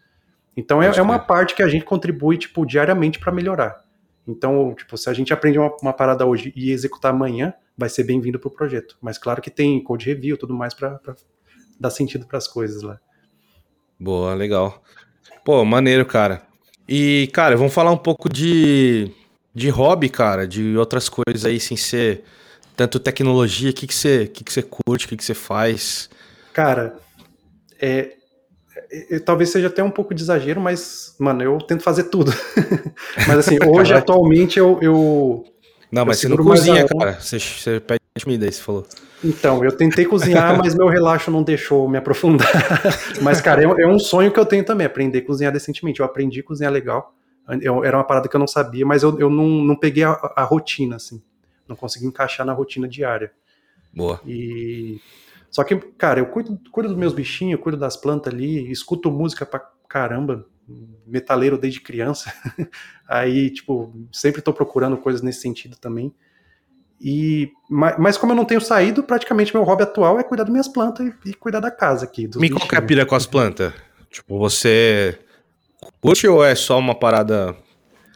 Então 0.58 0.82
é, 0.82 0.88
é, 0.88 1.02
uma 1.02 1.20
parte 1.20 1.54
que 1.54 1.62
a 1.62 1.68
gente 1.68 1.86
contribui 1.86 2.38
tipo 2.38 2.66
diariamente 2.66 3.20
para 3.20 3.32
melhorar. 3.32 3.84
Então, 4.28 4.74
tipo, 4.74 4.98
se 4.98 5.08
a 5.08 5.14
gente 5.14 5.32
aprende 5.32 5.60
uma, 5.60 5.72
uma 5.82 5.94
parada 5.94 6.26
hoje 6.26 6.52
e 6.56 6.72
executar 6.72 7.12
amanhã, 7.12 7.54
vai 7.78 7.90
ser 7.90 8.04
bem-vindo 8.04 8.40
para 8.40 8.48
o 8.48 8.52
projeto. 8.52 8.98
Mas 9.00 9.20
claro 9.20 9.42
que 9.42 9.52
tem 9.52 9.84
code 9.84 10.06
review, 10.06 10.38
tudo 10.38 10.54
mais 10.54 10.74
para 10.74 11.00
dar 11.80 11.92
sentido 11.92 12.26
para 12.26 12.40
as 12.40 12.48
coisas 12.48 12.82
lá. 12.82 13.00
Boa, 14.00 14.34
legal. 14.34 14.82
Pô, 15.44 15.64
maneiro, 15.64 16.06
cara. 16.06 16.42
E, 16.88 17.30
cara, 17.34 17.56
vamos 17.56 17.74
falar 17.74 17.92
um 17.92 17.98
pouco 17.98 18.28
de 18.28 19.12
de 19.56 19.70
hobby, 19.70 20.10
cara, 20.10 20.46
de 20.46 20.76
outras 20.76 21.08
coisas 21.08 21.46
aí, 21.46 21.60
sem 21.62 21.78
ser 21.78 22.24
tanto 22.76 23.00
tecnologia, 23.00 23.70
o 23.70 23.74
que, 23.74 23.88
que, 23.88 23.96
você, 23.96 24.28
que, 24.28 24.44
que 24.44 24.52
você 24.52 24.62
curte, 24.62 25.06
o 25.06 25.10
que, 25.10 25.16
que 25.16 25.24
você 25.24 25.34
faz? 25.34 26.10
Cara, 26.52 26.98
é, 27.82 28.12
é, 29.10 29.20
talvez 29.20 29.50
seja 29.50 29.68
até 29.68 29.82
um 29.82 29.90
pouco 29.90 30.14
de 30.14 30.22
exagero, 30.22 30.60
mas, 30.60 31.16
mano, 31.18 31.42
eu 31.42 31.58
tento 31.60 31.84
fazer 31.84 32.04
tudo. 32.06 32.34
mas 33.26 33.38
assim, 33.38 33.58
hoje, 33.66 33.94
atualmente, 33.94 34.60
eu. 34.60 34.78
eu 34.82 35.46
não, 35.90 36.06
mas 36.06 36.20
você 36.20 36.28
não 36.28 36.36
cozinha, 36.36 36.86
cara. 36.86 37.14
Você, 37.14 37.40
você 37.40 37.80
pede 37.80 38.02
comida 38.22 38.46
aí, 38.46 38.52
você 38.52 38.62
falou. 38.62 38.86
Então, 39.24 39.64
eu 39.64 39.72
tentei 39.72 40.04
cozinhar, 40.04 40.58
mas 40.58 40.76
meu 40.76 40.88
relaxo 40.88 41.32
não 41.32 41.42
deixou 41.42 41.88
me 41.88 41.98
aprofundar. 41.98 42.52
mas, 43.22 43.40
cara, 43.40 43.64
é, 43.64 43.84
é 43.84 43.88
um 43.88 43.98
sonho 43.98 44.32
que 44.32 44.40
eu 44.40 44.46
tenho 44.46 44.66
também, 44.66 44.86
aprender 44.86 45.20
a 45.20 45.26
cozinhar 45.26 45.54
decentemente. 45.54 46.02
Eu 46.02 46.06
aprendi 46.06 46.42
a 46.42 46.44
cozinhar 46.44 46.74
legal. 46.74 47.16
Eu, 47.62 47.84
era 47.84 47.98
uma 47.98 48.04
parada 48.04 48.28
que 48.28 48.36
eu 48.36 48.40
não 48.40 48.48
sabia, 48.48 48.86
mas 48.86 49.04
eu, 49.04 49.20
eu 49.20 49.30
não, 49.30 49.48
não 49.48 49.76
peguei 49.76 50.04
a, 50.04 50.12
a 50.36 50.44
rotina, 50.44 50.96
assim. 50.96 51.22
Não 51.68 51.76
consegui 51.76 52.06
encaixar 52.06 52.46
na 52.46 52.54
rotina 52.54 52.88
diária. 52.88 53.32
Boa. 53.94 54.20
E. 54.26 55.00
Só 55.50 55.64
que, 55.64 55.76
cara, 55.76 56.20
eu 56.20 56.26
cuido, 56.26 56.60
cuido 56.72 56.90
dos 56.90 56.98
meus 56.98 57.14
bichinhos, 57.14 57.62
cuido 57.62 57.78
das 57.78 57.96
plantas 57.96 58.34
ali, 58.34 58.70
escuto 58.72 59.12
música 59.12 59.46
pra 59.46 59.60
caramba. 59.88 60.46
metaleiro 61.06 61.58
desde 61.58 61.80
criança. 61.80 62.34
Aí, 63.08 63.52
tipo, 63.52 63.94
sempre 64.12 64.40
estou 64.40 64.54
procurando 64.54 64.98
coisas 64.98 65.22
nesse 65.22 65.42
sentido 65.42 65.78
também. 65.78 66.14
E, 67.00 67.52
mas, 67.70 68.18
como 68.18 68.32
eu 68.32 68.36
não 68.36 68.46
tenho 68.46 68.62
saído, 68.62 69.04
praticamente 69.04 69.54
meu 69.54 69.64
hobby 69.64 69.84
atual 69.84 70.20
é 70.20 70.24
cuidar 70.24 70.44
das 70.44 70.52
minhas 70.52 70.68
plantas 70.68 71.06
e, 71.26 71.30
e 71.30 71.34
cuidar 71.34 71.60
da 71.60 71.70
casa 71.70 72.06
aqui. 72.06 72.30
Me 72.36 72.50
qual 72.50 72.68
é 72.72 72.78
a 72.78 72.82
pira 72.82 73.06
com 73.06 73.16
as 73.16 73.26
plantas? 73.26 73.74
Tipo, 74.10 74.40
você 74.40 75.20
curte 76.02 76.28
ou 76.28 76.44
é 76.44 76.56
só 76.56 76.78
uma 76.78 76.96
parada 76.96 77.56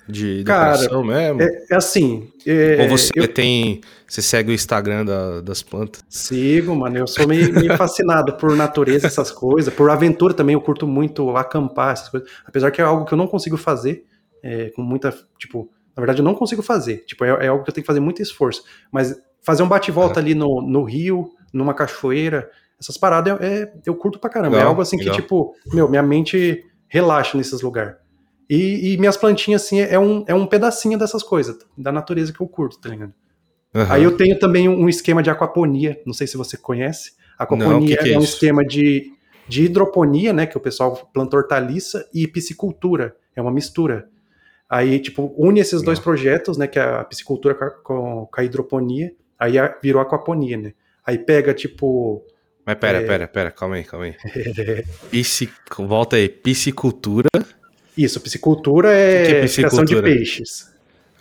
de 0.08 0.44
decoração 0.44 1.04
mesmo? 1.04 1.42
É, 1.42 1.66
é 1.72 1.76
assim. 1.76 2.32
É, 2.46 2.82
ou 2.82 2.90
você 2.90 3.12
eu... 3.16 3.28
tem. 3.28 3.82
Você 4.08 4.24
segue 4.24 4.52
o 4.52 4.54
Instagram 4.54 5.06
da, 5.06 5.42
das 5.42 5.62
plantas? 5.62 6.04
Sigo, 6.10 6.76
mano. 6.76 6.98
Eu 6.98 7.08
sou 7.08 7.28
meio, 7.28 7.54
meio 7.54 7.78
fascinado 7.78 8.34
por 8.38 8.56
natureza, 8.56 9.06
essas 9.06 9.30
coisas. 9.30 9.72
Por 9.72 9.90
aventura 9.92 10.34
também, 10.34 10.54
eu 10.56 10.62
curto 10.62 10.88
muito 10.88 11.38
acampar, 11.38 11.94
essas 11.94 12.10
coisas. 12.10 12.28
Apesar 12.46 12.72
que 12.72 12.82
é 12.82 12.84
algo 12.84 13.06
que 13.06 13.14
eu 13.14 13.18
não 13.18 13.28
consigo 13.28 13.56
fazer 13.56 14.06
é, 14.44 14.72
com 14.72 14.82
muita. 14.82 15.14
Tipo, 15.38 15.70
na 15.96 16.02
verdade, 16.02 16.20
eu 16.20 16.26
não 16.26 16.34
consigo 16.34 16.64
fazer. 16.64 17.04
Tipo, 17.06 17.24
é, 17.24 17.46
é 17.46 17.48
algo 17.50 17.64
que 17.64 17.70
eu 17.70 17.74
tenho 17.74 17.84
que 17.84 17.88
fazer 17.88 18.00
muito 18.00 18.22
esforço. 18.22 18.64
Mas 18.92 19.16
fazer 19.42 19.62
um 19.62 19.68
bate-volta 19.68 20.20
ali 20.20 20.34
no, 20.34 20.62
no 20.62 20.84
rio, 20.84 21.30
numa 21.54 21.74
cachoeira, 21.74 22.50
essas 22.80 22.98
paradas 22.98 23.40
é, 23.42 23.72
eu 23.86 23.94
curto 23.96 24.18
pra 24.18 24.30
caramba. 24.30 24.56
É 24.56 24.58
legal, 24.58 24.68
é 24.68 24.70
algo 24.70 24.82
assim 24.82 24.98
legal. 24.98 25.16
que, 25.16 25.22
tipo, 25.22 25.54
meu, 25.74 25.88
minha 25.88 26.02
mente 26.02 26.66
relaxa 26.90 27.38
nesses 27.38 27.62
lugares. 27.62 27.96
E, 28.50 28.94
e, 28.94 28.98
minhas 28.98 29.16
plantinhas, 29.16 29.64
assim, 29.64 29.80
é 29.80 30.00
um, 30.00 30.26
é 30.28 30.34
um 30.34 30.48
pedacinho 30.48 30.98
dessas 30.98 31.22
coisas, 31.22 31.56
da 31.78 31.92
natureza 31.92 32.34
que 32.34 32.42
eu 32.42 32.48
curto, 32.48 32.80
tá 32.80 32.90
ligado? 32.90 33.14
Uhum. 33.76 33.86
Aí 33.88 34.04
eu 34.04 34.18
tenho 34.18 34.40
também 34.40 34.68
um 34.68 34.90
esquema 34.90 35.22
de 35.22 35.30
aquaponia, 35.30 36.02
não 36.04 36.14
sei 36.14 36.26
se 36.26 36.36
você 36.36 36.58
conhece. 36.58 37.12
Aquaponia 37.38 37.74
não, 37.74 37.86
que 37.86 37.96
que 37.96 38.10
é, 38.10 38.14
é 38.14 38.18
um 38.18 38.24
esquema 38.24 38.66
de, 38.66 39.14
de 39.48 39.66
hidroponia, 39.66 40.34
né, 40.34 40.48
que 40.48 40.58
o 40.58 40.60
pessoal 40.60 41.10
planta 41.14 41.38
hortaliça, 41.38 42.10
e 42.12 42.28
piscicultura, 42.28 43.16
é 43.36 43.42
uma 43.42 43.52
mistura. 43.52 44.10
Aí, 44.68 45.00
tipo, 45.00 45.32
une 45.38 45.60
esses 45.60 45.84
dois 45.84 46.00
projetos, 46.00 46.58
né, 46.58 46.66
que 46.66 46.80
é 46.80 46.82
a 46.82 47.04
piscicultura 47.04 47.54
com, 47.54 48.28
com 48.32 48.42
a 48.42 48.44
hidroponia, 48.44 49.14
aí 49.38 49.54
virou 49.82 50.02
aquaponia, 50.02 50.58
né? 50.58 50.74
Aí 51.06 51.20
pega, 51.20 51.54
tipo... 51.54 52.26
Mas 52.70 52.78
pera, 52.78 53.00
é... 53.00 53.02
pera, 53.04 53.28
pera, 53.28 53.50
calma 53.50 53.78
aí, 53.78 53.84
calma 53.84 54.06
aí. 54.06 54.16
Piscic... 55.10 55.52
Volta 55.76 56.18
aí, 56.18 56.30
piscicultura... 56.30 57.28
Isso, 57.98 58.22
piscicultura 58.22 58.94
é, 58.94 59.26
que 59.26 59.32
é 59.32 59.42
piscicultura? 59.42 59.86
criação 59.88 60.04
de 60.04 60.18
peixes. 60.18 60.72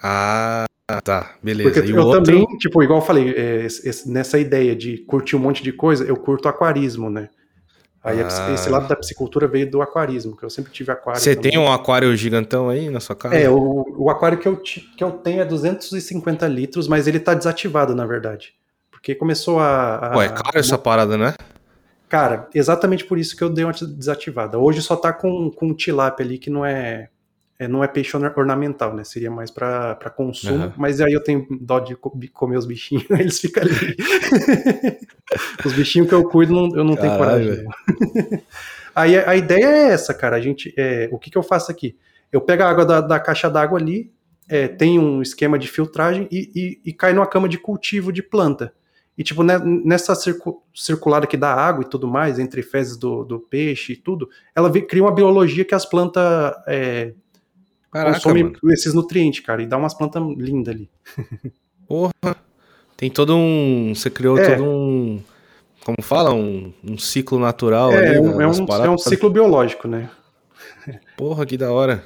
Ah, 0.02 0.66
tá, 1.02 1.37
beleza. 1.42 1.70
Porque 1.70 1.88
e 1.88 1.92
eu 1.92 2.04
outro... 2.04 2.22
também, 2.22 2.44
tipo, 2.58 2.82
igual 2.82 3.00
eu 3.00 3.04
falei, 3.04 3.34
é, 3.34 3.66
nessa 4.04 4.38
ideia 4.38 4.76
de 4.76 4.98
curtir 4.98 5.37
um 5.37 5.38
monte 5.38 5.62
de 5.62 5.72
coisa, 5.72 6.04
eu 6.04 6.16
curto 6.16 6.48
aquarismo, 6.48 7.08
né? 7.08 7.30
Aí 8.04 8.20
ah. 8.20 8.52
esse 8.52 8.68
lado 8.68 8.87
da 8.87 8.94
piscicultura 8.94 9.48
veio 9.48 9.70
do 9.70 9.80
aquarismo, 9.80 10.37
que 10.37 10.44
eu 10.44 10.50
sempre 10.50 10.70
tive 10.70 10.92
aquário. 10.92 11.18
Você 11.18 11.34
tem 11.34 11.56
um 11.58 11.72
aquário 11.72 12.14
gigantão 12.14 12.68
aí 12.68 12.90
na 12.90 13.00
sua 13.00 13.16
casa? 13.16 13.34
É, 13.34 13.48
o, 13.48 13.87
o 13.96 14.11
aquário 14.11 14.37
que 14.37 14.46
eu, 14.46 14.58
que 14.58 15.02
eu 15.02 15.12
tenho 15.12 15.40
é 15.40 15.46
250 15.46 16.46
litros, 16.46 16.87
mas 16.87 17.06
ele 17.06 17.18
tá 17.18 17.32
desativado, 17.32 17.94
na 17.94 18.04
verdade. 18.04 18.52
Porque 18.98 19.14
começou 19.14 19.61
a. 19.61 19.94
a 19.96 20.11
Pô, 20.11 20.22
é 20.22 20.28
caro 20.28 20.58
essa 20.58 20.76
parada, 20.76 21.16
né? 21.16 21.34
Cara, 22.08 22.48
exatamente 22.52 23.04
por 23.04 23.16
isso 23.16 23.37
que 23.37 23.44
eu 23.44 23.48
dei 23.48 23.64
uma 23.64 23.72
desativada. 23.72 24.58
Hoje 24.58 24.82
só 24.82 24.96
tá 24.96 25.12
com, 25.12 25.50
com 25.50 25.72
tilápia 25.74 26.26
ali 26.26 26.38
que 26.38 26.50
não 26.50 26.66
é, 26.66 27.08
é 27.58 27.68
não 27.68 27.84
é 27.84 27.87
peixe 27.87 28.16
ornamental, 28.16 28.96
né? 28.96 29.04
Seria 29.04 29.30
mais 29.30 29.50
para 29.52 29.94
consumo, 30.16 30.64
uhum. 30.64 30.72
mas 30.76 31.00
aí 31.00 31.12
eu 31.12 31.22
tenho 31.22 31.46
dó 31.48 31.78
de 31.78 31.94
comer 31.96 32.56
os 32.56 32.66
bichinhos, 32.66 33.04
eles 33.11 33.38
ficam 33.38 33.62
ali. 33.62 33.96
os 35.64 35.72
bichinhos 35.74 36.08
que 36.08 36.14
eu 36.14 36.28
cuido, 36.28 36.52
não, 36.52 36.76
eu 36.76 36.82
não 36.82 36.96
Caralho, 36.96 37.56
tenho 37.56 37.68
coragem. 37.68 38.42
aí 38.96 39.16
a, 39.16 39.30
a, 39.30 39.37
ideia 39.37 39.66
é 39.66 39.88
essa, 39.90 40.12
cara. 40.12 40.37
A 40.37 40.40
gente, 40.40 40.74
é, 40.76 41.08
o 41.12 41.18
que, 41.18 41.30
que 41.30 41.38
eu 41.38 41.42
faço 41.42 41.70
aqui? 41.70 41.96
Eu 42.32 42.40
pego 42.40 42.64
a 42.64 42.70
água 42.70 42.84
da, 42.84 43.00
da 43.00 43.20
caixa 43.20 43.48
d'água 43.48 43.78
ali, 43.78 44.11
é, 44.48 44.66
tem 44.66 44.98
um 44.98 45.20
esquema 45.22 45.58
de 45.58 45.68
filtragem 45.68 46.26
e, 46.32 46.50
e, 46.56 46.90
e 46.90 46.92
cai 46.92 47.12
numa 47.12 47.26
cama 47.26 47.48
de 47.48 47.58
cultivo 47.58 48.11
de 48.11 48.22
planta. 48.22 48.72
E, 49.18 49.24
tipo, 49.24 49.42
né, 49.42 49.59
nessa 49.59 50.14
circu 50.14 50.62
circulada 50.72 51.24
aqui 51.24 51.37
da 51.37 51.52
água 51.52 51.83
e 51.83 51.88
tudo 51.88 52.07
mais, 52.07 52.38
entre 52.38 52.62
fezes 52.62 52.96
do, 52.96 53.24
do 53.24 53.40
peixe 53.40 53.94
e 53.94 53.96
tudo, 53.96 54.31
ela 54.54 54.70
cria 54.70 55.02
uma 55.02 55.12
biologia 55.12 55.64
que 55.64 55.74
as 55.74 55.85
plantas 55.85 56.22
é, 56.68 57.14
consomem 57.90 58.52
esses 58.66 58.94
nutrientes, 58.94 59.44
cara, 59.44 59.61
e 59.61 59.66
dá 59.66 59.76
umas 59.76 59.92
plantas 59.92 60.22
lindas 60.37 60.72
ali. 60.72 60.88
Porra! 61.88 62.37
Tem 62.96 63.11
todo 63.11 63.35
um. 63.37 63.92
Você 63.92 64.09
criou 64.09 64.38
é. 64.38 64.54
todo 64.54 64.64
um. 64.64 65.20
Como 65.85 66.00
fala? 66.00 66.33
Um, 66.33 66.72
um 66.85 66.96
ciclo 66.96 67.40
natural 67.40 67.90
é, 67.90 68.11
ali. 68.11 68.20
Um, 68.20 68.40
é, 68.40 68.46
um, 68.46 68.85
é 68.85 68.90
um 68.90 68.98
ciclo 68.98 69.31
biológico, 69.31 69.88
né? 69.88 70.11
Porra, 71.16 71.44
que 71.44 71.57
da 71.57 71.72
hora. 71.72 72.04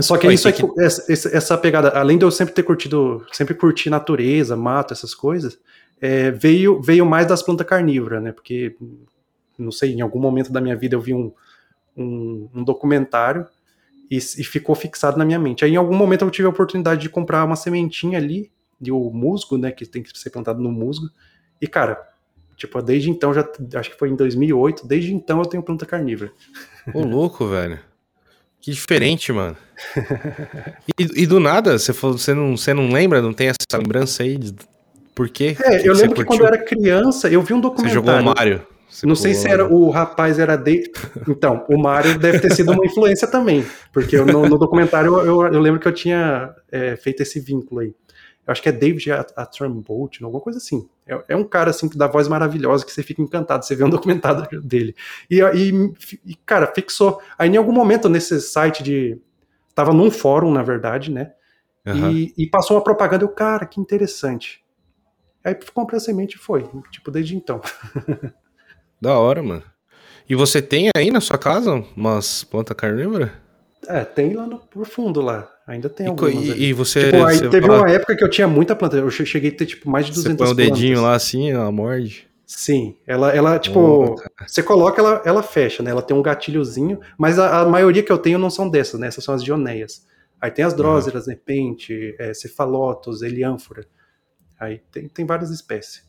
Só 0.00 0.16
que 0.16 0.26
Pô, 0.26 0.32
isso 0.32 0.52
que... 0.52 0.80
essa, 0.80 1.36
essa 1.36 1.58
pegada, 1.58 1.90
além 1.90 2.18
de 2.18 2.24
eu 2.24 2.30
sempre 2.30 2.54
ter 2.54 2.62
curtido, 2.62 3.24
sempre 3.32 3.54
curtir 3.54 3.88
natureza, 3.88 4.56
mato, 4.56 4.92
essas 4.92 5.14
coisas, 5.14 5.58
é, 6.00 6.30
veio, 6.30 6.80
veio 6.80 7.04
mais 7.04 7.26
das 7.26 7.42
plantas 7.42 7.66
carnívoras, 7.66 8.22
né? 8.22 8.32
Porque, 8.32 8.76
não 9.58 9.72
sei, 9.72 9.92
em 9.92 10.00
algum 10.00 10.20
momento 10.20 10.52
da 10.52 10.60
minha 10.60 10.76
vida 10.76 10.94
eu 10.94 11.00
vi 11.00 11.14
um, 11.14 11.32
um, 11.96 12.48
um 12.54 12.64
documentário 12.64 13.46
e, 14.10 14.16
e, 14.16 14.44
ficou 14.44 14.74
fixado 14.74 15.18
na 15.18 15.24
minha 15.24 15.38
mente. 15.38 15.64
Aí, 15.64 15.72
em 15.72 15.76
algum 15.76 15.96
momento, 15.96 16.24
eu 16.24 16.30
tive 16.30 16.46
a 16.46 16.50
oportunidade 16.50 17.02
de 17.02 17.08
comprar 17.08 17.44
uma 17.44 17.56
sementinha 17.56 18.18
ali, 18.18 18.50
de 18.80 18.92
o 18.92 19.10
musgo, 19.10 19.58
né? 19.58 19.70
Que 19.70 19.84
tem 19.84 20.02
que 20.02 20.16
ser 20.18 20.30
plantado 20.30 20.62
no 20.62 20.70
musgo. 20.70 21.08
E, 21.60 21.66
cara, 21.66 22.00
tipo, 22.56 22.80
desde 22.80 23.10
então, 23.10 23.34
já 23.34 23.46
acho 23.74 23.90
que 23.90 23.98
foi 23.98 24.08
em 24.10 24.16
2008, 24.16 24.86
desde 24.86 25.12
então 25.12 25.40
eu 25.40 25.46
tenho 25.46 25.62
planta 25.62 25.84
carnívora. 25.84 26.32
Ô, 26.94 27.02
louco, 27.04 27.46
velho. 27.46 27.78
Que 28.60 28.72
diferente, 28.72 29.32
mano. 29.32 29.56
E, 30.98 31.22
e, 31.22 31.26
do 31.26 31.38
nada, 31.38 31.78
você, 31.78 31.92
falou, 31.92 32.18
você, 32.18 32.34
não, 32.34 32.56
você 32.56 32.74
não 32.74 32.90
lembra, 32.90 33.22
não 33.22 33.32
tem 33.32 33.48
essa 33.48 33.78
lembrança 33.78 34.24
aí 34.24 34.36
de 34.36 34.52
por 35.18 35.28
quê? 35.28 35.56
É, 35.64 35.80
que 35.80 35.88
eu 35.88 35.94
lembro 35.94 36.14
que 36.14 36.24
quando 36.24 36.42
eu 36.42 36.46
era 36.46 36.56
criança, 36.56 37.28
eu 37.28 37.42
vi 37.42 37.52
um 37.52 37.60
documentário. 37.60 38.00
Você 38.00 38.06
jogou 38.06 38.20
o 38.20 38.36
Mario? 38.36 38.64
Você 38.88 39.04
não 39.04 39.16
sei 39.16 39.34
se 39.34 39.48
era 39.48 39.66
o 39.66 39.90
rapaz 39.90 40.38
era 40.38 40.54
de. 40.54 40.92
Então, 41.26 41.66
o 41.68 41.76
Mario 41.76 42.16
deve 42.16 42.38
ter 42.38 42.54
sido 42.54 42.70
uma 42.70 42.86
influência 42.86 43.26
também, 43.26 43.66
porque 43.92 44.16
eu, 44.16 44.24
no, 44.24 44.48
no, 44.48 44.56
documentário 44.56 45.18
eu, 45.18 45.42
eu, 45.52 45.58
lembro 45.58 45.80
que 45.80 45.88
eu 45.88 45.92
tinha 45.92 46.54
é, 46.70 46.94
feito 46.94 47.20
esse 47.20 47.40
vínculo 47.40 47.80
aí. 47.80 47.88
Eu 47.88 48.52
acho 48.52 48.62
que 48.62 48.68
é 48.68 48.72
David 48.72 49.10
Attenborough, 49.10 50.08
alguma 50.22 50.40
coisa 50.40 50.58
assim. 50.58 50.88
É, 51.04 51.20
é, 51.30 51.36
um 51.36 51.42
cara 51.42 51.70
assim 51.70 51.88
que 51.88 51.98
dá 51.98 52.06
voz 52.06 52.28
maravilhosa 52.28 52.86
que 52.86 52.92
você 52.92 53.02
fica 53.02 53.20
encantado, 53.20 53.64
você 53.64 53.74
vê 53.74 53.82
um 53.82 53.90
documentário 53.90 54.46
dele. 54.62 54.94
E, 55.28 55.40
e, 55.40 55.92
e 56.24 56.34
cara, 56.46 56.70
fixou. 56.72 57.20
Aí 57.36 57.50
em 57.50 57.56
algum 57.56 57.72
momento 57.72 58.08
nesse 58.08 58.40
site 58.40 58.84
de 58.84 59.18
tava 59.74 59.92
num 59.92 60.12
fórum, 60.12 60.52
na 60.52 60.62
verdade, 60.62 61.10
né? 61.10 61.32
Uhum. 61.84 62.12
E, 62.12 62.34
e, 62.38 62.46
passou 62.46 62.76
uma 62.76 62.84
propaganda, 62.84 63.24
eu, 63.24 63.28
cara, 63.28 63.66
que 63.66 63.80
interessante. 63.80 64.62
Aí 65.48 65.56
comprei 65.72 65.96
a 65.96 66.00
semente 66.00 66.36
e 66.36 66.38
foi. 66.38 66.68
Tipo, 66.90 67.10
desde 67.10 67.34
então. 67.34 67.62
da 69.00 69.18
hora, 69.18 69.42
mano. 69.42 69.62
E 70.28 70.34
você 70.34 70.60
tem 70.60 70.90
aí 70.94 71.10
na 71.10 71.22
sua 71.22 71.38
casa 71.38 71.82
umas 71.96 72.44
plantas 72.44 72.76
carnívoras? 72.76 73.30
É, 73.86 74.04
tem 74.04 74.34
lá 74.34 74.46
no 74.46 74.58
por 74.58 74.86
fundo 74.86 75.22
lá. 75.22 75.50
Ainda 75.66 75.88
tem 75.88 76.06
algumas. 76.06 76.34
E, 76.34 76.64
e 76.64 76.72
você. 76.74 77.06
Tipo, 77.06 77.24
aí 77.24 77.38
você 77.38 77.48
teve 77.48 77.66
fala... 77.66 77.78
uma 77.78 77.90
época 77.90 78.14
que 78.14 78.22
eu 78.22 78.28
tinha 78.28 78.46
muita 78.46 78.76
planta. 78.76 78.98
Eu 78.98 79.10
cheguei 79.10 79.50
a 79.50 79.56
ter, 79.56 79.64
tipo, 79.64 79.88
mais 79.88 80.04
de 80.04 80.12
200 80.12 80.36
plantas. 80.36 80.48
Você 80.48 80.54
põe 80.54 80.66
o 80.66 80.70
dedinho 80.70 80.94
plantas. 80.96 81.10
lá 81.10 81.16
assim, 81.16 81.50
ela 81.50 81.72
morde. 81.72 82.28
Sim, 82.46 82.96
ela, 83.06 83.34
ela 83.34 83.58
tipo, 83.58 83.78
oh, 83.78 84.16
você 84.46 84.62
coloca, 84.62 85.00
ela, 85.00 85.22
ela 85.24 85.42
fecha, 85.42 85.82
né? 85.82 85.90
Ela 85.90 86.00
tem 86.00 86.16
um 86.16 86.22
gatilhozinho, 86.22 86.98
mas 87.18 87.38
a, 87.38 87.60
a, 87.60 87.64
maioria 87.66 88.02
que 88.02 88.10
eu 88.10 88.16
tenho 88.16 88.38
não 88.38 88.48
são 88.48 88.68
dessas, 88.68 88.98
né? 88.98 89.06
Essas 89.06 89.22
são 89.22 89.34
as 89.34 89.44
dioneias. 89.44 90.06
Aí 90.40 90.50
tem 90.50 90.64
as 90.64 90.72
dróseras, 90.72 91.26
uhum. 91.26 91.32
nepente, 91.32 92.14
é, 92.18 92.32
cefalotos, 92.32 93.22
eliânfora. 93.22 93.86
Aí 94.58 94.80
tem, 94.90 95.08
tem 95.08 95.24
várias 95.24 95.50
espécies. 95.50 96.02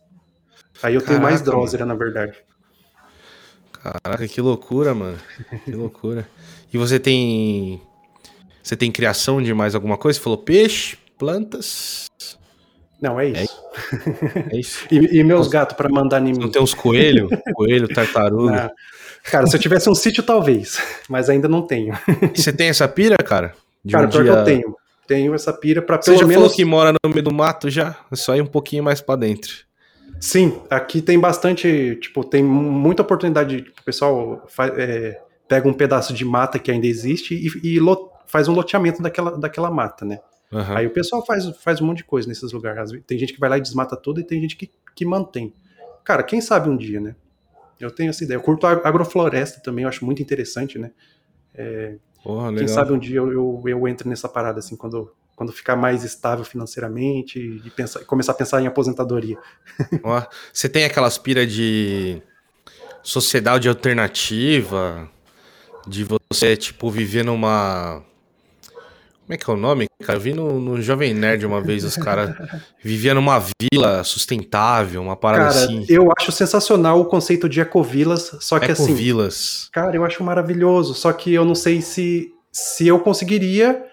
Aí 0.82 0.96
eu 0.96 1.02
Caraca, 1.02 1.08
tenho 1.08 1.22
mais 1.22 1.42
Drosera, 1.42 1.86
na 1.86 1.94
verdade. 1.94 2.34
Caraca, 3.72 4.28
que 4.28 4.42
loucura, 4.42 4.94
mano. 4.94 5.18
Que 5.66 5.72
loucura. 5.72 6.28
E 6.74 6.78
você 6.78 7.00
tem. 7.00 7.82
Você 8.62 8.76
tem 8.76 8.92
criação 8.92 9.42
de 9.42 9.54
mais 9.54 9.76
alguma 9.76 9.98
coisa? 9.98 10.18
Você 10.18 10.24
falou 10.24 10.38
peixe, 10.38 10.98
plantas. 11.18 12.08
Não, 13.02 13.20
é 13.20 13.28
isso. 13.28 13.66
É, 14.50 14.56
é 14.56 14.60
isso. 14.60 14.88
e, 14.92 15.20
e, 15.20 15.24
meus 15.24 15.48
gatos 15.48 15.76
para 15.78 15.90
mandar 15.90 16.20
em 16.20 16.34
mim. 16.34 16.40
Não 16.40 16.52
tem 16.52 16.62
uns 16.62 16.74
coelho? 16.74 17.30
coelho, 17.56 17.88
tartaruga. 17.88 18.64
Não. 18.64 18.72
Cara, 19.24 19.48
se 19.48 19.56
eu 19.56 19.60
tivesse 19.60 19.90
um 19.90 19.96
sítio, 19.96 20.24
talvez. 20.24 20.82
Mas 21.08 21.30
ainda 21.30 21.48
não 21.48 21.62
tenho. 21.62 21.94
E 22.34 22.42
você 22.42 22.52
tem 22.52 22.68
essa 22.68 22.88
pira, 22.88 23.18
cara? 23.18 23.54
De 23.84 23.94
cara, 23.94 24.08
um 24.08 24.10
dia... 24.10 24.24
que 24.24 24.30
eu 24.30 24.44
tenho 24.44 24.76
tenho 25.10 25.34
essa 25.34 25.52
pira 25.52 25.82
para 25.82 25.98
pelo 25.98 26.16
Você 26.16 26.22
já 26.22 26.28
menos... 26.28 26.44
falou 26.44 26.56
que 26.56 26.64
mora 26.64 26.94
no 27.04 27.10
meio 27.10 27.24
do 27.24 27.34
mato 27.34 27.68
já? 27.68 27.98
É 28.12 28.16
só 28.16 28.36
ir 28.36 28.42
um 28.42 28.46
pouquinho 28.46 28.84
mais 28.84 29.02
para 29.02 29.22
dentro. 29.22 29.66
Sim, 30.22 30.62
aqui 30.70 31.02
tem 31.02 31.20
bastante, 31.20 31.98
tipo, 32.00 32.24
tem 32.24 32.44
muita 32.44 33.02
oportunidade, 33.02 33.66
o 33.80 33.84
pessoal 33.84 34.46
faz, 34.48 34.72
é, 34.78 35.20
pega 35.48 35.68
um 35.68 35.74
pedaço 35.74 36.14
de 36.14 36.24
mata 36.24 36.60
que 36.60 36.70
ainda 36.70 36.86
existe 36.86 37.34
e, 37.34 37.68
e 37.68 37.80
lot, 37.80 38.12
faz 38.28 38.48
um 38.48 38.54
loteamento 38.54 39.02
daquela, 39.02 39.36
daquela 39.36 39.72
mata, 39.72 40.06
né? 40.06 40.20
Uhum. 40.52 40.78
Aí 40.78 40.86
o 40.86 40.92
pessoal 40.92 41.26
faz, 41.26 41.46
faz 41.64 41.82
um 41.82 41.88
monte 41.88 41.98
de 41.98 42.04
coisa 42.04 42.28
nesses 42.28 42.52
lugares. 42.52 42.92
Tem 43.08 43.18
gente 43.18 43.34
que 43.34 43.40
vai 43.40 43.50
lá 43.50 43.58
e 43.58 43.62
desmata 43.62 43.96
tudo 43.96 44.20
e 44.20 44.24
tem 44.24 44.40
gente 44.42 44.56
que, 44.56 44.70
que 44.96 45.06
mantém. 45.06 45.54
Cara, 46.04 46.22
quem 46.22 46.42
sabe 46.42 46.70
um 46.70 46.78
dia, 46.78 47.00
né? 47.00 47.16
Eu 47.80 47.90
tenho 47.90 48.10
essa 48.10 48.24
ideia. 48.24 48.38
Eu 48.38 48.42
curto 48.42 48.68
agrofloresta 48.68 49.62
também, 49.62 49.84
eu 49.84 49.90
acho 49.90 50.06
muito 50.06 50.22
interessante, 50.22 50.78
né? 50.78 50.92
É, 51.56 51.96
Porra, 52.24 52.54
Quem 52.54 52.68
sabe 52.68 52.92
um 52.92 53.00
dia 53.00 53.18
eu, 53.18 53.32
eu, 53.32 53.64
eu 53.66 53.88
entro 53.88 54.10
nessa 54.10 54.28
parada, 54.28 54.60
assim, 54.60 54.76
quando, 54.76 55.12
quando 55.36 55.52
ficar 55.52 55.76
mais 55.76 56.04
estável 56.04 56.44
financeiramente 56.44 57.40
e 57.40 57.70
pensar, 57.70 58.04
começar 58.06 58.34
a 58.34 58.36
pensar 58.36 58.62
em 58.62 58.68
aposentadoria. 58.68 59.38
Você 60.54 60.68
tem 60.68 60.84
aquela 60.84 61.08
aspira 61.08 61.48
de 61.48 62.22
sociedade 63.02 63.70
alternativa, 63.70 65.10
de 65.88 66.06
você, 66.06 66.56
tipo, 66.56 66.92
viver 66.92 67.24
numa 67.24 68.04
como 69.30 69.36
é 69.36 69.38
que 69.38 69.48
é 69.48 69.54
o 69.54 69.58
nome, 69.58 69.86
cara? 70.02 70.18
Eu 70.18 70.22
vi 70.22 70.34
no, 70.34 70.60
no 70.60 70.82
Jovem 70.82 71.14
Nerd 71.14 71.46
uma 71.46 71.62
vez, 71.62 71.84
os 71.84 71.96
caras 71.96 72.36
viviam 72.84 73.14
numa 73.14 73.40
vila 73.62 74.04
sustentável, 74.04 75.00
uma 75.04 75.16
parada 75.16 75.54
cara, 75.54 75.66
assim. 75.66 75.86
Eu 75.88 76.12
acho 76.18 76.32
sensacional 76.32 77.00
o 77.00 77.06
conceito 77.06 77.48
de 77.48 77.62
ecovilas, 77.62 78.36
só 78.40 78.58
que 78.58 78.66
ecovilas. 78.66 78.82
assim. 78.82 78.92
Ecovilas. 78.92 79.70
Cara, 79.72 79.96
eu 79.96 80.04
acho 80.04 80.24
maravilhoso, 80.24 80.96
só 80.96 81.14
que 81.14 81.32
eu 81.32 81.46
não 81.46 81.54
sei 81.54 81.80
se, 81.80 82.34
se 82.52 82.88
eu 82.88 83.00
conseguiria 83.00 83.86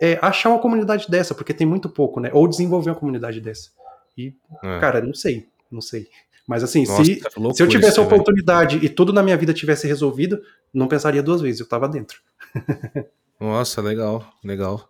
é, 0.00 0.16
achar 0.22 0.50
uma 0.50 0.60
comunidade 0.60 1.06
dessa, 1.10 1.34
porque 1.34 1.52
tem 1.52 1.66
muito 1.66 1.88
pouco, 1.88 2.20
né? 2.20 2.30
Ou 2.32 2.46
desenvolver 2.46 2.90
uma 2.90 2.96
comunidade 2.96 3.40
dessa. 3.40 3.70
E, 4.16 4.32
é. 4.62 4.78
cara, 4.78 5.00
não 5.00 5.12
sei, 5.12 5.48
não 5.72 5.80
sei. 5.80 6.06
Mas 6.46 6.62
assim, 6.62 6.86
Nossa, 6.86 7.04
se, 7.04 7.16
tá 7.16 7.30
se 7.52 7.62
eu 7.64 7.66
tivesse 7.66 7.98
a 7.98 8.02
oportunidade 8.04 8.78
e 8.80 8.88
tudo 8.88 9.12
na 9.12 9.24
minha 9.24 9.36
vida 9.36 9.52
tivesse 9.52 9.88
resolvido, 9.88 10.40
não 10.72 10.86
pensaria 10.86 11.20
duas 11.20 11.40
vezes, 11.40 11.58
eu 11.58 11.68
tava 11.68 11.88
dentro. 11.88 12.20
Nossa, 13.40 13.80
legal, 13.82 14.24
legal. 14.42 14.88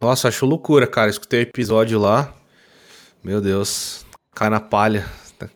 Nossa, 0.00 0.28
acho 0.28 0.46
loucura, 0.46 0.86
cara. 0.86 1.10
Escutei 1.10 1.40
o 1.40 1.42
episódio 1.42 1.98
lá. 1.98 2.32
Meu 3.24 3.40
Deus, 3.40 4.06
cai 4.34 4.48
na 4.48 4.60
palha, 4.60 5.04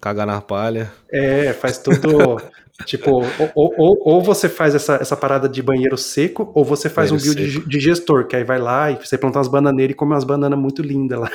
caga 0.00 0.26
na 0.26 0.40
palha. 0.40 0.92
É, 1.10 1.52
faz 1.52 1.78
tudo. 1.78 2.40
tipo, 2.84 3.22
ou, 3.54 3.74
ou, 3.76 3.98
ou, 4.00 4.22
você 4.22 4.48
faz 4.48 4.74
essa, 4.74 4.96
essa 4.96 5.16
parada 5.16 5.48
de 5.48 5.62
banheiro 5.62 5.96
seco, 5.96 6.50
ou 6.54 6.64
você 6.64 6.88
faz 6.88 7.10
banheiro 7.10 7.30
um 7.30 7.34
build 7.34 7.68
de, 7.68 7.80
gestor, 7.80 8.26
que 8.26 8.34
aí 8.34 8.42
vai 8.42 8.58
lá 8.58 8.90
e 8.90 8.96
você 8.96 9.16
planta 9.16 9.38
umas 9.38 9.48
bananeiras 9.48 9.92
e 9.92 9.96
come 9.96 10.12
umas 10.12 10.24
bananas 10.24 10.58
muito 10.58 10.82
lindas 10.82 11.20
lá. 11.20 11.30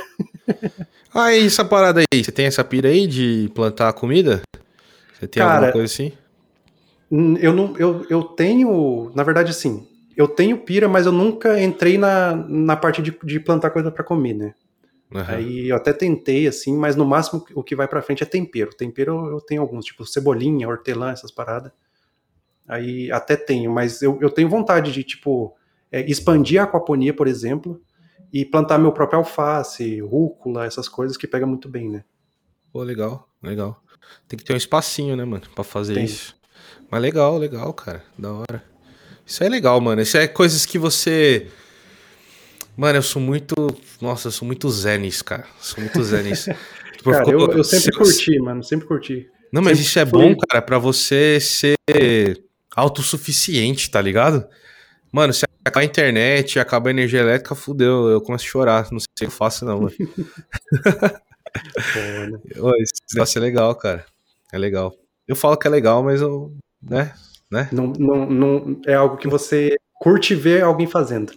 ah, 1.14 1.34
e 1.34 1.46
essa 1.46 1.64
parada 1.64 2.02
aí? 2.02 2.24
Você 2.24 2.32
tem 2.32 2.46
essa 2.46 2.64
pira 2.64 2.90
aí 2.90 3.08
de 3.08 3.50
plantar 3.56 3.94
comida? 3.94 4.42
Você 5.14 5.28
tem 5.28 5.42
Cara, 5.42 5.54
alguma 5.54 5.72
coisa 5.72 5.86
assim? 5.86 6.12
Eu 7.40 7.54
não, 7.54 7.74
eu, 7.78 8.06
eu 8.10 8.24
tenho, 8.24 9.12
na 9.16 9.24
verdade, 9.24 9.52
assim, 9.52 9.88
eu 10.18 10.28
tenho 10.28 10.58
pira, 10.58 10.90
mas 10.90 11.06
eu 11.06 11.12
nunca 11.12 11.62
entrei 11.62 11.96
na, 11.96 12.36
na 12.36 12.76
parte 12.76 13.04
de, 13.04 13.16
de 13.24 13.40
plantar 13.40 13.70
coisa 13.70 13.92
para 13.92 14.04
comer, 14.04 14.34
né? 14.34 14.56
Uhum. 15.14 15.24
Aí 15.28 15.70
eu 15.70 15.76
até 15.76 15.94
tentei, 15.94 16.48
assim, 16.48 16.76
mas 16.76 16.96
no 16.96 17.06
máximo 17.06 17.46
o 17.54 17.64
que 17.64 17.76
vai 17.76 17.88
pra 17.88 18.02
frente 18.02 18.24
é 18.24 18.26
tempero. 18.26 18.76
Tempero 18.76 19.28
eu 19.28 19.40
tenho 19.40 19.62
alguns, 19.62 19.86
tipo 19.86 20.04
cebolinha, 20.08 20.68
hortelã, 20.68 21.12
essas 21.12 21.32
paradas. 21.32 21.72
Aí 22.68 23.12
até 23.12 23.38
tenho, 23.38 23.72
mas 23.72 24.02
eu, 24.02 24.18
eu 24.20 24.30
tenho 24.32 24.50
vontade 24.50 24.92
de, 24.92 25.04
tipo, 25.04 25.56
é, 25.92 26.02
expandir 26.02 26.60
a 26.60 26.64
aquaponia, 26.64 27.14
por 27.14 27.28
exemplo, 27.28 27.80
e 28.34 28.44
plantar 28.44 28.80
meu 28.80 28.92
próprio 28.92 29.20
alface, 29.20 30.02
rúcula, 30.02 30.66
essas 30.66 30.90
coisas 30.90 31.16
que 31.16 31.28
pega 31.28 31.46
muito 31.46 31.70
bem, 31.70 31.90
né? 31.90 32.04
Pô, 32.74 32.82
legal, 32.82 33.30
legal. 33.42 33.82
Tem 34.28 34.38
que 34.38 34.44
ter 34.44 34.54
um 34.54 34.58
espacinho, 34.58 35.16
né, 35.16 35.24
mano, 35.24 35.44
pra 35.54 35.64
fazer 35.64 35.94
Tem. 35.94 36.06
isso. 36.06 36.36
Mas 36.90 37.02
legal, 37.02 37.38
legal, 37.38 37.72
cara, 37.72 38.04
da 38.18 38.34
hora. 38.34 38.77
Isso 39.28 39.44
é 39.44 39.50
legal, 39.50 39.80
mano. 39.82 40.02
Isso 40.02 40.18
é 40.18 40.26
coisas 40.26 40.66
que 40.66 40.80
você. 40.80 41.48
Mano, 42.78 42.98
eu 42.98 43.04
sou 43.04 43.22
muito. 43.22 43.54
Nossa, 44.00 44.30
eu 44.30 44.32
sou 44.32 44.46
muito 44.46 44.70
zen 44.70 45.00
nisso, 45.00 45.26
cara. 45.26 45.46
Sou 45.60 45.84
muito 45.84 46.02
zen 46.02 46.24
nisso. 46.24 46.50
tipo, 46.96 47.12
cara, 47.12 47.30
eu, 47.30 47.52
eu, 47.52 47.64
sempre 47.64 47.92
curti, 47.92 48.40
mano. 48.40 48.64
Sempre 48.64 48.88
curti. 48.88 49.30
Não, 49.52 49.62
mas 49.62 49.80
sempre 49.80 49.90
isso 49.90 50.00
é 50.00 50.06
bom, 50.06 50.34
cara, 50.38 50.62
para 50.62 50.80
você 50.80 51.40
ser 51.42 52.42
autossuficiente, 52.74 53.92
tá 53.92 54.02
ligado? 54.02 54.48
Mano, 55.12 55.34
se 55.34 55.44
acabar 55.66 55.82
a 55.82 55.86
internet, 55.86 56.58
acabar 56.58 56.90
a 56.90 56.92
energia 56.92 57.20
elétrica, 57.20 57.54
fudeu. 57.54 58.08
Eu 58.08 58.22
começo 58.22 58.46
a 58.46 58.48
chorar. 58.48 58.88
Não 58.94 59.00
sei 59.00 59.08
se 59.20 59.26
eu 59.26 59.32
faço, 59.32 59.66
não, 59.66 59.82
mano. 59.82 59.96
Pô, 62.56 62.76
Esse 62.80 63.02
negócio 63.14 63.40
é 63.40 63.42
legal, 63.42 63.76
cara. 63.76 64.06
É 64.54 64.58
legal. 64.58 64.96
Eu 65.28 65.36
falo 65.36 65.58
que 65.58 65.68
é 65.68 65.70
legal, 65.70 66.02
mas 66.02 66.22
eu. 66.22 66.56
né? 66.82 67.14
Né? 67.52 67.70
Não, 67.72 67.88
não, 67.98 68.30
não 68.30 68.82
é 68.86 68.94
algo 68.94 69.18
que 69.18 69.28
você 69.28 69.76
curte 70.00 70.36
ver 70.36 70.64
alguém 70.64 70.88
fazendo. 70.88 71.34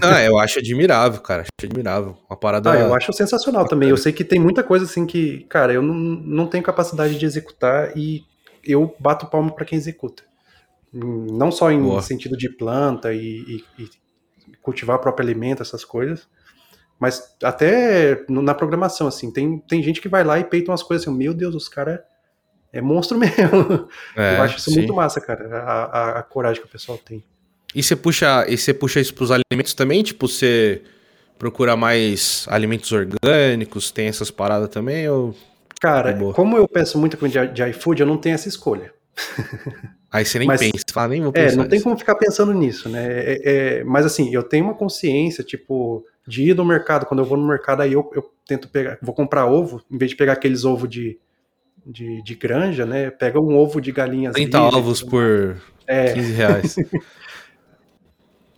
Ah, 0.00 0.22
eu 0.22 0.38
acho 0.38 0.58
admirável, 0.58 1.20
cara. 1.20 1.42
Acho 1.42 1.50
admirável. 1.68 2.16
Uma 2.28 2.36
parada. 2.36 2.70
Ah, 2.70 2.78
eu 2.78 2.94
acho 2.94 3.12
sensacional 3.12 3.66
também. 3.66 3.88
Eu 3.88 3.96
sei 3.96 4.12
que 4.12 4.24
tem 4.24 4.38
muita 4.38 4.62
coisa 4.62 4.84
assim 4.84 5.04
que, 5.04 5.44
cara, 5.48 5.72
eu 5.72 5.82
não, 5.82 5.94
não 5.94 6.46
tenho 6.46 6.62
capacidade 6.62 7.18
de 7.18 7.26
executar 7.26 7.96
e 7.96 8.22
eu 8.62 8.94
bato 8.98 9.26
palma 9.26 9.50
para 9.50 9.64
quem 9.64 9.76
executa. 9.76 10.22
Não 10.92 11.50
só 11.50 11.72
em 11.72 11.82
Boa. 11.82 12.00
sentido 12.00 12.36
de 12.36 12.48
planta 12.48 13.12
e, 13.12 13.18
e, 13.18 13.64
e, 13.82 13.90
cultivar 14.62 14.96
o 14.96 15.00
próprio 15.00 15.24
alimento, 15.24 15.60
essas 15.60 15.84
coisas, 15.84 16.28
mas 17.00 17.36
até 17.42 18.24
na 18.28 18.54
programação, 18.54 19.08
assim. 19.08 19.32
Tem, 19.32 19.58
tem 19.58 19.82
gente 19.82 20.00
que 20.00 20.08
vai 20.08 20.22
lá 20.22 20.38
e 20.38 20.44
peita 20.44 20.70
umas 20.70 20.82
coisas 20.82 21.06
assim, 21.06 21.16
meu 21.16 21.34
Deus, 21.34 21.54
os 21.54 21.68
caras 21.68 21.98
é 22.74 22.80
monstro 22.80 23.16
mesmo. 23.18 23.88
É, 24.16 24.36
eu 24.36 24.42
acho 24.42 24.58
isso 24.58 24.70
sim. 24.70 24.78
muito 24.78 24.92
massa, 24.92 25.20
cara, 25.20 25.48
a, 25.58 25.84
a, 25.84 26.18
a, 26.18 26.22
coragem 26.22 26.60
que 26.60 26.68
o 26.68 26.70
pessoal 26.70 26.98
tem. 26.98 27.22
E 27.74 27.82
você 27.82 27.94
puxa, 27.94 28.44
e 28.48 28.58
você 28.58 28.74
puxa 28.74 29.00
isso 29.00 29.14
pros 29.14 29.30
alimentos 29.30 29.74
também? 29.74 30.02
Tipo, 30.02 30.28
você 30.28 30.82
procura 31.38 31.76
mais 31.76 32.46
alimentos 32.48 32.90
orgânicos, 32.92 33.90
tem 33.90 34.08
essas 34.08 34.30
paradas 34.30 34.68
também? 34.68 35.08
Ou... 35.08 35.34
Cara, 35.80 36.10
é 36.10 36.32
como 36.32 36.56
eu 36.56 36.68
peço 36.68 36.98
muita 36.98 37.16
comida 37.16 37.46
de 37.46 37.62
iFood, 37.70 38.00
eu 38.00 38.06
não 38.06 38.18
tenho 38.18 38.34
essa 38.34 38.48
escolha. 38.48 38.92
Aí 40.10 40.24
você 40.24 40.38
nem 40.38 40.46
mas, 40.46 40.60
pensa, 40.60 40.84
fala, 40.92 41.08
nem 41.08 41.22
vou 41.22 41.32
pensar. 41.32 41.54
É, 41.54 41.56
não 41.56 41.68
tem 41.68 41.80
como 41.80 41.96
ficar 41.96 42.14
pensando 42.14 42.52
nisso, 42.52 42.88
né? 42.88 43.04
É, 43.04 43.40
é, 43.44 43.84
mas 43.84 44.06
assim, 44.06 44.32
eu 44.32 44.44
tenho 44.44 44.64
uma 44.64 44.74
consciência, 44.74 45.42
tipo, 45.42 46.04
de 46.26 46.50
ir 46.50 46.54
no 46.54 46.64
mercado. 46.64 47.04
Quando 47.06 47.18
eu 47.18 47.26
vou 47.26 47.36
no 47.36 47.46
mercado, 47.46 47.82
aí 47.82 47.92
eu, 47.92 48.08
eu 48.14 48.30
tento 48.46 48.68
pegar, 48.68 48.96
vou 49.02 49.14
comprar 49.14 49.46
ovo, 49.46 49.82
em 49.90 49.98
vez 49.98 50.12
de 50.12 50.16
pegar 50.16 50.34
aqueles 50.34 50.64
ovos 50.64 50.88
de 50.88 51.18
de, 51.86 52.22
de 52.22 52.34
granja, 52.34 52.86
né? 52.86 53.10
Pega 53.10 53.40
um 53.40 53.56
ovo 53.56 53.80
de 53.80 53.92
galinhas. 53.92 54.34
30 54.34 54.58
livre, 54.58 54.76
ovos 54.76 55.02
por 55.02 55.56
é. 55.86 56.12
15 56.12 56.32
reais. 56.32 56.76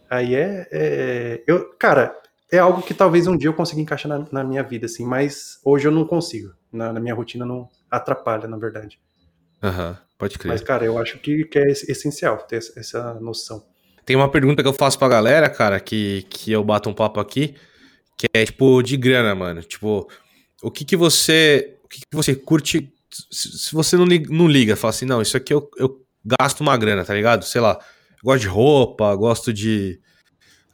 Aí 0.08 0.34
é, 0.34 0.68
é, 0.70 1.42
Eu, 1.46 1.74
cara, 1.78 2.16
é 2.50 2.58
algo 2.58 2.80
que 2.80 2.94
talvez 2.94 3.26
um 3.26 3.36
dia 3.36 3.48
eu 3.48 3.54
consiga 3.54 3.80
encaixar 3.80 4.08
na, 4.08 4.26
na 4.30 4.44
minha 4.44 4.62
vida, 4.62 4.86
assim, 4.86 5.04
mas 5.04 5.58
hoje 5.64 5.88
eu 5.88 5.92
não 5.92 6.06
consigo. 6.06 6.54
Na, 6.72 6.92
na 6.92 7.00
minha 7.00 7.14
rotina 7.14 7.44
não 7.44 7.68
atrapalha, 7.90 8.46
na 8.46 8.56
verdade. 8.56 9.00
Aham, 9.62 9.90
uhum, 9.90 9.96
pode 10.16 10.38
crer. 10.38 10.50
Mas, 10.50 10.62
cara, 10.62 10.84
eu 10.84 10.98
acho 10.98 11.18
que, 11.18 11.44
que 11.44 11.58
é 11.58 11.66
essencial 11.66 12.38
ter 12.38 12.58
essa 12.76 13.14
noção. 13.14 13.64
Tem 14.04 14.14
uma 14.14 14.30
pergunta 14.30 14.62
que 14.62 14.68
eu 14.68 14.72
faço 14.72 14.96
pra 14.98 15.08
galera, 15.08 15.50
cara, 15.50 15.80
que, 15.80 16.24
que 16.30 16.52
eu 16.52 16.62
bato 16.62 16.88
um 16.88 16.94
papo 16.94 17.18
aqui, 17.18 17.56
que 18.16 18.26
é 18.32 18.44
tipo 18.44 18.80
de 18.82 18.96
grana, 18.96 19.34
mano. 19.34 19.62
Tipo, 19.62 20.08
o 20.62 20.70
que 20.70 20.84
que 20.84 20.96
você. 20.96 21.76
O 21.82 21.88
que, 21.88 22.00
que 22.00 22.16
você 22.16 22.34
curte 22.34 22.92
se 23.30 23.74
você 23.74 23.96
não 23.96 24.04
liga, 24.04 24.32
não 24.32 24.48
liga, 24.48 24.76
fala 24.76 24.90
assim, 24.90 25.06
não, 25.06 25.22
isso 25.22 25.36
aqui 25.36 25.52
eu, 25.52 25.68
eu 25.78 26.02
gasto 26.40 26.60
uma 26.60 26.76
grana, 26.76 27.04
tá 27.04 27.14
ligado? 27.14 27.44
Sei 27.44 27.60
lá, 27.60 27.78
gosto 28.22 28.42
de 28.42 28.48
roupa, 28.48 29.14
gosto 29.14 29.52
de 29.52 30.00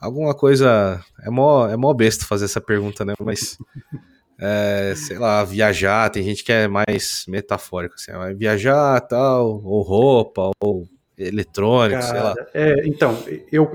alguma 0.01 0.35
coisa. 0.35 1.03
É 1.23 1.31
mó, 1.31 1.69
é 1.69 1.77
mó 1.77 1.93
besta 1.93 2.25
fazer 2.25 2.47
essa 2.47 2.61
pergunta, 2.61 3.05
né? 3.05 3.15
Mas, 3.21 3.59
é, 4.41 4.95
sei 4.97 5.19
lá, 5.19 5.45
viajar, 5.45 6.11
tem 6.11 6.23
gente 6.23 6.43
que 6.43 6.53
é 6.53 6.67
mais 6.67 7.25
metafórico, 7.29 7.95
assim, 7.95 8.13
vai 8.13 8.35
viajar 8.35 9.01
tal, 9.03 9.63
ou 9.63 9.83
roupa, 9.83 10.51
ou 10.61 10.89
eletrônico, 11.17 12.01
Cara, 12.01 12.13
sei 12.13 12.21
lá. 12.21 12.35
É, 12.55 12.87
então, 12.87 13.23
eu, 13.51 13.71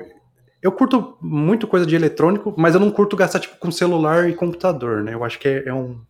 eu 0.62 0.72
curto 0.72 1.18
muito 1.22 1.68
coisa 1.68 1.86
de 1.86 1.96
eletrônico, 1.96 2.54
mas 2.58 2.74
eu 2.74 2.80
não 2.80 2.92
curto 2.92 3.16
gastar 3.16 3.40
tipo 3.40 3.58
com 3.58 3.72
celular 3.72 4.30
e 4.30 4.34
computador, 4.34 5.04
né? 5.04 5.14
Eu 5.14 5.24
acho 5.24 5.40
que 5.40 5.48
é, 5.48 5.68
é 5.68 5.74
um, 5.74 6.02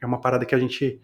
é 0.00 0.06
uma 0.06 0.20
parada 0.20 0.44
que 0.44 0.54
a 0.54 0.58
gente 0.58 1.00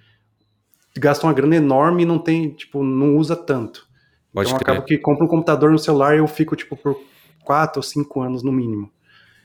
gasta 0.98 1.26
uma 1.26 1.32
grana 1.32 1.56
enorme 1.56 2.02
e 2.02 2.06
não 2.06 2.18
tem, 2.18 2.50
tipo, 2.50 2.82
não 2.82 3.16
usa 3.16 3.36
tanto. 3.36 3.86
Pode 4.32 4.48
então 4.48 4.60
acaba 4.60 4.82
que 4.82 4.98
compra 4.98 5.24
um 5.24 5.28
computador 5.28 5.70
no 5.70 5.78
celular 5.78 6.14
e 6.14 6.18
eu 6.18 6.26
fico, 6.26 6.54
tipo, 6.54 6.76
por 6.76 7.00
quatro 7.44 7.78
ou 7.78 7.82
cinco 7.82 8.20
anos 8.20 8.42
no 8.42 8.52
mínimo. 8.52 8.90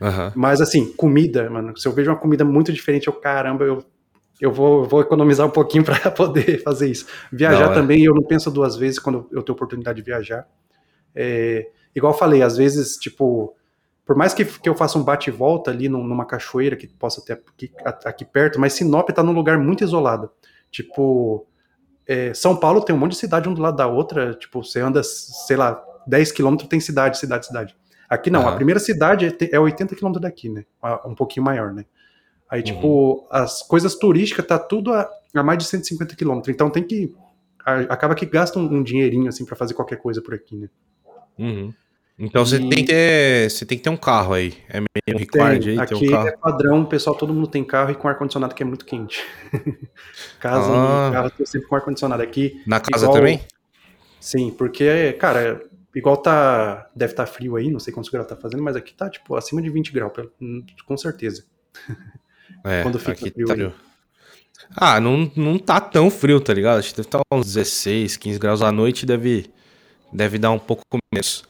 Uhum. 0.02 0.32
Mas 0.36 0.60
assim, 0.60 0.92
comida, 0.94 1.50
mano, 1.50 1.78
se 1.78 1.88
eu 1.88 1.92
vejo 1.92 2.12
uma 2.12 2.18
comida 2.18 2.44
muito 2.44 2.74
diferente, 2.74 3.08
eu, 3.08 3.14
caramba, 3.14 3.64
eu, 3.64 3.84
eu 4.42 4.52
vou, 4.52 4.86
vou 4.86 5.02
economizar 5.02 5.48
um 5.48 5.52
pouquinho 5.52 5.84
para 5.86 6.12
poder 6.12 6.62
fazer 6.62 6.90
isso. 6.90 7.08
Viajar 7.32 7.74
também, 7.74 8.04
eu 8.04 8.14
não 8.14 8.24
penso 8.24 8.52
duas 8.52 8.76
vezes 8.76 9.00
quando 9.00 9.28
eu 9.32 9.42
tenho 9.42 9.56
oportunidade 9.56 9.98
de 9.98 10.06
viajar. 10.06 10.46
É, 11.16 11.70
igual 11.96 12.14
eu 12.14 12.18
falei, 12.18 12.42
às 12.42 12.58
vezes, 12.58 12.98
tipo, 12.98 13.56
por 14.06 14.16
mais 14.16 14.34
que, 14.34 14.44
que 14.44 14.68
eu 14.68 14.76
faça 14.76 14.98
um 14.98 15.04
bate 15.04 15.30
e 15.30 15.34
volta 15.34 15.72
ali 15.72 15.88
numa 15.88 16.26
cachoeira 16.26 16.76
que 16.76 16.88
possa 16.88 17.24
ter 17.24 17.34
aqui, 17.34 17.72
aqui 18.04 18.26
perto, 18.26 18.60
mas 18.60 18.74
Sinop 18.74 19.10
tá 19.10 19.24
num 19.24 19.32
lugar 19.32 19.58
muito 19.58 19.84
isolado. 19.84 20.30
Tipo, 20.74 21.46
é, 22.08 22.34
São 22.34 22.58
Paulo 22.58 22.82
tem 22.82 22.96
um 22.96 22.98
monte 22.98 23.12
de 23.12 23.18
cidade 23.18 23.48
um 23.48 23.54
do 23.54 23.62
lado 23.62 23.78
da 23.78 23.88
outra. 23.88 24.34
Tipo, 24.34 24.64
você 24.64 24.82
anda, 24.82 25.04
sei 25.04 25.56
lá, 25.56 25.82
10 26.08 26.32
quilômetros 26.32 26.68
tem 26.68 26.80
cidade, 26.80 27.20
cidade, 27.20 27.46
cidade. 27.46 27.78
Aqui 28.10 28.32
não, 28.32 28.42
uhum. 28.42 28.48
a 28.48 28.56
primeira 28.56 28.80
cidade 28.80 29.38
é 29.52 29.60
80 29.60 29.96
quilômetros 29.96 30.22
daqui, 30.22 30.50
né? 30.50 30.66
Um 31.06 31.14
pouquinho 31.14 31.46
maior, 31.46 31.72
né? 31.72 31.86
Aí, 32.50 32.60
uhum. 32.60 32.66
tipo, 32.66 33.28
as 33.32 33.62
coisas 33.62 33.96
turísticas 33.96 34.46
tá 34.48 34.58
tudo 34.58 34.92
a, 34.92 35.08
a 35.34 35.44
mais 35.44 35.60
de 35.60 35.66
150 35.66 36.16
quilômetros. 36.16 36.54
Então 36.54 36.70
tem 36.70 36.84
que. 36.84 37.14
A, 37.64 37.82
acaba 37.82 38.16
que 38.16 38.26
gasta 38.26 38.58
um, 38.58 38.64
um 38.64 38.84
dinheirinho, 38.84 39.30
assim, 39.30 39.46
para 39.46 39.56
fazer 39.56 39.76
qualquer 39.76 39.98
coisa 39.98 40.22
por 40.24 40.34
aqui, 40.34 40.58
né? 40.58 40.70
Uhum. 41.38 41.72
Então 42.18 42.44
e... 42.44 42.46
você, 42.46 42.60
tem 42.60 42.70
que 42.70 42.84
ter, 42.86 43.50
você 43.50 43.66
tem 43.66 43.78
que 43.78 43.84
ter 43.84 43.90
um 43.90 43.98
carro 43.98 44.34
aí. 44.34 44.54
É 44.70 44.80
meio 44.80 45.20
required 45.20 45.70
aí, 45.72 45.80
Aqui 45.80 45.96
um 45.96 46.10
carro. 46.10 46.28
é 46.28 46.38
padrão, 46.38 46.86
pessoal, 46.86 47.16
todo 47.16 47.34
mundo 47.34 47.48
tem 47.48 47.64
carro 47.64 47.92
e 47.92 47.96
com 47.96 48.08
ar-condicionado 48.08 48.54
que 48.54 48.64
é 48.64 48.66
muito 48.66 48.86
quente. 48.86 49.24
casa 50.40 50.72
ah. 50.72 51.10
e 51.10 51.12
carro 51.14 51.32
sempre 51.46 51.68
com 51.68 51.76
ar-condicionado. 51.76 52.22
Aqui. 52.22 52.62
Na 52.68 52.80
casa 52.80 53.06
igual... 53.06 53.18
também? 53.18 53.42
Sim, 54.20 54.52
porque, 54.52 55.14
cara, 55.14 55.62
igual 55.94 56.18
tá. 56.18 56.90
Deve 56.96 57.14
estar 57.14 57.26
tá 57.26 57.32
frio 57.32 57.56
aí, 57.56 57.70
não 57.70 57.80
sei 57.80 57.94
quantos 57.94 58.10
graus 58.10 58.28
tá 58.28 58.36
fazendo, 58.36 58.64
mas 58.64 58.76
aqui 58.76 58.94
tá, 58.94 59.10
tipo, 59.10 59.36
acima 59.36 59.62
de 59.62 59.70
20 59.70 59.92
graus, 59.92 60.14
com 60.86 60.98
certeza. 60.98 61.44
É, 62.66 62.82
Quando 62.82 62.98
fica 62.98 63.16
frio. 63.16 63.72
Tá... 63.72 63.74
Ah, 64.76 65.00
não, 65.00 65.30
não 65.36 65.58
tá 65.60 65.82
tão 65.82 66.10
frio, 66.10 66.40
tá 66.40 66.54
ligado? 66.54 66.80
Acho 66.80 66.90
que 66.90 66.96
deve 66.96 67.08
estar 67.08 67.20
tá 67.20 67.36
uns 67.36 67.46
16, 67.54 68.16
15 68.16 68.40
graus 68.40 68.62
à 68.62 68.72
noite, 68.72 69.06
deve, 69.06 69.52
deve 70.14 70.38
dar 70.38 70.52
um 70.52 70.60
pouco 70.60 70.84
menos. 71.14 71.44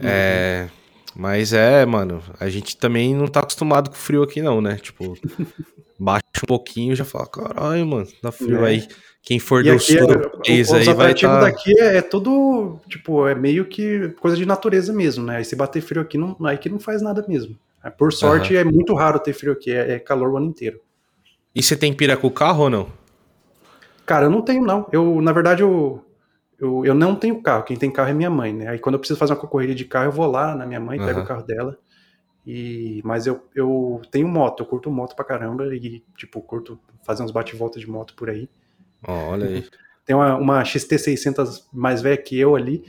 Uhum. 0.00 0.08
É, 0.08 0.68
mas 1.14 1.52
é, 1.52 1.84
mano, 1.84 2.22
a 2.40 2.48
gente 2.48 2.76
também 2.76 3.14
não 3.14 3.26
tá 3.26 3.40
acostumado 3.40 3.90
com 3.90 3.96
frio 3.96 4.22
aqui, 4.22 4.40
não, 4.40 4.60
né? 4.60 4.76
Tipo, 4.76 5.14
baixa 5.98 6.22
um 6.42 6.46
pouquinho 6.46 6.92
e 6.92 6.96
já 6.96 7.04
fala, 7.04 7.26
caralho, 7.26 7.86
mano, 7.86 8.06
tá 8.20 8.32
frio 8.32 8.64
é. 8.64 8.68
aí. 8.68 8.88
Quem 9.22 9.38
for 9.38 9.64
e 9.64 9.70
do 9.70 9.78
sul 9.78 10.06
do 10.06 10.30
país 10.30 10.72
aí 10.72 10.84
vai 10.94 11.12
estar... 11.12 11.28
Tá... 11.28 11.40
daqui 11.42 11.78
é, 11.80 11.98
é, 11.98 12.02
tudo, 12.02 12.80
tipo, 12.88 13.26
é 13.28 13.36
meio 13.36 13.64
que 13.66 14.08
coisa 14.20 14.36
de 14.36 14.44
natureza 14.44 14.92
mesmo, 14.92 15.24
né? 15.24 15.36
Aí 15.36 15.44
se 15.44 15.54
bater 15.54 15.80
frio 15.80 16.02
aqui, 16.02 16.18
não, 16.18 16.36
aí 16.44 16.58
que 16.58 16.68
não 16.68 16.80
faz 16.80 17.00
nada 17.00 17.24
mesmo. 17.28 17.56
Por 17.96 18.12
sorte, 18.12 18.54
uhum. 18.54 18.60
é 18.60 18.64
muito 18.64 18.94
raro 18.94 19.18
ter 19.20 19.32
frio 19.32 19.52
aqui, 19.52 19.70
é, 19.70 19.92
é 19.92 19.98
calor 19.98 20.30
o 20.30 20.36
ano 20.36 20.46
inteiro. 20.46 20.80
E 21.54 21.62
você 21.62 21.76
tem 21.76 21.92
pira 21.92 22.16
com 22.16 22.26
o 22.26 22.30
carro 22.30 22.64
ou 22.64 22.70
não? 22.70 22.88
Cara, 24.06 24.26
eu 24.26 24.30
não 24.30 24.42
tenho, 24.42 24.64
não. 24.64 24.88
Eu, 24.90 25.20
na 25.20 25.32
verdade, 25.32 25.62
eu, 25.62 26.04
eu, 26.62 26.84
eu 26.86 26.94
não 26.94 27.16
tenho 27.16 27.42
carro. 27.42 27.64
Quem 27.64 27.76
tem 27.76 27.90
carro 27.90 28.10
é 28.10 28.14
minha 28.14 28.30
mãe, 28.30 28.52
né? 28.52 28.68
Aí 28.68 28.78
quando 28.78 28.94
eu 28.94 29.00
preciso 29.00 29.18
fazer 29.18 29.32
uma 29.32 29.40
corrida 29.40 29.74
de 29.74 29.84
carro, 29.84 30.06
eu 30.06 30.12
vou 30.12 30.30
lá 30.30 30.54
na 30.54 30.64
minha 30.64 30.78
mãe, 30.78 30.96
uhum. 30.96 31.04
pego 31.04 31.20
o 31.20 31.26
carro 31.26 31.42
dela. 31.42 31.76
E, 32.46 33.00
mas 33.04 33.26
eu, 33.26 33.44
eu 33.52 34.00
tenho 34.12 34.28
moto, 34.28 34.62
eu 34.62 34.66
curto 34.66 34.88
moto 34.88 35.16
pra 35.16 35.24
caramba 35.24 35.74
e, 35.74 36.04
tipo, 36.16 36.40
curto 36.40 36.78
fazer 37.04 37.24
uns 37.24 37.32
bate-volta 37.32 37.80
de 37.80 37.90
moto 37.90 38.14
por 38.14 38.30
aí. 38.30 38.48
Oh, 39.06 39.10
olha 39.10 39.48
aí. 39.48 39.64
Tem 40.06 40.14
uma, 40.14 40.36
uma 40.36 40.62
XT600 40.62 41.64
mais 41.72 42.00
velha 42.00 42.16
que 42.16 42.38
eu 42.38 42.54
ali, 42.54 42.84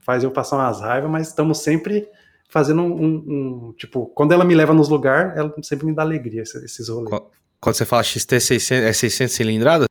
faz 0.00 0.22
eu 0.22 0.30
passar 0.30 0.56
umas 0.56 0.80
raivas, 0.80 1.10
mas 1.10 1.28
estamos 1.28 1.58
sempre 1.58 2.08
fazendo 2.48 2.82
um, 2.82 2.92
um, 2.92 3.68
um, 3.68 3.72
Tipo, 3.76 4.06
quando 4.06 4.32
ela 4.32 4.44
me 4.44 4.54
leva 4.54 4.74
nos 4.74 4.88
lugares, 4.88 5.36
ela 5.36 5.54
sempre 5.62 5.86
me 5.86 5.94
dá 5.94 6.02
alegria, 6.02 6.42
esses 6.42 6.88
rolês. 6.88 7.16
Quando 7.60 7.76
você 7.76 7.84
fala 7.84 8.02
XT600, 8.02 8.82
é 8.82 8.92
600 8.92 9.34
cilindradas? 9.34 9.86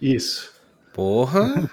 Isso. 0.00 0.51
Porra, 0.92 1.70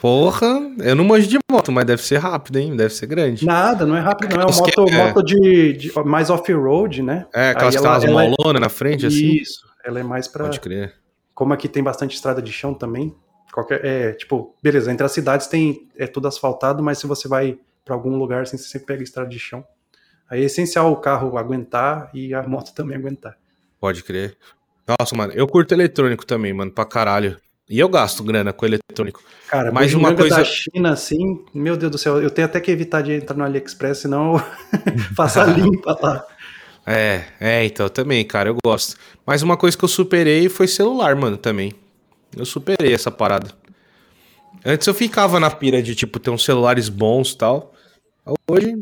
porra, 0.00 0.46
eu 0.78 0.94
não 0.94 1.04
manjo 1.04 1.28
de 1.28 1.38
moto, 1.50 1.70
mas 1.70 1.84
deve 1.84 2.02
ser 2.02 2.16
rápido, 2.16 2.58
hein? 2.58 2.74
Deve 2.74 2.94
ser 2.94 3.06
grande. 3.06 3.44
Nada, 3.44 3.84
não 3.84 3.94
é 3.94 4.00
rápido, 4.00 4.34
não. 4.34 4.42
É 4.42 4.46
uma 4.46 4.56
moto, 4.56 4.88
é... 4.88 5.06
moto 5.06 5.22
de, 5.22 5.72
de 5.74 5.92
mais 6.06 6.30
off-road, 6.30 7.02
né? 7.02 7.26
É, 7.34 7.50
aquelas 7.50 7.74
ela, 7.74 7.96
ela 8.02 8.06
molona 8.06 8.58
é... 8.58 8.60
na 8.60 8.68
frente, 8.70 9.04
assim. 9.04 9.32
Isso, 9.32 9.60
ela 9.84 10.00
é 10.00 10.02
mais 10.02 10.26
pra. 10.26 10.44
Pode 10.44 10.60
crer. 10.60 10.94
Como 11.34 11.52
aqui 11.52 11.68
tem 11.68 11.82
bastante 11.82 12.14
estrada 12.14 12.40
de 12.40 12.50
chão 12.50 12.72
também, 12.72 13.14
qualquer. 13.52 13.84
É, 13.84 14.12
tipo, 14.12 14.54
beleza, 14.62 14.90
entre 14.90 15.04
as 15.04 15.12
cidades 15.12 15.46
tem. 15.48 15.86
É 15.94 16.06
tudo 16.06 16.26
asfaltado, 16.26 16.82
mas 16.82 16.98
se 16.98 17.06
você 17.06 17.28
vai 17.28 17.58
para 17.84 17.94
algum 17.94 18.16
lugar, 18.16 18.42
assim, 18.42 18.56
você 18.56 18.68
sempre 18.68 18.86
pega 18.86 19.02
estrada 19.02 19.28
de 19.28 19.38
chão. 19.38 19.62
Aí 20.30 20.42
é 20.42 20.46
essencial 20.46 20.90
o 20.90 20.96
carro 20.96 21.36
aguentar 21.36 22.10
e 22.14 22.32
a 22.32 22.42
moto 22.48 22.72
também 22.74 22.96
aguentar. 22.96 23.36
Pode 23.78 24.02
crer. 24.02 24.36
Nossa, 24.98 25.14
mano, 25.14 25.32
eu 25.34 25.46
curto 25.46 25.74
eletrônico 25.74 26.24
também, 26.24 26.54
mano, 26.54 26.70
pra 26.70 26.84
caralho. 26.86 27.36
E 27.68 27.80
eu 27.80 27.88
gasto 27.88 28.22
grana 28.22 28.52
com 28.52 28.64
eletrônico. 28.64 29.22
Cara, 29.48 29.72
mas 29.72 29.92
uma 29.92 30.14
coisa 30.14 30.36
da 30.36 30.44
China, 30.44 30.92
assim, 30.92 31.44
meu 31.52 31.76
Deus 31.76 31.90
do 31.90 31.98
céu, 31.98 32.22
eu 32.22 32.30
tenho 32.30 32.46
até 32.46 32.60
que 32.60 32.70
evitar 32.70 33.02
de 33.02 33.12
entrar 33.12 33.36
no 33.36 33.44
AliExpress, 33.44 33.98
senão 33.98 34.34
eu 34.34 34.98
faço 35.16 35.40
a 35.40 35.44
limpa 35.50 35.98
lá. 36.00 36.24
É, 36.86 37.24
é, 37.40 37.64
então, 37.64 37.88
também, 37.88 38.24
cara, 38.24 38.48
eu 38.48 38.56
gosto. 38.64 38.96
Mas 39.26 39.42
uma 39.42 39.56
coisa 39.56 39.76
que 39.76 39.84
eu 39.84 39.88
superei 39.88 40.48
foi 40.48 40.68
celular, 40.68 41.16
mano, 41.16 41.36
também. 41.36 41.72
Eu 42.36 42.44
superei 42.44 42.94
essa 42.94 43.10
parada. 43.10 43.50
Antes 44.64 44.86
eu 44.86 44.94
ficava 44.94 45.40
na 45.40 45.50
pira 45.50 45.82
de, 45.82 45.96
tipo, 45.96 46.20
ter 46.20 46.30
uns 46.30 46.44
celulares 46.44 46.88
bons 46.88 47.32
e 47.32 47.38
tal. 47.38 47.74
Hoje, 48.48 48.76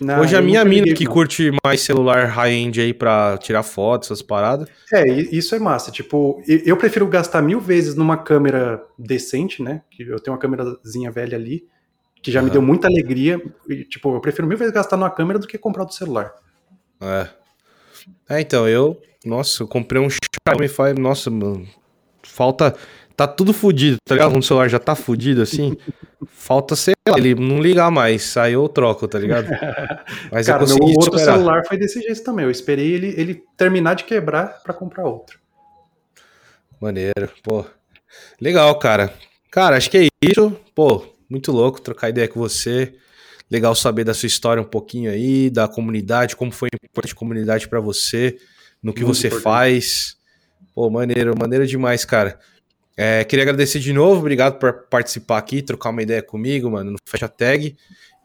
não, 0.00 0.20
Hoje 0.20 0.36
a 0.36 0.42
minha 0.42 0.64
mina 0.64 0.92
que 0.92 1.06
curte 1.06 1.52
mais 1.64 1.80
celular 1.80 2.26
high-end 2.26 2.80
aí 2.80 2.92
pra 2.92 3.38
tirar 3.38 3.62
fotos, 3.62 4.08
essas 4.08 4.22
paradas. 4.22 4.68
É, 4.92 5.08
isso 5.08 5.54
é 5.54 5.58
massa. 5.58 5.92
Tipo, 5.92 6.42
eu 6.46 6.76
prefiro 6.76 7.06
gastar 7.06 7.40
mil 7.40 7.60
vezes 7.60 7.94
numa 7.94 8.16
câmera 8.16 8.82
decente, 8.98 9.62
né? 9.62 9.82
Que 9.90 10.02
eu 10.02 10.18
tenho 10.18 10.34
uma 10.34 10.40
câmerazinha 10.40 11.12
velha 11.12 11.38
ali, 11.38 11.64
que 12.20 12.32
já 12.32 12.40
uhum. 12.40 12.46
me 12.46 12.50
deu 12.50 12.60
muita 12.60 12.88
alegria. 12.88 13.40
E, 13.68 13.84
tipo, 13.84 14.14
eu 14.16 14.20
prefiro 14.20 14.48
mil 14.48 14.58
vezes 14.58 14.74
gastar 14.74 14.96
numa 14.96 15.10
câmera 15.10 15.38
do 15.38 15.46
que 15.46 15.56
comprar 15.56 15.82
outro 15.82 15.96
celular. 15.96 16.32
É. 17.00 17.28
É, 18.28 18.40
então, 18.40 18.68
eu. 18.68 19.00
Nossa, 19.24 19.62
eu 19.62 19.68
comprei 19.68 20.02
um 20.02 20.08
Xiaomi 20.10 20.68
5. 20.68 21.00
Nossa, 21.00 21.30
mano. 21.30 21.66
Falta 22.22 22.74
tá 23.16 23.26
tudo 23.26 23.52
fudido, 23.52 23.96
tá 24.04 24.14
ligado? 24.14 24.36
O 24.36 24.42
celular 24.42 24.68
já 24.68 24.78
tá 24.78 24.94
fudido 24.94 25.42
assim, 25.42 25.76
falta, 26.28 26.74
sei 26.76 26.94
lá, 27.08 27.18
ele 27.18 27.34
não 27.34 27.60
ligar 27.60 27.90
mais, 27.90 28.36
aí 28.36 28.52
eu 28.54 28.68
troco, 28.68 29.06
tá 29.06 29.18
ligado? 29.18 29.48
Mas 30.30 30.46
Cara, 30.46 30.66
meu 30.66 30.76
outro 30.76 31.18
superar. 31.18 31.34
celular 31.36 31.62
foi 31.66 31.76
desse 31.76 32.00
jeito 32.00 32.22
também, 32.22 32.44
eu 32.44 32.50
esperei 32.50 32.92
ele, 32.92 33.14
ele 33.16 33.42
terminar 33.56 33.94
de 33.94 34.04
quebrar 34.04 34.62
para 34.62 34.74
comprar 34.74 35.04
outro. 35.04 35.38
Maneiro, 36.80 37.30
pô. 37.42 37.64
Legal, 38.40 38.78
cara. 38.78 39.12
Cara, 39.50 39.76
acho 39.76 39.90
que 39.90 39.96
é 39.96 40.08
isso. 40.22 40.54
Pô, 40.74 41.06
muito 41.30 41.52
louco 41.52 41.80
trocar 41.80 42.10
ideia 42.10 42.28
com 42.28 42.38
você. 42.40 42.94
Legal 43.50 43.74
saber 43.74 44.04
da 44.04 44.12
sua 44.14 44.26
história 44.26 44.60
um 44.60 44.66
pouquinho 44.66 45.10
aí, 45.10 45.48
da 45.48 45.68
comunidade, 45.68 46.34
como 46.34 46.50
foi 46.50 46.68
importante 46.74 47.12
a 47.12 47.16
comunidade 47.16 47.68
para 47.68 47.78
você, 47.78 48.36
no 48.82 48.92
que 48.92 49.04
muito 49.04 49.16
você 49.16 49.28
importante. 49.28 49.44
faz. 49.44 50.16
Pô, 50.74 50.90
maneiro, 50.90 51.34
maneiro 51.38 51.66
demais, 51.66 52.04
cara. 52.04 52.38
É, 52.96 53.24
queria 53.24 53.42
agradecer 53.42 53.80
de 53.80 53.92
novo, 53.92 54.20
obrigado 54.20 54.58
por 54.58 54.86
participar 54.88 55.38
aqui, 55.38 55.62
trocar 55.62 55.90
uma 55.90 56.02
ideia 56.02 56.22
comigo, 56.22 56.70
mano, 56.70 56.92
no 56.92 56.98
Fecha 57.04 57.28
Tag. 57.28 57.76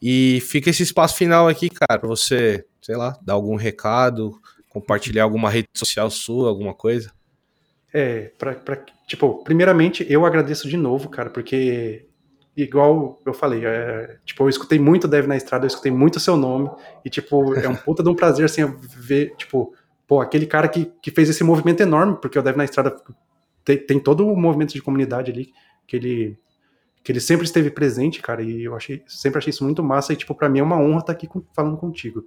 E 0.02 0.40
fica 0.42 0.70
esse 0.70 0.84
espaço 0.84 1.16
final 1.16 1.48
aqui, 1.48 1.70
cara, 1.70 2.00
para 2.00 2.08
você, 2.08 2.66
sei 2.82 2.96
lá, 2.96 3.18
dar 3.22 3.34
algum 3.34 3.56
recado, 3.56 4.40
compartilhar 4.70 5.24
alguma 5.24 5.50
rede 5.50 5.68
social 5.76 6.10
sua, 6.10 6.48
alguma 6.50 6.74
coisa. 6.74 7.12
É, 7.92 8.32
pra, 8.38 8.54
pra, 8.54 8.78
tipo, 9.08 9.44
primeiramente 9.44 10.06
eu 10.08 10.26
agradeço 10.26 10.70
de 10.70 10.78
novo, 10.78 11.10
cara, 11.10 11.30
porque 11.32 12.06
igual 12.56 13.20
eu 13.26 13.34
falei, 13.34 13.66
é, 13.66 14.18
tipo, 14.26 14.44
eu 14.44 14.50
escutei 14.50 14.78
muito 14.78 15.08
Deve 15.08 15.28
na 15.28 15.36
Estrada, 15.36 15.66
eu 15.66 15.70
escutei 15.70 15.92
muito 15.92 16.20
seu 16.20 16.38
nome, 16.38 16.70
e 17.04 17.10
tipo, 17.10 17.56
é 17.56 17.68
um 17.68 17.76
puta 17.76 18.04
de 18.04 18.10
um 18.10 18.16
prazer, 18.16 18.46
assim, 18.46 18.64
ver, 18.96 19.34
tipo, 19.38 19.74
pô, 20.08 20.22
aquele 20.22 20.46
cara 20.46 20.68
que, 20.68 20.92
que 21.02 21.10
fez 21.10 21.30
esse 21.30 21.44
movimento 21.44 21.82
enorme, 21.82 22.18
porque 22.22 22.38
o 22.38 22.44
Deve 22.44 22.58
na 22.58 22.66
Estrada 22.66 22.96
tem, 23.70 23.78
tem 23.78 24.00
todo 24.00 24.26
o 24.26 24.36
movimento 24.36 24.74
de 24.74 24.82
comunidade 24.82 25.32
ali 25.32 25.54
que 25.86 25.96
ele 25.96 26.40
que 27.02 27.14
ele 27.14 27.22
sempre 27.22 27.46
esteve 27.46 27.72
presente, 27.72 28.22
cara, 28.22 28.42
e 28.42 28.66
eu 28.66 28.76
achei, 28.76 29.02
sempre 29.08 29.38
achei 29.38 29.52
isso 29.52 29.64
muito 29.64 29.82
massa, 29.82 30.12
e, 30.12 30.18
tipo, 30.18 30.36
pra 30.36 30.50
mim 30.50 30.60
é 30.60 30.64
uma 30.64 30.78
honra 30.78 31.00
estar 31.00 31.06
tá 31.06 31.12
aqui 31.14 31.28
com, 31.28 31.42
falando 31.56 31.78
contigo. 31.78 32.26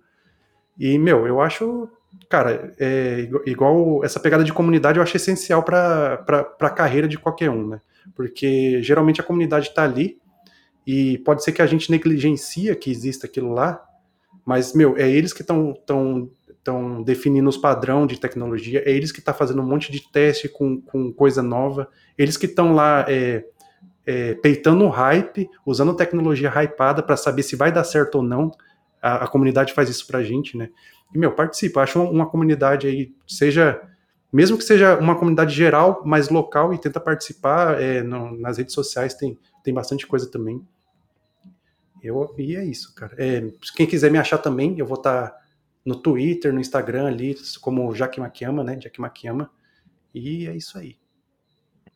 E, 0.78 0.96
meu, 0.98 1.26
eu 1.26 1.42
acho, 1.42 1.90
cara, 2.26 2.72
é, 2.80 3.28
igual 3.44 4.02
essa 4.02 4.18
pegada 4.18 4.42
de 4.42 4.52
comunidade 4.52 4.96
eu 4.96 5.02
acho 5.02 5.14
essencial 5.14 5.62
para 5.62 6.24
a 6.58 6.70
carreira 6.70 7.06
de 7.06 7.18
qualquer 7.18 7.50
um, 7.50 7.68
né? 7.68 7.80
Porque 8.16 8.82
geralmente 8.82 9.20
a 9.20 9.24
comunidade 9.24 9.68
está 9.68 9.84
ali 9.84 10.18
e 10.86 11.18
pode 11.18 11.44
ser 11.44 11.52
que 11.52 11.60
a 11.60 11.66
gente 11.66 11.90
negligencia 11.90 12.74
que 12.74 12.90
exista 12.90 13.26
aquilo 13.26 13.52
lá, 13.52 13.84
mas, 14.44 14.72
meu, 14.72 14.96
é 14.96 15.08
eles 15.08 15.34
que 15.34 15.42
estão 15.42 15.74
tão 15.86 16.30
estão 16.62 17.02
definindo 17.02 17.48
os 17.48 17.56
padrões 17.56 18.06
de 18.08 18.20
tecnologia, 18.20 18.82
é 18.86 18.92
eles 18.92 19.10
que 19.10 19.18
estão 19.18 19.34
tá 19.34 19.38
fazendo 19.38 19.60
um 19.60 19.66
monte 19.66 19.90
de 19.90 20.00
teste 20.10 20.48
com, 20.48 20.80
com 20.80 21.12
coisa 21.12 21.42
nova, 21.42 21.88
eles 22.16 22.36
que 22.36 22.46
estão 22.46 22.72
lá 22.72 23.04
é, 23.08 23.44
é, 24.06 24.34
peitando 24.34 24.84
o 24.84 24.88
hype, 24.88 25.50
usando 25.66 25.94
tecnologia 25.94 26.50
hypada 26.62 27.02
para 27.02 27.16
saber 27.16 27.42
se 27.42 27.56
vai 27.56 27.72
dar 27.72 27.84
certo 27.84 28.16
ou 28.16 28.22
não. 28.22 28.52
A, 29.00 29.24
a, 29.24 29.26
comunidade 29.26 29.72
faz 29.72 29.88
isso 29.88 30.06
pra 30.06 30.22
gente, 30.22 30.56
né? 30.56 30.70
E, 31.12 31.18
meu, 31.18 31.32
participa. 31.32 31.82
Acho 31.82 32.00
uma, 32.00 32.10
uma 32.10 32.26
comunidade 32.26 32.86
aí, 32.86 33.12
seja 33.26 33.82
mesmo 34.32 34.56
que 34.56 34.64
seja 34.64 34.96
uma 34.96 35.14
comunidade 35.14 35.54
geral, 35.54 36.00
mais 36.06 36.30
local, 36.30 36.72
e 36.72 36.78
tenta 36.78 36.98
participar 36.98 37.82
é, 37.82 38.02
no, 38.02 38.34
nas 38.38 38.56
redes 38.56 38.72
sociais, 38.72 39.12
tem, 39.12 39.38
tem 39.62 39.74
bastante 39.74 40.06
coisa 40.06 40.30
também. 40.30 40.66
Eu, 42.02 42.34
e 42.38 42.56
é 42.56 42.64
isso, 42.64 42.94
cara. 42.94 43.14
É, 43.18 43.50
quem 43.76 43.86
quiser 43.86 44.10
me 44.10 44.18
achar 44.18 44.38
também, 44.38 44.78
eu 44.78 44.86
vou 44.86 44.96
estar 44.96 45.28
tá 45.28 45.41
no 45.84 45.96
Twitter, 45.96 46.52
no 46.52 46.60
Instagram 46.60 47.06
ali, 47.06 47.36
como 47.60 47.94
Jaque 47.94 48.20
Makiyama, 48.20 48.62
né? 48.62 48.78
Jaque 48.80 49.00
Makiyama. 49.00 49.50
E 50.14 50.46
é 50.46 50.56
isso 50.56 50.78
aí. 50.78 50.96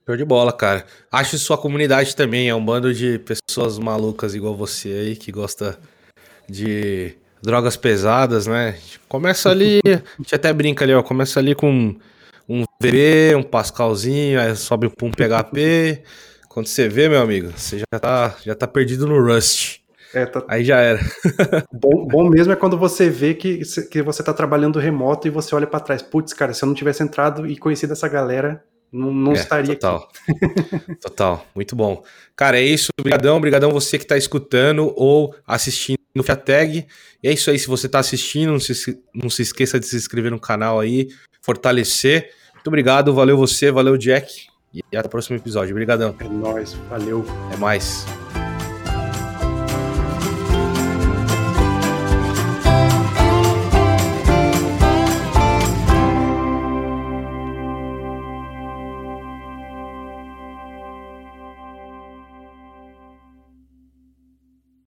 Show 0.07 0.17
de 0.17 0.25
bola, 0.25 0.53
cara. 0.53 0.87
Acho 1.11 1.33
que 1.33 1.39
sua 1.39 1.59
comunidade 1.59 2.15
também 2.15 2.49
é 2.49 2.55
um 2.55 2.65
bando 2.65 2.95
de 2.95 3.19
pessoas 3.19 3.79
malucas 3.79 4.35
igual 4.35 4.55
você 4.55 4.89
aí, 4.89 5.17
que 5.17 5.33
gosta 5.33 5.79
de 6.49 7.17
drogas 7.43 7.77
pesadas, 7.77 8.47
né? 8.47 8.79
Começa 9.09 9.51
ali, 9.51 9.81
a 9.85 10.23
gente 10.23 10.35
até 10.35 10.53
brinca 10.53 10.85
ali, 10.85 10.95
ó. 10.95 11.03
Começa 11.03 11.41
ali 11.41 11.55
com 11.55 11.97
um 12.49 12.65
VB, 12.81 13.35
um 13.37 13.43
Pascalzinho, 13.43 14.41
aí 14.41 14.55
sobe 14.55 14.87
um 15.03 15.11
PHP. 15.11 16.03
Quando 16.49 16.67
você 16.67 16.89
vê, 16.89 17.09
meu 17.09 17.21
amigo, 17.21 17.53
você 17.57 17.79
já 17.79 17.99
tá, 18.01 18.37
já 18.45 18.55
tá 18.55 18.67
perdido 18.67 19.07
no 19.07 19.21
Rust. 19.21 19.81
É, 20.17 20.25
tá... 20.25 20.43
Aí 20.49 20.65
já 20.65 20.81
era. 20.81 20.99
bom, 21.71 22.07
bom 22.07 22.31
mesmo 22.31 22.51
é 22.51 22.57
quando 22.57 22.79
você 22.79 23.11
vê 23.11 23.35
que, 23.35 23.61
que 23.91 24.01
você 24.01 24.23
tá 24.23 24.33
trabalhando 24.33 24.79
remoto 24.79 25.29
e 25.29 25.31
você 25.31 25.55
olha 25.55 25.67
para 25.67 25.79
trás. 25.79 26.01
Putz, 26.01 26.33
cara, 26.33 26.55
se 26.55 26.65
eu 26.65 26.67
não 26.67 26.75
tivesse 26.75 27.03
entrado 27.03 27.47
e 27.47 27.55
conhecido 27.55 27.93
essa 27.93 28.09
galera, 28.09 28.65
não, 28.91 29.13
não 29.13 29.33
é, 29.33 29.35
estaria 29.35 29.77
total. 29.77 30.09
aqui. 30.27 30.95
total, 30.97 31.47
muito 31.55 31.77
bom. 31.77 32.03
Cara, 32.35 32.59
é 32.59 32.63
isso. 32.63 32.89
Obrigadão, 32.99 33.37
obrigadão 33.37 33.71
você 33.71 33.99
que 33.99 34.05
está 34.05 34.17
escutando 34.17 34.91
ou 34.97 35.35
assistindo 35.47 35.99
no 36.15 36.23
Fiateg. 36.23 36.87
E 37.23 37.29
é 37.29 37.33
isso 37.35 37.51
aí. 37.51 37.59
Se 37.59 37.67
você 37.67 37.85
está 37.85 37.99
assistindo, 37.99 38.53
não 38.53 38.61
se, 38.61 38.99
não 39.15 39.29
se 39.29 39.43
esqueça 39.43 39.79
de 39.79 39.85
se 39.85 39.97
inscrever 39.97 40.31
no 40.31 40.41
canal 40.41 40.81
aí, 40.81 41.09
fortalecer. 41.43 42.31
Muito 42.55 42.69
obrigado, 42.69 43.13
valeu 43.13 43.37
você, 43.37 43.71
valeu 43.71 43.99
Jack. 43.99 44.47
E 44.73 44.97
até 44.97 45.07
o 45.07 45.11
próximo 45.11 45.37
episódio. 45.37 45.73
Obrigadão. 45.73 46.17
É 46.19 46.25
nóis, 46.25 46.73
valeu. 46.89 47.23
É 47.53 47.57
mais. 47.59 48.07